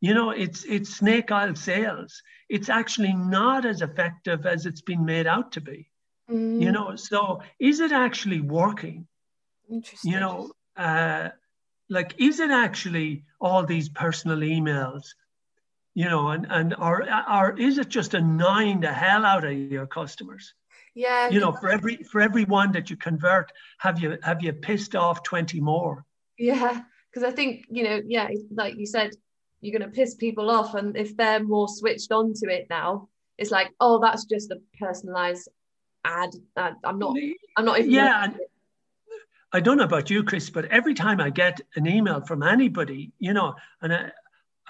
You 0.00 0.14
know, 0.14 0.30
it's 0.30 0.64
it's 0.64 0.96
snake 0.96 1.30
oil 1.30 1.54
sales. 1.54 2.22
It's 2.48 2.68
actually 2.68 3.12
not 3.12 3.66
as 3.66 3.82
effective 3.82 4.46
as 4.46 4.66
it's 4.66 4.80
been 4.80 5.04
made 5.04 5.26
out 5.26 5.52
to 5.52 5.60
be. 5.60 5.90
Mm. 6.30 6.60
You 6.60 6.72
know, 6.72 6.96
so 6.96 7.42
is 7.58 7.80
it 7.80 7.92
actually 7.92 8.40
working? 8.40 9.06
Interesting. 9.68 10.12
You 10.12 10.20
know, 10.20 10.52
uh, 10.76 11.30
like 11.88 12.14
is 12.18 12.40
it 12.40 12.50
actually 12.50 13.24
all 13.40 13.64
these 13.64 13.88
personal 13.88 14.38
emails? 14.38 15.08
You 15.94 16.08
know, 16.08 16.28
and 16.28 16.46
and 16.48 16.74
or 16.76 17.06
or 17.30 17.58
is 17.58 17.78
it 17.78 17.88
just 17.88 18.14
annoying 18.14 18.80
the 18.80 18.92
hell 18.92 19.26
out 19.26 19.44
of 19.44 19.52
your 19.52 19.86
customers? 19.86 20.54
Yeah. 20.94 21.28
You 21.28 21.40
know, 21.40 21.52
for 21.52 21.68
every 21.68 21.96
for 21.96 22.20
every 22.20 22.44
one 22.44 22.72
that 22.72 22.90
you 22.90 22.96
convert, 22.96 23.52
have 23.78 24.00
you 24.00 24.18
have 24.22 24.42
you 24.42 24.52
pissed 24.52 24.94
off 24.96 25.22
20 25.22 25.60
more? 25.60 26.04
Yeah. 26.38 26.82
Because 27.12 27.30
I 27.30 27.34
think, 27.34 27.66
you 27.70 27.84
know, 27.84 28.00
yeah, 28.06 28.28
like 28.52 28.76
you 28.76 28.86
said, 28.86 29.10
you're 29.60 29.78
gonna 29.78 29.92
piss 29.92 30.14
people 30.14 30.50
off. 30.50 30.74
And 30.74 30.96
if 30.96 31.16
they're 31.16 31.42
more 31.42 31.68
switched 31.68 32.12
on 32.12 32.34
to 32.34 32.46
it 32.50 32.66
now, 32.70 33.08
it's 33.38 33.50
like, 33.50 33.70
oh, 33.80 34.00
that's 34.00 34.24
just 34.24 34.50
a 34.50 34.60
personalized 34.78 35.48
ad. 36.04 36.30
I'm 36.56 36.98
not. 36.98 37.16
I'm 37.56 37.64
not 37.64 37.78
even. 37.78 37.90
Yeah. 37.90 38.24
And 38.24 38.36
I 39.52 39.60
don't 39.60 39.78
know 39.78 39.84
about 39.84 40.10
you, 40.10 40.22
Chris, 40.22 40.50
but 40.50 40.66
every 40.66 40.94
time 40.94 41.20
I 41.20 41.30
get 41.30 41.60
an 41.74 41.86
email 41.86 42.20
from 42.20 42.42
anybody, 42.42 43.12
you 43.18 43.32
know, 43.32 43.54
and 43.82 43.92
I, 43.92 44.12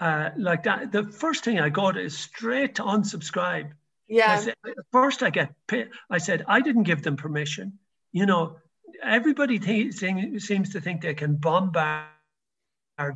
uh, 0.00 0.30
like 0.36 0.62
that, 0.62 0.92
the 0.92 1.04
first 1.04 1.44
thing 1.44 1.60
I 1.60 1.68
go 1.68 1.92
to 1.92 2.00
is 2.00 2.16
straight 2.16 2.76
to 2.76 2.82
unsubscribe. 2.84 3.72
Yeah. 4.10 4.32
I 4.32 4.36
said, 4.38 4.54
first, 4.90 5.22
I 5.22 5.30
get. 5.30 5.54
I 6.10 6.18
said 6.18 6.44
I 6.48 6.60
didn't 6.60 6.82
give 6.82 7.02
them 7.02 7.16
permission. 7.16 7.78
You 8.10 8.26
know, 8.26 8.56
everybody 9.02 9.60
th- 9.60 9.94
seems 9.94 10.70
to 10.70 10.80
think 10.80 11.00
they 11.00 11.14
can 11.14 11.36
bombard 11.36 12.08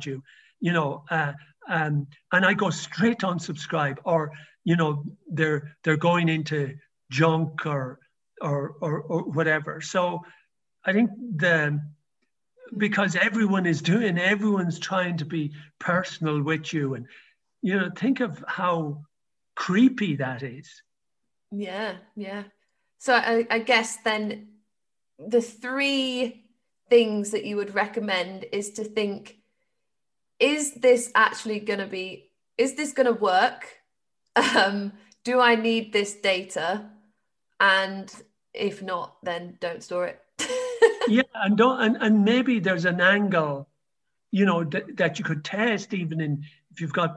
you. 0.03 0.23
You 0.61 0.71
know, 0.71 1.03
uh, 1.11 1.33
um, 1.67 2.07
and 2.31 2.45
I 2.45 2.53
go 2.53 2.69
straight 2.69 3.25
on 3.25 3.39
subscribe, 3.39 3.99
or 4.05 4.31
you 4.63 4.77
know, 4.77 5.03
they're 5.29 5.75
they're 5.83 5.97
going 5.97 6.29
into 6.29 6.75
junk 7.11 7.65
or 7.65 7.99
or 8.41 8.75
or, 8.79 9.01
or 9.01 9.23
whatever. 9.23 9.81
So 9.81 10.21
I 10.85 10.93
think 10.93 11.09
the 11.35 11.81
because 12.77 13.17
everyone 13.17 13.65
is 13.65 13.81
doing, 13.81 14.17
everyone's 14.17 14.79
trying 14.79 15.17
to 15.17 15.25
be 15.25 15.51
personal 15.77 16.41
with 16.41 16.73
you, 16.73 16.93
and 16.93 17.05
you 17.61 17.77
know, 17.77 17.91
think 17.93 18.21
of 18.21 18.41
how 18.47 19.03
creepy 19.55 20.17
that 20.17 20.43
is. 20.43 20.81
Yeah, 21.51 21.95
yeah. 22.15 22.43
So 22.97 23.13
I, 23.13 23.47
I 23.49 23.59
guess 23.59 23.97
then 23.97 24.47
the 25.19 25.41
three 25.41 26.45
things 26.89 27.31
that 27.31 27.45
you 27.45 27.55
would 27.57 27.73
recommend 27.73 28.45
is 28.51 28.71
to 28.71 28.83
think 28.83 29.37
is 30.39 30.73
this 30.75 31.11
actually 31.15 31.59
going 31.59 31.79
to 31.79 31.87
be 31.87 32.29
is 32.57 32.75
this 32.75 32.91
going 32.91 33.05
to 33.05 33.13
work 33.13 33.67
um, 34.35 34.91
do 35.23 35.39
i 35.39 35.55
need 35.55 35.91
this 35.91 36.13
data 36.15 36.85
and 37.59 38.13
if 38.53 38.81
not 38.81 39.17
then 39.23 39.57
don't 39.59 39.83
store 39.83 40.05
it 40.05 40.21
yeah 41.07 41.21
and 41.35 41.57
don't 41.57 41.81
and, 41.81 41.97
and 42.01 42.23
maybe 42.23 42.59
there's 42.59 42.85
an 42.85 43.01
angle 43.01 43.67
you 44.31 44.45
know 44.45 44.63
that, 44.63 44.97
that 44.97 45.17
you 45.17 45.25
could 45.25 45.43
test 45.43 45.93
even 45.93 46.21
in 46.21 46.43
if 46.75 46.81
you've 46.81 46.91
got 46.91 47.15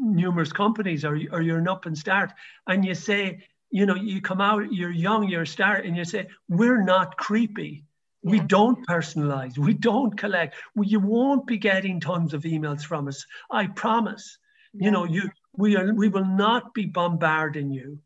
numerous 0.00 0.50
companies 0.50 1.04
or, 1.04 1.20
or 1.30 1.42
you're 1.42 1.58
an 1.58 1.68
up 1.68 1.84
and 1.84 1.96
start 1.96 2.32
and 2.66 2.84
you 2.84 2.94
say 2.94 3.44
you 3.70 3.84
know 3.84 3.94
you 3.94 4.22
come 4.22 4.40
out 4.40 4.72
you're 4.72 4.90
young 4.90 5.28
you're 5.28 5.42
a 5.42 5.46
start 5.46 5.84
and 5.84 5.94
you 5.94 6.04
say 6.04 6.26
we're 6.48 6.82
not 6.82 7.16
creepy. 7.16 7.84
Yeah. 8.22 8.32
we 8.32 8.40
don't 8.40 8.84
personalize. 8.88 9.58
We 9.58 9.74
don't 9.74 10.18
collect. 10.18 10.56
We, 10.74 10.88
you 10.88 10.98
won't 10.98 11.46
be 11.46 11.56
getting 11.56 12.00
tons 12.00 12.34
of 12.34 12.42
emails 12.42 12.82
from 12.82 13.06
us. 13.06 13.24
I 13.50 13.66
promise. 13.66 14.38
Yeah. 14.72 14.86
you 14.86 14.90
know 14.90 15.04
you 15.04 15.30
we 15.54 15.76
are 15.76 15.92
we 15.92 16.08
will 16.08 16.24
not 16.24 16.72
be 16.72 16.86
bombarding 16.86 17.70
you. 17.70 17.98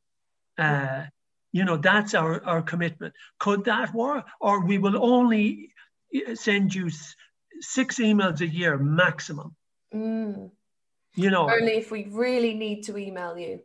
Uh, 0.58 1.04
you 1.52 1.64
know 1.64 1.76
that's 1.76 2.14
our 2.14 2.44
our 2.44 2.62
commitment. 2.62 3.14
Could 3.38 3.64
that 3.66 3.94
work? 3.94 4.26
Or 4.40 4.64
we 4.66 4.78
will 4.78 4.98
only 5.02 5.70
uh, 6.16 6.34
send 6.34 6.74
you 6.74 6.90
six 7.60 8.00
emails 8.00 8.40
a 8.40 8.48
year 8.48 8.76
maximum. 8.78 9.54
Mm. 9.94 10.50
You 11.14 11.30
know 11.30 11.50
only 11.50 11.72
if 11.72 11.90
we 11.90 12.06
really 12.10 12.54
need 12.54 12.82
to 12.84 12.96
email 12.98 13.36
you. 13.36 13.60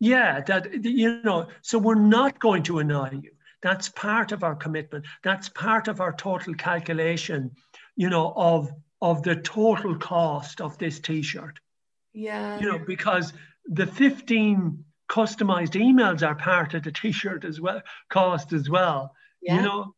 Yeah 0.00 0.40
that 0.42 0.84
you 0.84 1.22
know 1.22 1.48
so 1.62 1.78
we're 1.78 1.94
not 1.94 2.38
going 2.38 2.62
to 2.64 2.78
annoy 2.78 3.10
you. 3.22 3.30
That's 3.62 3.88
part 3.88 4.32
of 4.32 4.42
our 4.42 4.56
commitment. 4.56 5.06
That's 5.22 5.48
part 5.48 5.86
of 5.88 6.00
our 6.00 6.12
total 6.12 6.54
calculation 6.54 7.52
you 7.96 8.10
know 8.10 8.32
of 8.36 8.70
of 9.00 9.22
the 9.22 9.36
total 9.36 9.96
cost 9.96 10.60
of 10.60 10.78
this 10.78 11.00
t-shirt. 11.00 11.58
Yeah. 12.12 12.58
You 12.60 12.72
know 12.72 12.78
because 12.78 13.32
the 13.66 13.86
15 13.86 14.84
customized 15.08 15.74
emails 15.74 16.26
are 16.26 16.34
part 16.34 16.74
of 16.74 16.82
the 16.82 16.92
t-shirt 16.92 17.44
as 17.44 17.60
well 17.60 17.82
cost 18.08 18.52
as 18.52 18.68
well 18.68 19.14
yeah. 19.42 19.56
you 19.56 19.62
know 19.62 19.94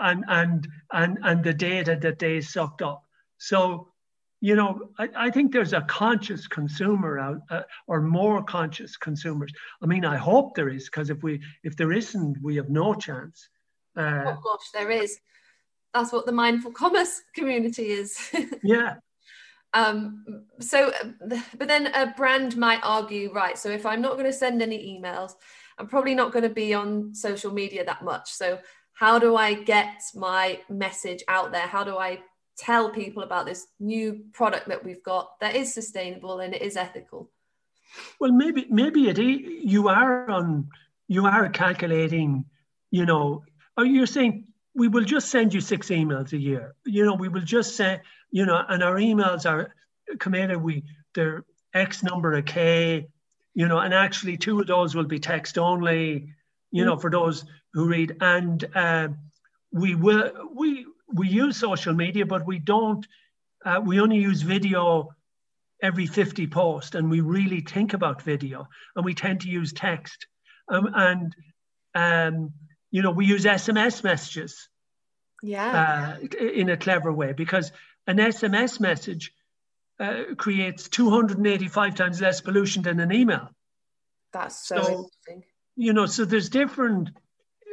and 0.00 0.24
and 0.28 0.68
and 0.92 1.18
and 1.22 1.44
the 1.44 1.54
data 1.54 1.96
that 2.00 2.18
they 2.18 2.40
sucked 2.40 2.82
up. 2.82 3.04
So 3.38 3.88
you 4.40 4.54
know 4.54 4.90
i, 4.98 5.08
I 5.16 5.30
think 5.30 5.52
there's 5.52 5.72
a 5.72 5.82
conscious 5.82 6.46
consumer 6.46 7.18
out 7.18 7.40
uh, 7.50 7.62
or 7.86 8.00
more 8.00 8.42
conscious 8.42 8.96
consumers 8.96 9.52
i 9.82 9.86
mean 9.86 10.04
i 10.04 10.16
hope 10.16 10.54
there 10.54 10.68
is 10.68 10.84
because 10.84 11.10
if 11.10 11.22
we 11.22 11.40
if 11.64 11.76
there 11.76 11.92
isn't 11.92 12.38
we 12.42 12.56
have 12.56 12.70
no 12.70 12.94
chance 12.94 13.48
uh, 13.96 14.22
oh 14.26 14.38
gosh 14.42 14.70
there 14.72 14.90
is 14.90 15.18
that's 15.94 16.12
what 16.12 16.26
the 16.26 16.32
mindful 16.32 16.72
commerce 16.72 17.20
community 17.34 17.86
is 17.86 18.16
yeah 18.62 18.94
um, 19.74 20.24
so, 20.60 20.92
but 21.20 21.68
then 21.68 21.88
a 21.88 22.14
brand 22.16 22.56
might 22.56 22.80
argue, 22.82 23.32
right? 23.32 23.58
So 23.58 23.68
if 23.68 23.84
I'm 23.84 24.00
not 24.00 24.14
going 24.14 24.24
to 24.24 24.32
send 24.32 24.62
any 24.62 24.98
emails, 24.98 25.32
I'm 25.78 25.86
probably 25.86 26.14
not 26.14 26.32
going 26.32 26.44
to 26.44 26.48
be 26.48 26.74
on 26.74 27.14
social 27.14 27.52
media 27.52 27.84
that 27.84 28.02
much. 28.02 28.30
So 28.30 28.58
how 28.94 29.18
do 29.18 29.36
I 29.36 29.54
get 29.54 30.02
my 30.14 30.60
message 30.68 31.22
out 31.28 31.52
there? 31.52 31.66
How 31.66 31.84
do 31.84 31.98
I 31.98 32.18
tell 32.58 32.90
people 32.90 33.22
about 33.22 33.46
this 33.46 33.66
new 33.78 34.24
product 34.32 34.68
that 34.68 34.84
we've 34.84 35.02
got 35.02 35.38
that 35.40 35.54
is 35.54 35.72
sustainable 35.72 36.40
and 36.40 36.54
it 36.54 36.62
is 36.62 36.76
ethical? 36.76 37.30
Well, 38.20 38.32
maybe 38.32 38.66
maybe 38.68 39.08
it 39.08 39.18
you 39.18 39.88
are 39.88 40.28
on 40.28 40.68
you 41.06 41.24
are 41.26 41.48
calculating, 41.48 42.44
you 42.90 43.06
know, 43.06 43.44
or 43.76 43.86
you're 43.86 44.06
saying 44.06 44.48
we 44.74 44.88
will 44.88 45.04
just 45.04 45.30
send 45.30 45.54
you 45.54 45.60
six 45.60 45.88
emails 45.88 46.32
a 46.32 46.38
year. 46.38 46.74
You 46.84 47.04
know, 47.04 47.14
we 47.14 47.28
will 47.28 47.40
just 47.42 47.76
say 47.76 48.00
you 48.30 48.44
know, 48.44 48.62
and 48.68 48.82
our 48.82 48.96
emails 48.96 49.48
are 49.48 49.74
committed. 50.18 50.58
We 50.58 50.84
they're 51.14 51.44
X 51.74 52.02
number 52.02 52.34
of 52.34 52.44
K, 52.44 53.08
you 53.54 53.68
know, 53.68 53.78
and 53.78 53.94
actually 53.94 54.36
two 54.36 54.60
of 54.60 54.66
those 54.66 54.94
will 54.94 55.04
be 55.04 55.18
text 55.18 55.58
only, 55.58 56.34
you 56.70 56.84
know, 56.84 56.96
for 56.98 57.10
those 57.10 57.44
who 57.72 57.86
read. 57.86 58.16
And 58.20 58.64
uh, 58.74 59.08
we 59.72 59.94
will 59.94 60.50
we 60.54 60.86
we 61.12 61.28
use 61.28 61.56
social 61.56 61.94
media, 61.94 62.26
but 62.26 62.46
we 62.46 62.58
don't. 62.58 63.06
Uh, 63.64 63.80
we 63.84 64.00
only 64.00 64.18
use 64.18 64.42
video 64.42 65.10
every 65.82 66.06
50 66.06 66.46
post 66.48 66.94
and 66.94 67.10
we 67.10 67.20
really 67.20 67.60
think 67.60 67.94
about 67.94 68.22
video, 68.22 68.68
and 68.94 69.04
we 69.04 69.14
tend 69.14 69.40
to 69.42 69.48
use 69.48 69.72
text, 69.72 70.26
um, 70.68 70.90
and 70.94 71.34
um, 71.94 72.52
you 72.90 73.02
know, 73.02 73.10
we 73.10 73.26
use 73.26 73.44
SMS 73.44 74.02
messages. 74.04 74.68
Yeah. 75.42 76.16
Uh, 76.20 76.26
in 76.36 76.68
a 76.68 76.76
clever 76.76 77.12
way 77.12 77.32
because 77.32 77.70
an 78.08 78.16
SMS 78.16 78.80
message 78.80 79.32
uh, 80.00 80.34
creates 80.36 80.88
285 80.88 81.94
times 81.94 82.20
less 82.20 82.40
pollution 82.40 82.82
than 82.82 82.98
an 82.98 83.12
email. 83.12 83.50
That's 84.32 84.66
so, 84.66 84.76
so 84.76 84.82
interesting. 84.82 85.44
You 85.76 85.92
know, 85.92 86.06
so 86.06 86.24
there's 86.24 86.48
different 86.48 87.10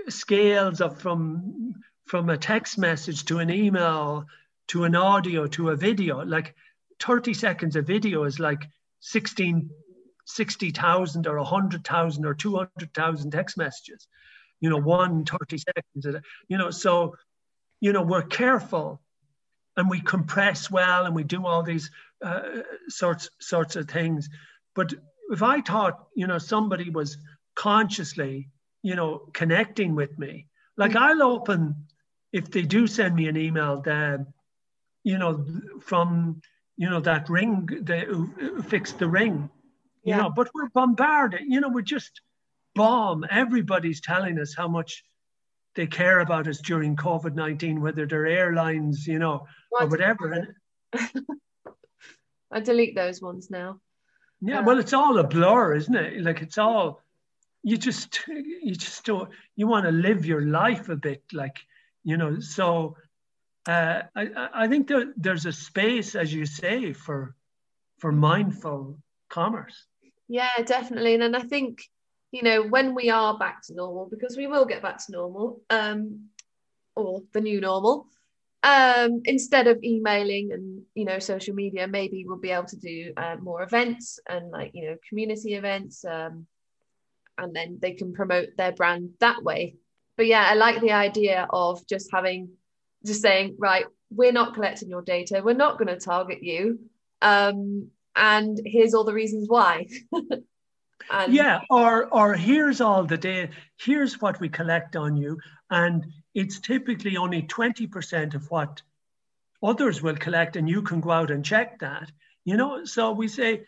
scales 0.10 0.82
of 0.82 1.02
from 1.02 1.76
from 2.06 2.30
a 2.30 2.38
text 2.38 2.78
message 2.78 3.26
to 3.26 3.40
an 3.40 3.50
email 3.50 4.26
to 4.68 4.84
an 4.84 4.96
audio 4.96 5.48
to 5.48 5.70
a 5.70 5.76
video. 5.76 6.24
Like 6.24 6.56
30 7.00 7.34
seconds 7.34 7.76
of 7.76 7.88
video 7.88 8.24
is 8.24 8.40
like 8.40 8.64
16, 9.02 9.70
60,000 10.26 11.28
or 11.28 11.38
100,000 11.38 12.26
or 12.26 12.34
200,000 12.34 13.32
text 13.32 13.58
messages. 13.58 14.08
You 14.62 14.70
know, 14.70 14.78
one 14.78 15.26
30 15.26 15.58
seconds. 15.58 16.24
You 16.48 16.58
know, 16.58 16.72
so, 16.72 17.16
you 17.80 17.92
know, 17.92 18.04
we're 18.04 18.24
careful 18.24 19.02
and 19.78 19.90
we 19.90 20.00
compress 20.00 20.72
well 20.72 21.06
and 21.06 21.16
we 21.16 21.24
do 21.24 21.46
all 21.46 21.64
these 21.64 21.92
uh, 22.24 22.62
sorts 22.88 23.30
sorts 23.40 23.76
of 23.76 23.90
things. 23.90 24.30
But 24.74 24.94
if 25.32 25.44
I 25.44 25.62
thought, 25.62 26.08
you 26.16 26.28
know, 26.28 26.38
somebody 26.38 26.90
was 26.90 27.18
consciously, 27.56 28.50
you 28.84 28.96
know, 28.96 29.30
connecting 29.34 29.96
with 29.96 30.18
me, 30.18 30.48
like 30.78 30.92
mm. 30.92 31.02
I'll 31.02 31.24
open 31.24 31.86
if 32.36 32.52
they 32.52 32.64
do 32.64 32.86
send 32.86 33.16
me 33.16 33.30
an 33.30 33.38
email, 33.38 33.80
then, 33.80 34.28
you 35.06 35.18
know, 35.18 35.46
from 35.80 36.42
you 36.76 36.90
know 36.90 37.00
that 37.00 37.30
ring, 37.30 37.66
they 37.82 38.06
fixed 38.68 39.00
the 39.00 39.08
ring, 39.08 39.50
you 40.04 40.18
know. 40.18 40.30
But 40.30 40.50
we're 40.54 40.68
bombarded, 40.68 41.44
you 41.48 41.62
know, 41.62 41.70
we're 41.70 41.94
just 41.98 42.20
bomb. 42.76 43.26
Everybody's 43.32 44.02
telling 44.02 44.38
us 44.38 44.54
how 44.54 44.68
much 44.68 45.06
they 45.76 45.88
care 45.88 46.20
about 46.20 46.50
us 46.50 46.60
during 46.60 46.98
COVID 46.98 47.36
19, 47.36 47.80
whether 47.80 48.06
they're 48.06 48.28
airlines, 48.28 49.08
you 49.08 49.18
know, 49.18 49.48
or 49.72 49.88
whatever. 49.88 50.58
I 52.52 52.60
delete 52.60 52.96
those 52.96 53.22
ones 53.22 53.50
now. 53.50 53.80
Yeah, 54.42 54.60
well, 54.60 54.80
it's 54.80 54.92
all 54.92 55.18
a 55.20 55.24
blur, 55.24 55.76
isn't 55.76 55.96
it? 55.96 56.22
Like 56.22 56.42
it's 56.42 56.58
all 56.58 57.02
you 57.64 57.78
just 57.78 58.20
you 58.28 58.76
just 58.76 59.06
don't 59.06 59.30
you 59.56 59.68
want 59.68 59.86
to 59.86 59.92
live 59.94 60.26
your 60.26 60.42
life 60.42 60.90
a 60.90 60.98
bit, 60.98 61.24
like 61.32 61.60
you 62.06 62.16
know. 62.16 62.40
So 62.40 62.96
uh, 63.68 64.04
I 64.16 64.50
I 64.54 64.68
think 64.70 64.88
there, 64.88 65.14
there's 65.18 65.46
a 65.46 65.52
space, 65.52 66.16
as 66.16 66.34
you 66.34 66.46
say, 66.46 66.94
for 66.94 67.36
for 67.98 68.14
mindful 68.14 69.00
commerce. 69.30 69.86
Yeah, 70.30 70.64
definitely, 70.64 71.16
and 71.16 71.36
I 71.36 71.42
think 71.42 71.82
you 72.32 72.44
know, 72.44 72.64
when 72.64 72.94
we 72.94 73.10
are 73.10 73.38
back 73.38 73.62
to 73.64 73.74
normal, 73.74 74.10
because 74.10 74.36
we 74.36 74.46
will 74.46 74.66
get 74.66 74.82
back 74.82 74.98
to 75.06 75.12
normal, 75.12 75.62
um, 75.70 76.26
or 76.94 77.22
the 77.34 77.40
new 77.40 77.62
normal, 77.62 78.08
um, 78.62 79.22
instead 79.26 79.68
of 79.68 79.82
emailing 79.84 80.52
and 80.52 80.82
you 80.96 81.06
know 81.06 81.20
social 81.20 81.56
media, 81.56 81.88
maybe 81.88 82.26
we'll 82.28 82.40
be 82.40 82.52
able 82.52 82.66
to 82.66 82.78
do 82.78 83.14
uh, 83.16 83.38
more 83.42 83.64
events 83.64 84.20
and 84.28 84.52
like 84.52 84.72
you 84.74 84.86
know 84.86 84.98
community 85.08 85.54
events, 85.54 86.04
um, 86.04 86.46
and 87.38 87.56
then 87.56 87.80
they 87.82 87.94
can 87.94 88.14
promote 88.14 88.50
their 88.58 88.74
brand 88.74 89.12
that 89.20 89.42
way. 89.42 89.76
But 90.18 90.28
yeah, 90.28 90.48
I 90.50 90.54
like 90.56 90.82
the 90.82 90.92
idea 90.92 91.48
of 91.50 91.86
just 91.88 92.10
having, 92.12 92.50
just 93.06 93.22
saying, 93.22 93.56
right, 93.60 93.86
we're 94.10 94.32
not 94.32 94.54
collecting 94.54 94.90
your 94.90 95.02
data, 95.02 95.42
we're 95.44 95.54
not 95.54 95.78
going 95.78 95.88
to 95.88 96.00
target 96.00 96.42
you. 96.42 96.80
Um, 97.22 97.90
and 98.16 98.60
here's 98.66 98.94
all 98.94 99.04
the 99.04 99.14
reasons 99.14 99.50
why. 99.50 99.88
and 101.12 101.34
yeah, 101.34 101.62
or 101.70 102.06
or 102.08 102.34
here's 102.34 102.82
all 102.82 103.04
the 103.04 103.18
data, 103.18 103.52
here's 103.80 104.22
what 104.22 104.40
we 104.40 104.50
collect 104.50 104.96
on 104.96 105.18
you. 105.18 105.40
And 105.70 106.06
it's 106.34 106.60
typically 106.60 107.18
only 107.18 107.44
20% 107.44 108.36
of 108.36 108.50
what 108.52 108.82
others 109.64 110.02
will 110.02 110.16
collect, 110.16 110.56
and 110.56 110.70
you 110.70 110.82
can 110.82 111.02
go 111.02 111.12
out 111.12 111.32
and 111.32 111.44
check 111.44 111.80
that. 111.80 112.12
You 112.44 112.58
know, 112.58 112.86
so 112.86 113.12
we 113.12 113.28
say 113.28 113.66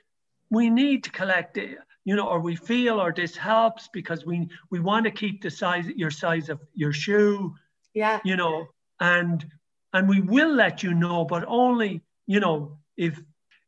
we 0.49 0.69
need 0.69 1.03
to 1.05 1.11
collect 1.11 1.57
it, 1.57 1.77
you 2.07 2.15
know, 2.15 2.25
or 2.25 2.39
we 2.39 2.55
feel 2.55 3.01
or 3.01 3.11
this 3.11 3.35
helps 3.35 3.89
because 3.91 4.25
we 4.25 4.47
we 4.71 4.79
want 4.79 5.03
to 5.03 5.11
keep 5.11 5.41
the 5.41 5.51
size 5.51 5.87
your 5.97 6.09
size 6.09 6.47
of 6.47 6.61
your 6.73 6.93
shoe. 6.93 7.53
Yeah. 7.93 8.21
You 8.23 8.37
know, 8.37 8.67
and 9.01 9.45
and 9.91 10.07
we 10.07 10.21
will 10.21 10.53
let 10.53 10.83
you 10.83 10.93
know, 10.93 11.25
but 11.25 11.43
only, 11.45 12.01
you 12.25 12.39
know, 12.39 12.77
if 12.95 13.21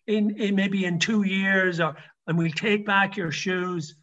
in, 0.07 0.39
in 0.39 0.55
maybe 0.55 0.85
in 0.85 0.99
two 0.99 1.23
years 1.23 1.81
or 1.81 1.97
and 2.27 2.37
we'll 2.37 2.51
take 2.51 2.85
back 2.85 3.17
your 3.17 3.33
shoes 3.33 3.95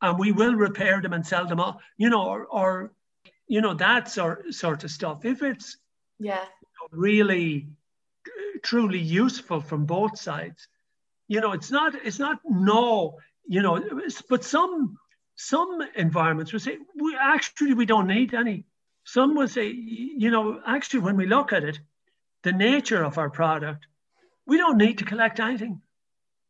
and 0.00 0.18
we 0.18 0.32
will 0.32 0.54
repair 0.54 1.02
them 1.02 1.12
and 1.12 1.26
sell 1.26 1.46
them 1.46 1.60
all, 1.60 1.78
you 1.98 2.08
know, 2.08 2.26
or, 2.26 2.46
or 2.46 2.92
you 3.48 3.60
know, 3.60 3.74
that 3.74 4.10
sort, 4.10 4.54
sort 4.54 4.84
of 4.84 4.90
stuff. 4.90 5.26
If 5.26 5.42
it's 5.42 5.76
yeah 6.18 6.46
really 6.90 7.68
truly 8.62 9.00
useful 9.00 9.60
from 9.60 9.84
both 9.84 10.18
sides, 10.18 10.68
you 11.28 11.42
know, 11.42 11.52
it's 11.52 11.70
not 11.70 11.94
it's 11.94 12.18
not 12.18 12.38
no, 12.48 13.18
you 13.46 13.62
know, 13.62 13.82
but 14.28 14.44
some 14.44 14.98
some 15.36 15.80
environments 15.96 16.52
would 16.52 16.62
say 16.62 16.78
we 16.94 17.16
actually 17.20 17.74
we 17.74 17.86
don't 17.86 18.06
need 18.06 18.34
any. 18.34 18.64
Some 19.04 19.34
would 19.36 19.50
say, 19.50 19.68
you 19.68 20.30
know, 20.30 20.60
actually 20.66 21.00
when 21.00 21.16
we 21.16 21.26
look 21.26 21.52
at 21.52 21.64
it, 21.64 21.78
the 22.42 22.52
nature 22.52 23.02
of 23.02 23.18
our 23.18 23.30
product, 23.30 23.86
we 24.46 24.56
don't 24.56 24.78
need 24.78 24.98
to 24.98 25.04
collect 25.04 25.40
anything. 25.40 25.82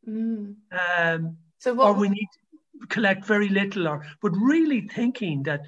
Mm. 0.09 0.57
Um, 0.71 1.37
so 1.59 1.75
what, 1.75 1.89
or 1.89 1.93
we 1.95 2.09
need 2.09 2.29
to 2.81 2.87
collect 2.89 3.25
very 3.25 3.49
little, 3.49 3.89
or 3.89 4.07
but 4.21 4.33
really 4.37 4.83
thinking 4.83 5.45
that 5.45 5.63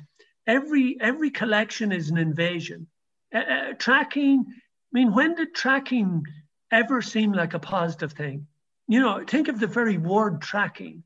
every 0.46 0.96
every 1.00 1.30
collection 1.30 1.92
is 1.92 2.10
an 2.10 2.18
invasion. 2.18 2.86
Uh, 3.34 3.38
uh, 3.38 3.72
tracking, 3.78 4.44
I 4.48 4.52
mean, 4.92 5.12
when 5.12 5.34
did 5.34 5.54
tracking 5.54 6.24
ever 6.70 7.02
seem 7.02 7.32
like 7.32 7.54
a 7.54 7.58
positive 7.58 8.12
thing? 8.12 8.46
You 8.88 9.00
know, 9.00 9.24
think 9.26 9.48
of 9.48 9.58
the 9.58 9.66
very 9.66 9.98
word 9.98 10.40
tracking. 10.40 11.02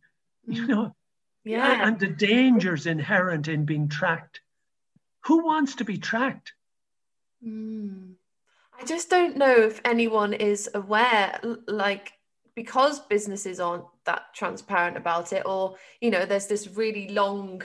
You 0.56 0.66
know, 0.66 0.94
yeah, 1.44 1.86
and 1.86 1.98
the 1.98 2.08
dangers 2.08 2.86
inherent 2.86 3.48
in 3.48 3.64
being 3.64 3.88
tracked. 3.88 4.40
Who 5.26 5.44
wants 5.44 5.76
to 5.76 5.84
be 5.84 5.96
tracked? 5.96 6.52
Mm. 7.46 8.14
I 8.78 8.84
just 8.84 9.10
don't 9.10 9.36
know 9.36 9.54
if 9.54 9.80
anyone 9.84 10.32
is 10.32 10.68
aware, 10.74 11.38
like 11.66 12.12
because 12.54 13.00
businesses 13.00 13.60
aren't 13.60 13.84
that 14.06 14.34
transparent 14.34 14.96
about 14.96 15.32
it, 15.32 15.44
or 15.46 15.76
you 16.00 16.10
know, 16.10 16.26
there's 16.26 16.46
this 16.46 16.68
really 16.68 17.08
long 17.08 17.62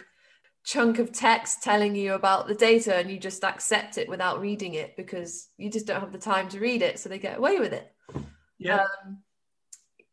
chunk 0.66 0.98
of 0.98 1.12
text 1.12 1.62
telling 1.62 1.96
you 1.96 2.14
about 2.14 2.48
the 2.48 2.56
data 2.56 2.96
and 2.96 3.12
you 3.12 3.20
just 3.20 3.44
accept 3.44 4.00
it 4.00 4.10
without 4.10 4.42
reading 4.42 4.74
it 4.74 4.98
because 4.98 5.50
you 5.58 5.70
just 5.70 5.86
don't 5.86 6.00
have 6.02 6.12
the 6.12 6.18
time 6.18 6.50
to 6.50 6.60
read 6.60 6.82
it 6.82 6.98
so 6.98 7.08
they 7.08 7.20
get 7.20 7.38
away 7.38 7.60
with 7.60 7.72
it 7.72 7.94
yeah 8.58 8.80
um, 8.80 9.20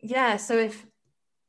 yeah 0.02 0.36
so 0.36 0.58
if 0.58 0.84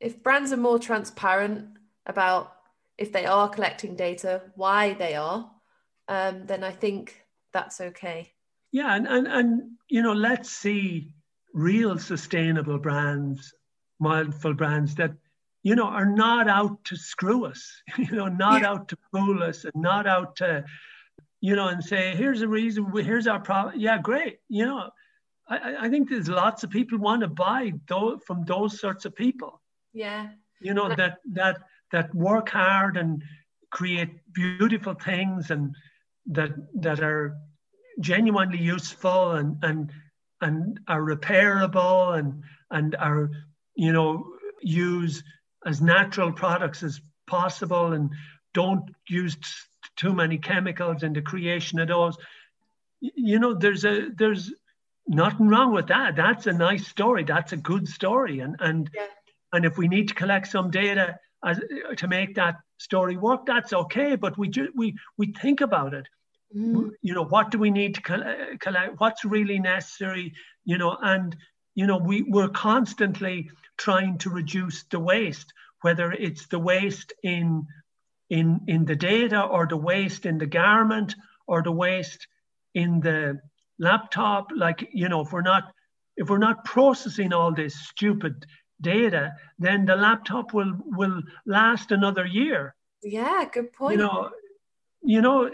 if 0.04 0.22
brands 0.22 0.51
are 0.51 0.58
more 0.58 0.80
transparent 0.80 1.66
about 2.06 2.54
if 2.97 3.12
they 3.12 3.26
are 3.26 3.49
collecting 3.49 3.95
data 3.95 4.41
why 4.56 4.93
they 4.93 5.16
are 5.16 5.49
um, 6.08 6.45
then 6.45 6.64
i 6.64 6.72
think 6.72 7.26
that's 7.51 7.82
okay 7.82 8.32
yeah 8.72 8.95
and, 8.95 9.08
and 9.08 9.28
and 9.28 9.72
you 9.89 10.01
know 10.01 10.14
let's 10.14 10.49
see 10.49 11.14
real 11.54 11.97
sustainable 11.97 12.80
brands 12.80 13.54
mindful 13.99 14.54
brands 14.54 14.95
that 14.95 15.14
you 15.64 15.76
know, 15.76 15.86
are 15.86 16.06
not 16.06 16.47
out 16.47 16.84
to 16.84 16.95
screw 16.97 17.45
us, 17.45 17.82
you 17.97 18.12
know, 18.12 18.28
not 18.28 18.62
yeah. 18.62 18.70
out 18.70 18.89
to 18.89 18.97
fool 19.12 19.41
us 19.41 19.64
and 19.64 19.74
not 19.76 20.06
out 20.06 20.36
to, 20.36 20.64
you 21.39 21.56
know, 21.56 21.70
and 21.70 21.84
say, 21.84 22.16
here's 22.16 22.41
a 22.41 22.47
reason, 22.47 22.91
here's 22.97 23.28
our 23.28 23.39
problem. 23.39 23.80
Yeah, 23.80 23.97
great. 23.97 24.39
You 24.49 24.66
know, 24.66 24.89
I, 25.47 25.76
I 25.86 25.89
think 25.89 26.10
there's 26.10 26.30
lots 26.30 26.64
of 26.64 26.70
people 26.70 26.99
want 26.99 27.22
to 27.22 27.28
buy 27.28 27.74
those, 27.88 28.20
from 28.28 28.43
those 28.43 28.80
sorts 28.80 29.06
of 29.06 29.16
people. 29.16 29.62
Yeah. 29.94 30.30
You 30.60 30.74
know, 30.74 30.89
that, 30.96 31.18
that, 31.34 31.60
that 31.91 32.14
work 32.16 32.50
hard 32.50 32.98
and 32.98 33.22
create 33.72 34.10
beautiful 34.34 34.94
things 34.94 35.52
and 35.52 35.76
that, 36.28 36.52
that 36.76 37.02
are 37.02 37.36
genuinely 38.00 38.60
useful 38.60 39.32
and, 39.32 39.58
and, 39.62 39.91
and 40.41 40.80
are 40.88 41.02
repairable 41.02 42.18
and, 42.18 42.44
and 42.72 42.96
are, 42.96 43.30
you 43.76 43.91
know, 43.91 44.26
use 44.62 45.24
as 45.66 45.82
natural 45.82 46.32
products 46.32 46.84
as 46.84 47.02
possible 47.28 47.94
and 47.94 48.12
don't 48.54 48.89
use 49.08 49.36
t- 49.36 49.41
too 49.96 50.14
many 50.14 50.38
chemicals 50.38 51.04
in 51.04 51.14
the 51.14 51.22
creation 51.22 51.80
of 51.80 51.88
those 51.88 52.18
you 53.02 53.39
know 53.39 53.54
there's 53.54 53.86
a 53.86 54.10
there's 54.16 54.54
nothing 55.08 55.48
wrong 55.48 55.74
with 55.74 55.88
that 55.88 56.16
that's 56.16 56.48
a 56.48 56.54
nice 56.54 56.88
story 56.88 57.24
that's 57.24 57.52
a 57.52 57.58
good 57.58 57.88
story 57.88 58.39
and 58.39 58.56
and 58.60 58.89
yeah. 58.94 59.06
And 59.54 59.66
if 59.66 59.78
we 59.78 59.88
need 59.88 60.08
to 60.08 60.14
collect 60.14 60.47
some 60.47 60.70
data 60.70 61.18
as, 61.45 61.60
to 61.97 62.08
make 62.08 62.36
that 62.36 62.56
story 62.78 63.18
work 63.18 63.45
that's 63.45 63.74
okay 63.74 64.16
but 64.16 64.38
we 64.38 64.51
we 64.76 64.95
we 65.18 65.34
think 65.41 65.62
about 65.62 65.93
it 65.93 66.08
mm. 66.56 66.89
you 67.01 67.14
know 67.14 67.26
what 67.26 67.51
do 67.51 67.58
we 67.58 67.72
need 67.72 67.95
to 67.95 68.01
collect 68.60 68.99
what's 68.99 69.24
really 69.24 69.60
necessary 69.60 70.34
you 70.66 70.78
know 70.78 70.97
and 71.01 71.38
you 71.76 71.88
know 71.88 71.97
we 71.97 72.24
we're 72.24 72.49
constantly 72.49 73.49
trying 73.78 74.18
to 74.20 74.30
reduce 74.30 74.84
the 74.84 74.99
waste, 74.99 75.54
whether 75.82 76.12
it's 76.12 76.47
the 76.47 76.60
waste 76.60 77.14
in, 77.24 77.68
in, 78.30 78.62
in 78.68 78.86
the 78.86 78.95
data 78.95 79.41
or 79.41 79.68
the 79.68 79.78
waste 79.78 80.26
in 80.26 80.38
the 80.38 80.45
garment 80.45 81.16
or 81.47 81.62
the 81.62 81.72
waste 81.72 82.28
in 82.74 82.99
the 83.01 83.39
laptop. 83.80 84.51
Like, 84.56 84.89
you 84.93 85.10
know, 85.10 85.22
if 85.22 85.32
we're 85.32 85.41
not 85.41 85.66
if 86.16 86.30
we're 86.30 86.38
not 86.38 86.64
processing 86.64 87.34
all 87.34 87.51
this 87.51 87.76
stupid 87.76 88.45
data, 88.84 89.34
then 89.57 89.86
the 89.86 89.95
laptop 89.95 90.53
will 90.53 90.73
will 90.86 91.23
last 91.45 91.91
another 91.91 92.25
year. 92.25 92.75
Yeah, 93.01 93.45
good 93.51 93.73
point. 93.73 93.93
You 93.93 94.05
know, 94.05 94.29
you 95.01 95.21
know, 95.21 95.49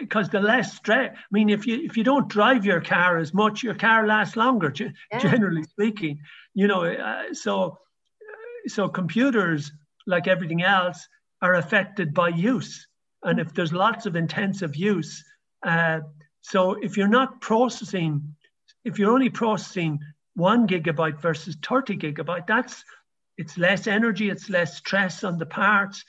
because 0.00 0.28
the 0.28 0.40
less 0.40 0.74
stress. 0.74 1.16
I 1.16 1.18
mean, 1.30 1.48
if 1.50 1.66
you 1.66 1.80
if 1.82 1.96
you 1.96 2.04
don't 2.04 2.28
drive 2.28 2.64
your 2.64 2.80
car 2.80 3.18
as 3.18 3.34
much, 3.34 3.62
your 3.62 3.74
car 3.74 4.06
lasts 4.06 4.36
longer. 4.36 4.72
Yeah. 4.76 5.18
Generally 5.18 5.64
speaking, 5.64 6.20
you 6.54 6.68
know, 6.68 6.84
uh, 6.84 7.32
so 7.32 7.78
so 8.66 8.88
computers, 8.88 9.72
like 10.06 10.28
everything 10.28 10.62
else, 10.62 11.08
are 11.40 11.54
affected 11.54 12.14
by 12.14 12.28
use, 12.28 12.86
and 13.24 13.40
if 13.40 13.52
there's 13.54 13.72
lots 13.72 14.06
of 14.06 14.14
intensive 14.14 14.76
use, 14.76 15.24
uh, 15.66 16.00
so 16.42 16.72
if 16.74 16.96
you're 16.96 17.08
not 17.08 17.40
processing, 17.40 18.36
if 18.84 18.98
you're 18.98 19.12
only 19.12 19.30
processing 19.30 19.98
one 20.34 20.66
gigabyte 20.66 21.20
versus 21.20 21.56
30 21.62 21.96
gigabyte, 21.98 22.46
that's 22.46 22.84
it's 23.38 23.58
less 23.58 23.86
energy, 23.86 24.30
it's 24.30 24.50
less 24.50 24.76
stress 24.76 25.24
on 25.24 25.38
the 25.38 25.46
parts, 25.46 26.04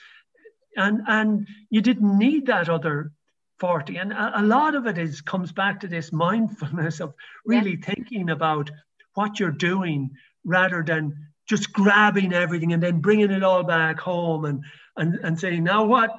and 0.76 1.02
and 1.06 1.46
you 1.70 1.80
didn't 1.80 2.18
need 2.18 2.46
that 2.46 2.68
other 2.68 3.12
40 3.58 3.96
and 3.96 4.12
a, 4.12 4.40
a, 4.40 4.42
lot 4.42 4.74
of 4.74 4.86
it 4.86 4.98
is 4.98 5.20
comes 5.20 5.52
back 5.52 5.80
to 5.80 5.86
this 5.86 6.12
mindfulness 6.12 7.00
of 7.00 7.14
really 7.46 7.78
yeah. 7.78 7.94
thinking 7.94 8.30
about 8.30 8.70
what 9.14 9.38
you're 9.38 9.50
doing 9.50 10.10
rather 10.44 10.82
than 10.82 11.28
just 11.48 11.72
grabbing 11.72 12.32
everything 12.32 12.72
and 12.72 12.82
then 12.82 13.00
bringing 13.00 13.30
it 13.30 13.44
all 13.44 13.62
back 13.62 14.00
home 14.00 14.44
and 14.44 14.64
and 14.96 15.14
and 15.22 15.38
saying 15.38 15.64
now 15.64 15.84
what? 15.84 16.10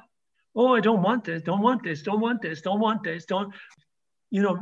Oh 0.54 0.74
i 0.74 0.80
don't 0.80 1.02
want 1.02 1.24
this 1.24 1.42
don't 1.42 1.60
want 1.60 1.82
this 1.82 2.02
don't 2.02 2.20
want 2.20 2.40
this 2.40 2.62
don't 2.62 2.80
want 2.80 3.02
this 3.02 3.26
don't 3.26 3.52
you 4.30 4.42
know 4.42 4.58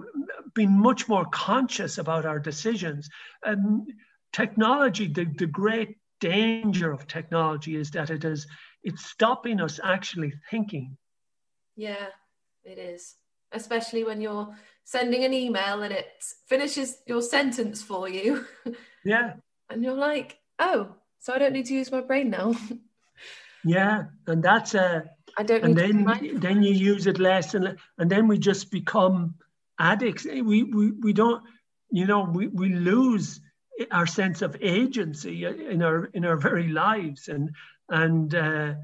being 0.55 0.71
much 0.71 1.09
more 1.09 1.25
conscious 1.27 1.99
about 1.99 2.27
our 2.27 2.39
decisions 2.39 3.09
and 3.45 3.93
technology 4.33 5.09
the, 5.09 5.25
the 5.39 5.47
great 5.47 5.97
danger 6.21 6.93
of 6.93 7.07
technology 7.07 7.77
is 7.77 7.91
that 7.91 8.11
it 8.11 8.25
is 8.25 8.47
it's 8.83 9.07
stopping 9.07 9.61
us 9.61 9.81
actually 9.83 10.33
thinking. 10.51 10.97
Yeah, 11.77 12.07
it 12.65 12.79
is. 12.79 13.17
Especially 13.53 14.05
when 14.05 14.21
you're 14.21 14.55
sending 14.85 15.25
an 15.25 15.33
email 15.33 15.83
and 15.83 15.93
it 15.93 16.07
finishes 16.47 16.99
your 17.07 17.23
sentence 17.23 17.83
for 17.83 18.09
you. 18.09 18.45
Yeah. 19.07 19.35
and 19.69 19.85
you're 19.85 19.93
like, 19.93 20.39
oh, 20.59 20.95
so 21.19 21.35
I 21.35 21.39
don't 21.39 21.53
need 21.53 21.67
to 21.67 21.75
use 21.75 21.93
my 21.93 22.01
brain 22.01 22.31
now. 22.31 22.55
yeah, 23.67 24.05
and 24.27 24.43
that's 24.43 24.75
a. 24.75 25.05
I 25.37 25.43
don't. 25.43 25.63
And 25.63 25.77
then 25.77 26.41
then 26.41 26.63
you 26.63 26.73
use 26.73 27.07
it 27.07 27.19
less, 27.19 27.53
and 27.53 27.77
and 27.99 28.11
then 28.11 28.29
we 28.29 28.39
just 28.39 28.71
become 28.71 29.35
addicts. 29.79 30.25
We 30.25 30.63
we 30.63 30.91
we 30.93 31.13
don't. 31.13 31.43
You 31.91 32.07
know, 32.07 32.25
we 32.25 32.49
we 32.49 32.75
lose 32.75 33.41
our 33.91 34.07
sense 34.07 34.43
of 34.43 34.57
agency 34.61 35.45
in 35.45 35.83
our 35.83 36.07
in 36.07 36.25
our 36.25 36.37
very 36.37 36.69
lives, 36.69 37.29
and 37.29 37.51
and 37.89 38.35
uh, 38.35 38.75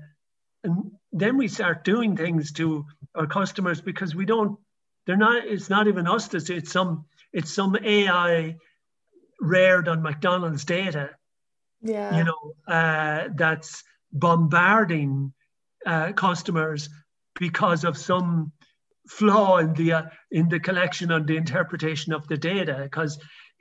and 0.64 0.91
then 1.12 1.36
we 1.36 1.49
start 1.49 1.84
doing 1.84 2.16
things 2.16 2.53
to 2.53 2.86
our 3.14 3.26
customers 3.26 3.80
because 3.80 4.14
we 4.14 4.24
don't 4.24 4.59
they're 5.07 5.16
not 5.16 5.45
it's 5.45 5.70
not 5.70 5.88
even 5.88 6.07
us 6.07 6.28
to 6.28 6.41
say 6.41 6.57
it's 6.57 6.72
some 6.72 7.05
it's 7.32 7.53
some 7.53 7.76
ai 7.82 8.57
reared 9.41 9.88
on 9.88 10.03
mcdonald's 10.03 10.64
data 10.64 11.11
yeah 11.82 12.16
you 12.16 12.24
know 12.24 12.72
uh, 12.72 13.28
that's 13.34 13.82
bombarding 14.12 15.32
uh, 15.86 16.12
customers 16.12 16.88
because 17.38 17.84
of 17.84 17.97
some 17.97 18.53
flaw 19.11 19.58
in 19.58 19.74
the 19.74 19.92
uh, 19.92 20.02
in 20.30 20.48
the 20.48 20.61
collection 20.61 21.11
and 21.11 21.26
the 21.26 21.36
interpretation 21.36 22.12
of 22.12 22.26
the 22.28 22.36
data 22.36 22.78
because 22.82 23.18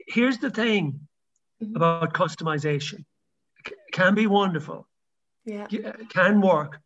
here's 0.08 0.38
the 0.38 0.50
thing 0.52 1.00
mm-hmm. 1.62 1.76
about 1.76 2.14
customization. 2.14 3.06
It 3.66 3.74
can 3.92 4.16
be 4.16 4.28
wonderful. 4.28 4.88
Yeah. 5.46 5.68
Can 6.10 6.42
work 6.42 6.80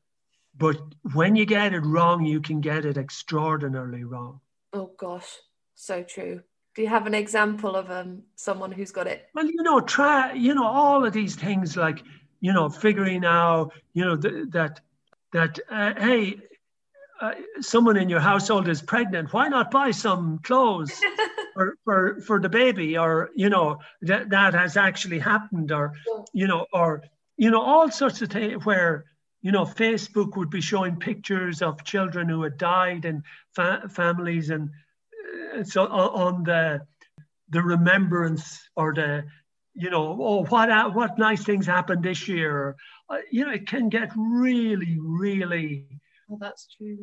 but 0.57 0.78
when 1.14 1.36
you 1.36 1.45
get 1.45 1.74
it 1.74 1.80
wrong 1.80 2.26
you 2.26 2.41
can 2.41 2.61
get 2.61 2.86
it 2.86 2.97
extraordinarily 2.97 4.03
wrong. 4.03 4.39
Oh 4.72 4.91
gosh. 4.97 5.38
So 5.76 6.03
true. 6.03 6.41
Do 6.76 6.82
you 6.82 6.88
have 6.88 7.07
an 7.07 7.14
example 7.14 7.76
of 7.76 7.89
um 7.91 8.24
someone 8.36 8.72
who's 8.72 8.91
got 8.91 9.07
it? 9.07 9.28
Well 9.34 9.45
you 9.45 9.64
know 9.64 9.80
try 9.80 10.34
you 10.34 10.53
know 10.53 10.66
all 10.66 11.05
of 11.05 11.14
these 11.14 11.36
things 11.36 11.76
like 11.76 12.03
you 12.39 12.53
know 12.53 12.70
figuring 12.70 13.26
out 13.26 13.74
you 13.93 14.05
know 14.05 14.16
th- 14.16 14.49
that 14.49 14.82
that 15.32 15.59
uh, 15.70 15.93
hey 15.97 16.39
uh, 17.22 17.34
someone 17.61 17.97
in 17.97 18.09
your 18.09 18.20
household 18.20 18.68
is 18.68 18.82
pregnant, 18.82 19.34
why 19.34 19.47
not 19.47 19.72
buy 19.72 19.91
some 19.91 20.39
clothes 20.39 20.91
for, 21.53 21.78
for, 21.84 22.22
for 22.22 22.39
the 22.39 22.49
baby? 22.49 22.97
Or, 22.97 23.30
you 23.36 23.49
know, 23.49 23.80
that, 24.01 24.30
that 24.30 24.53
has 24.53 24.78
actually 24.78 25.20
happened, 25.20 25.72
or, 25.72 25.93
you 26.34 26.47
know, 26.47 26.66
or, 26.74 27.03
you 27.38 27.51
know, 27.51 27.61
all 27.61 27.89
sorts 27.91 28.22
of 28.22 28.30
things 28.30 28.66
where, 28.66 29.05
you 29.41 29.51
know, 29.51 29.66
Facebook 29.66 30.36
would 30.38 30.49
be 30.49 30.61
showing 30.61 30.95
pictures 30.95 31.61
of 31.61 31.84
children 31.84 32.30
who 32.30 32.43
had 32.43 32.57
died 32.57 33.05
and 33.05 33.24
fa- 33.53 33.89
families 33.89 34.49
and 34.49 34.70
uh, 35.55 35.64
so 35.64 35.86
on 35.88 36.43
the, 36.43 36.82
the 37.49 37.61
remembrance 37.61 38.68
or 38.76 38.93
the, 38.93 39.26
you 39.76 39.89
know, 39.89 40.18
oh, 40.22 40.45
what, 40.45 40.93
what 40.93 41.18
nice 41.18 41.43
things 41.43 41.66
happened 41.66 42.03
this 42.03 42.28
year. 42.28 42.76
Uh, 43.09 43.18
you 43.32 43.45
know, 43.45 43.51
it 43.51 43.68
can 43.68 43.89
get 43.89 44.11
really, 44.16 44.97
really 44.99 45.88
that's 46.40 46.68
true. 46.78 46.98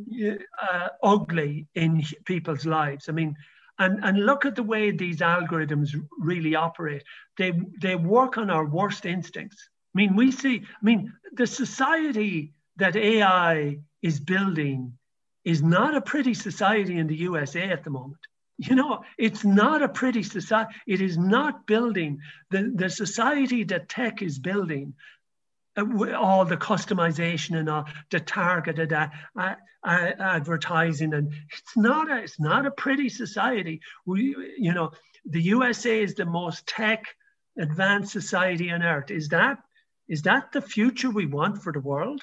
Uh, 0.62 0.88
ugly 1.02 1.66
in 1.74 2.02
people's 2.24 2.66
lives. 2.66 3.08
I 3.08 3.12
mean, 3.12 3.34
and, 3.78 3.98
and 4.04 4.26
look 4.26 4.44
at 4.44 4.56
the 4.56 4.62
way 4.62 4.90
these 4.90 5.18
algorithms 5.18 5.94
really 6.18 6.54
operate. 6.54 7.02
They, 7.38 7.52
they 7.80 7.96
work 7.96 8.36
on 8.36 8.50
our 8.50 8.66
worst 8.66 9.06
instincts. 9.06 9.56
I 9.94 9.98
mean, 9.98 10.14
we 10.14 10.30
see, 10.30 10.62
I 10.62 10.84
mean, 10.84 11.12
the 11.32 11.46
society 11.46 12.52
that 12.76 12.94
AI 12.94 13.78
is 14.02 14.20
building 14.20 14.92
is 15.44 15.62
not 15.62 15.96
a 15.96 16.00
pretty 16.00 16.34
society 16.34 16.98
in 16.98 17.06
the 17.06 17.16
USA 17.16 17.70
at 17.70 17.82
the 17.82 17.90
moment. 17.90 18.20
You 18.58 18.74
know, 18.74 19.02
it's 19.16 19.42
not 19.42 19.82
a 19.82 19.88
pretty 19.88 20.22
society. 20.22 20.74
It 20.86 21.00
is 21.00 21.16
not 21.16 21.66
building 21.66 22.18
the, 22.50 22.70
the 22.74 22.90
society 22.90 23.64
that 23.64 23.88
tech 23.88 24.20
is 24.20 24.38
building 24.38 24.92
all 26.14 26.44
the 26.44 26.56
customization 26.56 27.58
and 27.58 27.68
all 27.68 27.86
the 28.10 28.20
targeted 28.20 28.92
uh, 28.92 29.08
uh, 29.38 29.54
uh, 29.84 30.12
advertising. 30.18 31.14
And 31.14 31.32
it's 31.32 31.76
not 31.76 32.10
a 32.10 32.22
it's 32.22 32.40
not 32.40 32.66
a 32.66 32.70
pretty 32.70 33.08
society. 33.08 33.80
We 34.06 34.36
you 34.58 34.72
know 34.72 34.92
the 35.24 35.42
usa 35.42 36.02
is 36.02 36.14
the 36.14 36.26
most 36.26 36.66
tech 36.66 37.04
advanced 37.58 38.12
society 38.12 38.70
on 38.70 38.82
earth. 38.82 39.10
Is 39.10 39.28
that 39.28 39.58
is 40.08 40.22
that 40.22 40.52
the 40.52 40.62
future 40.62 41.10
we 41.10 41.26
want 41.26 41.62
for 41.62 41.72
the 41.72 41.80
world? 41.80 42.22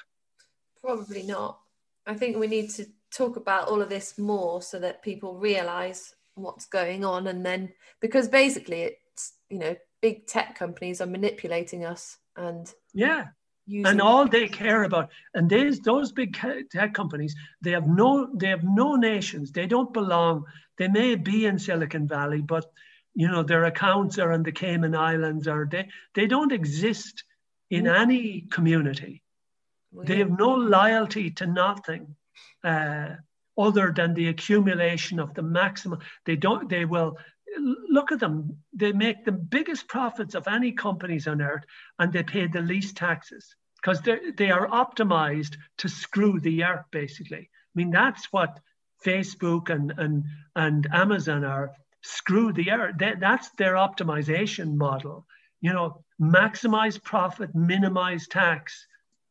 Probably 0.82 1.22
not. 1.22 1.58
I 2.06 2.14
think 2.14 2.36
we 2.36 2.46
need 2.46 2.70
to 2.70 2.86
talk 3.10 3.36
about 3.36 3.68
all 3.68 3.82
of 3.82 3.88
this 3.88 4.18
more 4.18 4.62
so 4.62 4.78
that 4.78 5.02
people 5.02 5.38
realize 5.38 6.14
what's 6.34 6.66
going 6.66 7.04
on 7.04 7.26
and 7.26 7.44
then 7.44 7.72
because 8.00 8.28
basically 8.28 8.82
it's 8.82 9.34
you 9.50 9.58
know 9.58 9.74
big 10.00 10.26
tech 10.26 10.56
companies 10.56 11.00
are 11.00 11.06
manipulating 11.06 11.84
us 11.84 12.18
and 12.36 12.72
yeah 12.94 13.26
and 13.70 14.00
all 14.00 14.26
they 14.26 14.48
care 14.48 14.84
about 14.84 15.10
and 15.34 15.50
these 15.50 15.80
those 15.80 16.12
big 16.12 16.36
tech 16.70 16.94
companies 16.94 17.34
they 17.60 17.72
have 17.72 17.86
no 17.86 18.28
they 18.34 18.48
have 18.48 18.64
no 18.64 18.96
nations. 18.96 19.52
They 19.52 19.66
don't 19.66 19.92
belong. 19.92 20.44
They 20.78 20.88
may 20.88 21.16
be 21.16 21.46
in 21.46 21.58
silicon 21.58 22.08
valley 22.08 22.40
but 22.40 22.66
you 23.14 23.28
know 23.28 23.42
their 23.42 23.64
accounts 23.64 24.18
are 24.18 24.32
in 24.32 24.42
the 24.42 24.52
cayman 24.52 24.94
islands 24.94 25.46
or 25.46 25.68
they 25.70 25.88
they 26.14 26.26
don't 26.26 26.52
exist 26.52 27.24
in 27.70 27.84
mm. 27.84 27.98
any 27.98 28.42
community. 28.50 29.22
They 29.92 30.18
have 30.18 30.38
no 30.38 30.54
loyalty 30.54 31.30
to 31.32 31.46
nothing 31.46 32.14
uh, 32.62 33.16
other 33.56 33.92
than 33.94 34.14
the 34.14 34.28
accumulation 34.28 35.18
of 35.18 35.34
the 35.34 35.42
maximum. 35.42 36.00
They 36.24 36.36
don't 36.36 36.68
they 36.68 36.84
will 36.84 37.18
look 37.88 38.12
at 38.12 38.20
them. 38.20 38.58
They 38.72 38.92
make 38.92 39.24
the 39.24 39.32
biggest 39.32 39.88
profits 39.88 40.34
of 40.34 40.46
any 40.46 40.72
companies 40.72 41.26
on 41.26 41.42
earth 41.42 41.64
and 41.98 42.12
they 42.12 42.22
pay 42.22 42.46
the 42.46 42.60
least 42.60 42.96
taxes 42.96 43.56
because 43.80 44.00
they 44.02 44.50
are 44.50 44.68
optimized 44.68 45.56
to 45.78 45.88
screw 45.88 46.40
the 46.40 46.64
earth, 46.64 46.86
basically. 46.90 47.48
I 47.50 47.72
mean, 47.74 47.90
that's 47.90 48.32
what 48.32 48.58
Facebook 49.04 49.70
and, 49.70 49.92
and, 49.96 50.24
and 50.56 50.88
Amazon 50.92 51.44
are 51.44 51.72
screw 52.02 52.52
the 52.52 52.70
earth. 52.70 52.96
That's 52.98 53.50
their 53.50 53.74
optimization 53.74 54.74
model. 54.74 55.26
You 55.60 55.72
know, 55.72 56.04
maximize 56.20 57.02
profit, 57.02 57.54
minimize 57.54 58.26
tax. 58.26 58.86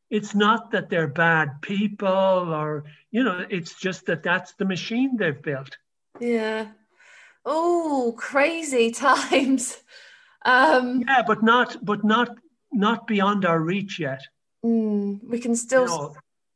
It's 0.09 0.33
not 0.33 0.71
that 0.71 0.89
they're 0.89 1.07
bad 1.07 1.61
people 1.61 2.07
or, 2.07 2.85
you 3.11 3.23
know, 3.23 3.45
it's 3.49 3.75
just 3.75 4.05
that 4.05 4.23
that's 4.23 4.53
the 4.53 4.65
machine 4.65 5.17
they've 5.17 5.41
built. 5.41 5.77
Yeah. 6.19 6.67
Oh, 7.45 8.15
crazy 8.17 8.91
times. 8.91 9.77
Um, 10.45 11.03
yeah, 11.05 11.23
but 11.27 11.43
not, 11.43 11.77
but 11.83 12.05
not, 12.05 12.29
not 12.71 13.07
beyond 13.07 13.43
our 13.43 13.59
reach 13.59 13.99
yet. 13.99 14.21
Mm, 14.67 15.29
we 15.29 15.39
can 15.39 15.55
still 15.55 15.83
you 15.83 15.87
know, 15.87 16.15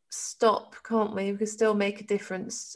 stop, 0.09 0.75
can't 0.83 1.15
we? 1.15 1.31
We 1.31 1.37
can 1.37 1.47
still 1.47 1.73
make 1.73 2.01
a 2.01 2.05
difference. 2.05 2.75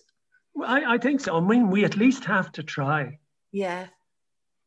I, 0.63 0.95
I 0.95 0.97
think 0.97 1.19
so. 1.19 1.35
I 1.35 1.41
mean, 1.41 1.69
we 1.69 1.83
at 1.83 1.97
least 1.97 2.23
have 2.25 2.51
to 2.53 2.63
try. 2.63 3.19
Yeah. 3.51 3.87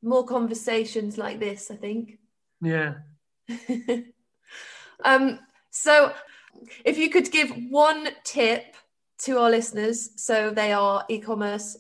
More 0.03 0.27
conversations 0.27 1.17
like 1.17 1.41
this, 1.41 1.71
I 1.71 1.77
think. 1.77 2.19
Yeah. 2.61 2.95
um, 5.05 5.39
so, 5.71 6.13
if 6.85 6.99
you 6.99 7.09
could 7.09 7.31
give 7.31 7.51
one 7.71 8.09
tip 8.25 8.75
to 9.21 9.39
our 9.39 9.51
listeners, 9.51 10.11
so 10.17 10.51
they 10.51 10.73
are 10.73 11.05
e 11.09 11.19
commerce 11.19 11.79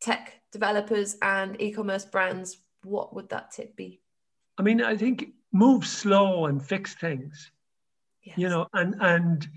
tech 0.00 0.40
developers 0.50 1.16
and 1.20 1.60
e 1.60 1.72
commerce 1.72 2.06
brands, 2.06 2.56
what 2.84 3.14
would 3.14 3.28
that 3.28 3.50
tip 3.50 3.76
be? 3.76 4.00
I 4.56 4.62
mean, 4.62 4.82
I 4.82 4.96
think 4.96 5.28
move 5.52 5.86
slow 5.86 6.46
and 6.46 6.64
fix 6.64 6.94
things 6.94 7.50
yes. 8.22 8.38
you 8.38 8.48
know, 8.48 8.66
and 8.72 8.94
and 9.00 9.48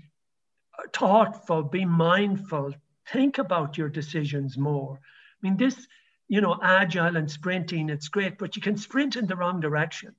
thoughtful, 0.92 1.62
be 1.62 1.84
mindful, 1.84 2.74
think 3.12 3.38
about 3.38 3.78
your 3.78 3.88
decisions 3.88 4.56
more. 4.58 4.98
I 5.00 5.46
mean, 5.46 5.56
this, 5.56 5.86
you 6.28 6.40
know, 6.40 6.58
agile 6.62 7.16
and 7.16 7.30
sprinting, 7.30 7.90
it's 7.90 8.08
great, 8.08 8.38
but 8.38 8.56
you 8.56 8.62
can 8.62 8.76
sprint 8.76 9.16
in 9.16 9.26
the 9.26 9.36
wrong 9.36 9.60
direction. 9.60 10.14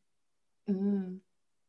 Mm. 0.70 1.20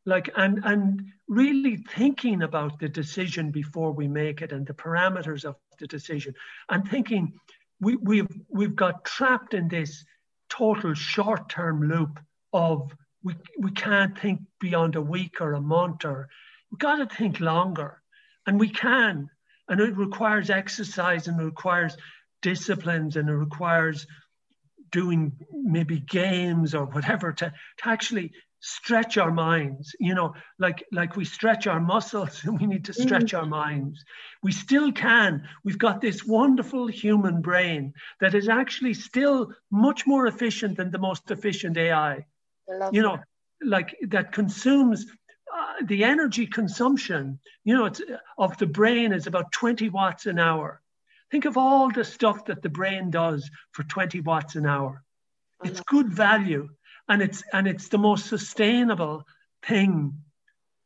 Like 0.04 0.30
and 0.36 0.60
and 0.64 1.12
really 1.26 1.76
thinking 1.76 2.42
about 2.42 2.78
the 2.78 2.88
decision 2.88 3.50
before 3.50 3.90
we 3.90 4.06
make 4.06 4.40
it 4.40 4.52
and 4.52 4.64
the 4.64 4.72
parameters 4.72 5.44
of 5.44 5.56
the 5.80 5.86
decision 5.88 6.32
and 6.70 6.88
thinking 6.88 7.32
we, 7.80 7.96
we've 7.96 8.28
we've 8.48 8.76
got 8.76 9.04
trapped 9.04 9.52
in 9.52 9.66
this 9.66 10.04
total 10.48 10.94
short-term 10.94 11.88
loop 11.88 12.20
of 12.52 12.94
we, 13.24 13.34
we 13.58 13.72
can't 13.72 14.16
think 14.16 14.40
beyond 14.60 14.94
a 14.94 15.02
week 15.02 15.40
or 15.40 15.54
a 15.54 15.60
month 15.60 16.04
or 16.04 16.28
We've 16.70 16.78
got 16.78 16.96
to 16.96 17.14
think 17.14 17.40
longer, 17.40 18.02
and 18.46 18.58
we 18.58 18.68
can. 18.68 19.30
And 19.68 19.80
it 19.80 19.96
requires 19.96 20.48
exercise 20.48 21.26
and 21.26 21.40
it 21.40 21.44
requires 21.44 21.96
disciplines 22.40 23.16
and 23.16 23.28
it 23.28 23.34
requires 23.34 24.06
doing 24.92 25.32
maybe 25.52 25.98
games 25.98 26.74
or 26.74 26.84
whatever 26.86 27.32
to, 27.32 27.52
to 27.78 27.88
actually 27.88 28.32
stretch 28.60 29.18
our 29.18 29.30
minds 29.30 29.94
you 30.00 30.14
know 30.14 30.34
like 30.58 30.82
like 30.90 31.14
we 31.14 31.24
stretch 31.24 31.66
our 31.66 31.80
muscles 31.80 32.40
and 32.44 32.58
we 32.58 32.66
need 32.66 32.84
to 32.84 32.92
stretch 32.92 33.32
mm. 33.32 33.38
our 33.38 33.46
minds 33.46 34.04
we 34.42 34.50
still 34.50 34.90
can 34.92 35.46
we've 35.64 35.78
got 35.78 36.00
this 36.00 36.24
wonderful 36.24 36.86
human 36.86 37.42
brain 37.42 37.92
that 38.20 38.34
is 38.34 38.48
actually 38.48 38.94
still 38.94 39.52
much 39.70 40.06
more 40.06 40.26
efficient 40.26 40.76
than 40.76 40.90
the 40.90 40.98
most 40.98 41.30
efficient 41.30 41.76
ai 41.76 42.24
you 42.90 43.02
know 43.02 43.18
like 43.62 43.94
that 44.08 44.32
consumes 44.32 45.06
the 45.84 46.04
energy 46.04 46.46
consumption, 46.46 47.38
you 47.64 47.74
know, 47.74 47.86
it's, 47.86 48.00
of 48.38 48.56
the 48.58 48.66
brain 48.66 49.12
is 49.12 49.26
about 49.26 49.52
20 49.52 49.88
watts 49.90 50.26
an 50.26 50.38
hour. 50.38 50.80
Think 51.30 51.44
of 51.44 51.56
all 51.56 51.90
the 51.90 52.04
stuff 52.04 52.44
that 52.46 52.62
the 52.62 52.68
brain 52.68 53.10
does 53.10 53.50
for 53.72 53.82
20 53.82 54.20
watts 54.20 54.54
an 54.54 54.66
hour. 54.66 55.02
It's 55.64 55.80
uh-huh. 55.80 55.84
good 55.88 56.08
value 56.08 56.68
and 57.08 57.22
it's 57.22 57.42
and 57.52 57.66
it's 57.66 57.88
the 57.88 57.98
most 57.98 58.26
sustainable 58.26 59.24
thing 59.64 60.14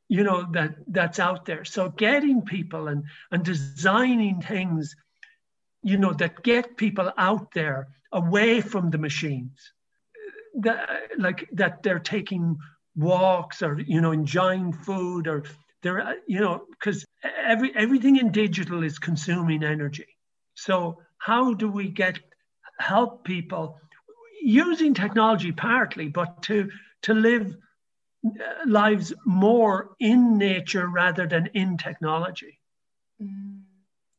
you 0.08 0.24
know 0.24 0.46
that 0.52 0.74
that's 0.88 1.18
out 1.18 1.44
there 1.44 1.64
so 1.64 1.88
getting 1.88 2.42
people 2.42 2.88
and 2.88 3.04
and 3.30 3.44
designing 3.44 4.40
things 4.40 4.96
you 5.82 5.96
know 5.96 6.12
that 6.12 6.42
get 6.42 6.76
people 6.76 7.12
out 7.16 7.52
there 7.52 7.88
away 8.12 8.60
from 8.60 8.90
the 8.90 8.98
machines 8.98 9.72
that 10.54 10.88
like 11.18 11.48
that 11.52 11.82
they're 11.82 12.00
taking 12.00 12.58
walks 13.00 13.62
or 13.62 13.80
you 13.80 14.00
know 14.00 14.12
enjoying 14.12 14.72
food 14.72 15.26
or 15.26 15.44
they're 15.82 16.16
you 16.26 16.40
know 16.40 16.62
because 16.70 17.04
every 17.44 17.74
everything 17.74 18.16
in 18.16 18.30
digital 18.30 18.82
is 18.82 18.98
consuming 18.98 19.62
energy. 19.62 20.06
So 20.54 20.98
how 21.18 21.54
do 21.54 21.70
we 21.70 21.88
get 21.88 22.18
help 22.78 23.24
people 23.24 23.78
using 24.42 24.94
technology 24.94 25.52
partly 25.52 26.08
but 26.08 26.42
to 26.42 26.70
to 27.02 27.14
live 27.14 27.56
uh, 28.26 28.30
lives 28.66 29.12
more 29.24 29.90
in 30.00 30.38
nature 30.38 30.88
rather 30.88 31.26
than 31.26 31.46
in 31.54 31.76
technology? 31.76 32.58
Mm. 33.22 33.60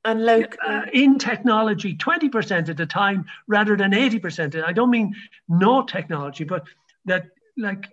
and 0.05 0.25
look 0.25 0.57
uh, 0.67 0.83
in 0.93 1.17
technology 1.17 1.95
20% 1.95 2.69
of 2.69 2.77
the 2.77 2.85
time 2.85 3.25
rather 3.47 3.75
than 3.75 3.91
80% 3.91 4.63
i 4.63 4.71
don't 4.71 4.91
mean 4.91 5.15
no 5.47 5.83
technology 5.83 6.43
but 6.43 6.63
that 7.05 7.25
like 7.57 7.87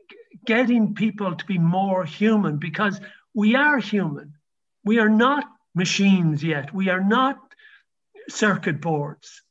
getting 0.48 0.94
people 0.94 1.34
to 1.34 1.44
be 1.44 1.58
more 1.58 2.06
human 2.06 2.56
because 2.56 2.98
we 3.34 3.54
are 3.54 3.78
human. 3.78 4.32
We 4.82 4.98
are 4.98 5.10
not 5.10 5.44
machines 5.74 6.42
yet. 6.42 6.72
We 6.72 6.88
are 6.88 7.04
not 7.04 7.36
circuit 8.30 8.80
boards. 8.80 9.42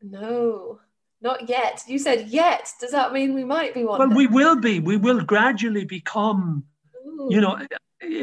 No, 0.00 0.78
not 1.20 1.48
yet. 1.48 1.82
You 1.88 1.98
said 1.98 2.28
yet. 2.28 2.70
Does 2.80 2.92
that 2.92 3.12
mean 3.12 3.34
we 3.34 3.42
might 3.42 3.74
be 3.74 3.82
one? 3.82 3.98
Well, 3.98 4.16
we 4.16 4.28
will 4.28 4.54
be. 4.54 4.78
We 4.78 4.96
will 4.96 5.22
gradually 5.22 5.84
become, 5.84 6.62
Ooh. 7.04 7.28
you 7.32 7.40
know, 7.40 7.58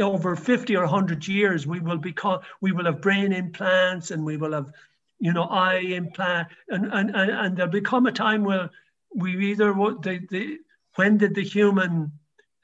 over 0.02 0.38
50 0.38 0.74
or 0.78 0.84
100 0.84 1.28
years, 1.28 1.68
we 1.68 1.82
will 1.82 1.98
become, 1.98 2.40
we 2.62 2.72
will 2.72 2.86
have 2.86 3.02
brain 3.02 3.34
implants 3.34 4.12
and 4.12 4.24
we 4.24 4.38
will 4.38 4.54
have, 4.54 4.72
you 5.20 5.34
know, 5.34 5.44
eye 5.44 5.80
implant. 5.80 6.48
And, 6.70 6.86
and, 6.94 7.14
and, 7.14 7.30
and 7.30 7.58
there'll 7.58 7.72
become 7.72 8.06
a 8.06 8.12
time 8.14 8.46
where 8.46 8.70
we 9.14 9.52
either, 9.52 9.74
the, 9.74 10.26
the, 10.30 10.60
when 10.96 11.18
did 11.18 11.36
the 11.36 11.44
human 11.44 12.14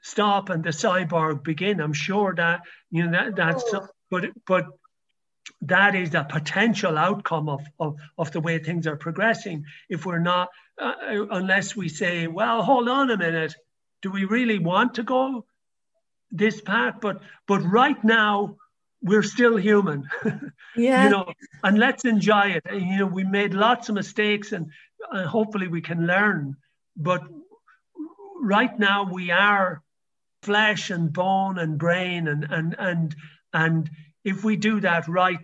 stop 0.08 0.50
and 0.50 0.64
the 0.64 0.70
cyborg 0.70 1.42
begin? 1.42 1.80
I'm 1.80 1.92
sure 1.92 2.34
that 2.36 2.62
you 2.90 3.06
know 3.06 3.12
that 3.12 3.36
that's 3.36 3.64
oh. 3.74 3.86
but 4.10 4.26
but 4.46 4.66
that 5.62 5.94
is 5.94 6.14
a 6.14 6.24
potential 6.24 6.98
outcome 6.98 7.48
of, 7.48 7.60
of, 7.80 7.96
of 8.16 8.30
the 8.32 8.40
way 8.40 8.58
things 8.58 8.86
are 8.86 8.96
progressing. 8.96 9.64
If 9.88 10.06
we're 10.06 10.18
not, 10.20 10.48
uh, 10.80 10.92
unless 11.30 11.74
we 11.74 11.88
say, 11.88 12.26
well, 12.26 12.62
hold 12.62 12.88
on 12.88 13.10
a 13.10 13.16
minute, 13.16 13.54
do 14.02 14.10
we 14.10 14.24
really 14.24 14.58
want 14.58 14.94
to 14.94 15.02
go 15.02 15.46
this 16.30 16.60
path? 16.60 16.96
But 17.00 17.22
but 17.46 17.60
right 17.60 18.02
now, 18.04 18.56
we're 19.02 19.22
still 19.22 19.56
human. 19.56 20.08
Yeah. 20.76 21.04
you 21.04 21.10
know, 21.10 21.32
and 21.64 21.76
let's 21.76 22.04
enjoy 22.04 22.52
it. 22.56 22.62
You 22.72 22.98
know, 22.98 23.06
we 23.06 23.24
made 23.24 23.52
lots 23.52 23.88
of 23.88 23.96
mistakes, 23.96 24.52
and 24.52 24.70
uh, 25.10 25.26
hopefully 25.26 25.66
we 25.66 25.80
can 25.80 26.06
learn. 26.06 26.54
But 26.96 27.22
right 28.40 28.78
now 28.78 29.10
we 29.10 29.32
are 29.32 29.82
flesh 30.48 30.88
and 30.88 31.12
bone 31.12 31.58
and 31.58 31.78
brain 31.78 32.26
and 32.26 32.42
and 32.48 32.74
and 32.78 33.14
and 33.52 33.90
if 34.24 34.44
we 34.44 34.56
do 34.56 34.80
that 34.80 35.06
right 35.06 35.40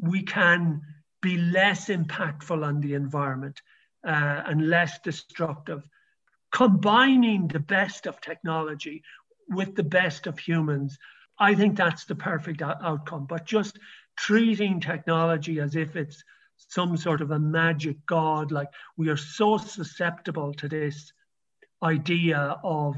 we 0.00 0.20
can 0.24 0.80
be 1.22 1.36
less 1.36 1.86
impactful 1.88 2.66
on 2.66 2.80
the 2.80 2.94
environment 2.94 3.62
uh, 4.04 4.42
and 4.46 4.68
less 4.68 4.98
destructive. 5.00 5.88
Combining 6.50 7.46
the 7.46 7.60
best 7.60 8.06
of 8.06 8.20
technology 8.20 9.04
with 9.48 9.76
the 9.76 9.88
best 9.98 10.26
of 10.26 10.38
humans 10.38 10.98
i 11.38 11.54
think 11.54 11.76
that's 11.76 12.04
the 12.06 12.16
perfect 12.16 12.60
o- 12.62 12.82
outcome. 12.82 13.26
But 13.26 13.46
just 13.46 13.78
treating 14.16 14.80
technology 14.80 15.60
as 15.60 15.76
if 15.76 15.94
it's 15.94 16.24
some 16.56 16.96
sort 16.96 17.20
of 17.20 17.30
a 17.30 17.38
magic 17.38 17.98
god 18.06 18.50
like 18.50 18.70
we 18.96 19.08
are 19.08 19.22
so 19.38 19.56
susceptible 19.56 20.52
to 20.54 20.68
this 20.68 21.12
idea 21.82 22.56
of 22.64 22.96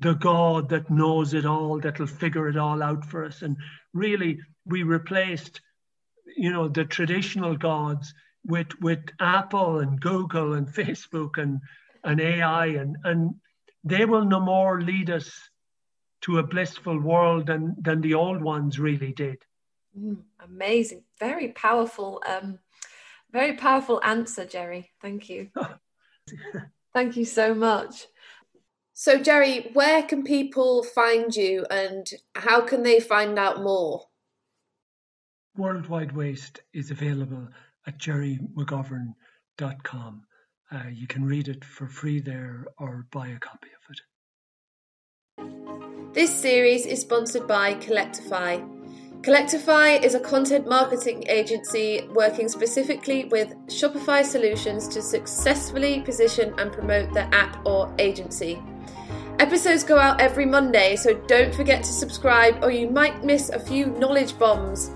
the 0.00 0.14
God 0.14 0.68
that 0.68 0.90
knows 0.90 1.34
it 1.34 1.46
all, 1.46 1.80
that'll 1.80 2.06
figure 2.06 2.48
it 2.48 2.56
all 2.56 2.82
out 2.82 3.04
for 3.04 3.24
us. 3.24 3.42
And 3.42 3.56
really, 3.94 4.40
we 4.64 4.82
replaced, 4.82 5.60
you 6.36 6.52
know, 6.52 6.68
the 6.68 6.84
traditional 6.84 7.56
gods 7.56 8.12
with 8.44 8.68
with 8.80 9.00
Apple 9.20 9.80
and 9.80 10.00
Google 10.00 10.54
and 10.54 10.68
Facebook 10.74 11.38
and 11.38 11.60
and 12.04 12.20
AI, 12.20 12.66
and 12.66 12.96
and 13.04 13.34
they 13.84 14.04
will 14.04 14.24
no 14.24 14.40
more 14.40 14.80
lead 14.80 15.10
us 15.10 15.32
to 16.22 16.38
a 16.38 16.42
blissful 16.42 16.98
world 16.98 17.46
than 17.46 17.74
than 17.80 18.00
the 18.00 18.14
old 18.14 18.42
ones 18.42 18.78
really 18.78 19.12
did. 19.12 19.38
Mm, 19.98 20.22
amazing, 20.40 21.04
very 21.18 21.48
powerful, 21.48 22.22
um, 22.26 22.58
very 23.32 23.54
powerful 23.54 24.00
answer, 24.04 24.44
Gerry. 24.44 24.90
Thank 25.00 25.30
you. 25.30 25.48
Thank 26.92 27.16
you 27.16 27.24
so 27.24 27.54
much. 27.54 28.06
So, 28.98 29.18
Gerry, 29.18 29.68
where 29.74 30.02
can 30.04 30.24
people 30.24 30.82
find 30.82 31.36
you 31.36 31.66
and 31.70 32.10
how 32.34 32.62
can 32.62 32.82
they 32.82 32.98
find 32.98 33.38
out 33.38 33.62
more? 33.62 34.04
Worldwide 35.54 36.12
Waste 36.12 36.62
is 36.72 36.90
available 36.90 37.46
at 37.86 37.98
gerrymcgovern.com. 37.98 40.22
Uh, 40.72 40.84
you 40.90 41.06
can 41.06 41.26
read 41.26 41.48
it 41.48 41.62
for 41.62 41.86
free 41.86 42.20
there 42.20 42.64
or 42.78 43.04
buy 43.12 43.28
a 43.28 43.38
copy 43.38 43.68
of 43.76 43.82
it. 43.90 44.00
This 46.14 46.34
series 46.34 46.86
is 46.86 47.02
sponsored 47.02 47.46
by 47.46 47.74
Kollectify. 47.74 48.66
Kollectify 49.20 50.02
is 50.02 50.14
a 50.14 50.20
content 50.20 50.66
marketing 50.66 51.22
agency 51.28 52.08
working 52.14 52.48
specifically 52.48 53.26
with 53.26 53.54
Shopify 53.66 54.24
solutions 54.24 54.88
to 54.88 55.02
successfully 55.02 56.00
position 56.00 56.54
and 56.56 56.72
promote 56.72 57.12
their 57.12 57.28
app 57.30 57.58
or 57.66 57.94
agency. 57.98 58.58
Episodes 59.38 59.84
go 59.84 59.98
out 59.98 60.18
every 60.18 60.46
Monday, 60.46 60.96
so 60.96 61.12
don't 61.26 61.54
forget 61.54 61.84
to 61.84 61.92
subscribe 61.92 62.64
or 62.64 62.70
you 62.70 62.88
might 62.88 63.22
miss 63.22 63.50
a 63.50 63.60
few 63.60 63.84
knowledge 63.86 64.38
bombs. 64.38 64.90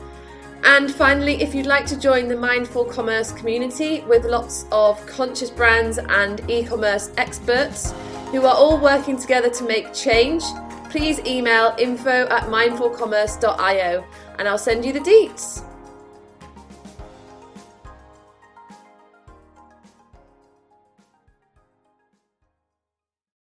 And 0.64 0.91
finally, 0.91 1.43
if 1.43 1.55
you'd 1.55 1.66
like 1.66 1.84
to 1.86 2.01
join 2.01 2.26
the 2.26 2.36
Mindful 2.36 2.86
Commerce 2.86 3.32
community 3.32 4.01
with 4.03 4.24
lots 4.24 4.64
of 4.72 5.05
conscious 5.07 5.51
brands 5.51 5.99
and 5.99 6.49
e 6.51 6.64
commerce 6.64 7.11
experts 7.18 7.93
who 8.30 8.47
are 8.47 8.55
all 8.55 8.78
working 8.78 9.18
together 9.18 9.51
to 9.51 9.64
make 9.64 9.93
change, 9.93 10.43
please 10.88 11.18
email 11.26 11.74
info 11.78 12.26
at 12.28 12.45
mindfulcommerce.io 12.45 14.05
and 14.38 14.49
I'll 14.49 14.59
send 14.59 14.86
you 14.86 14.95
the 14.95 15.01
deets. 15.01 15.70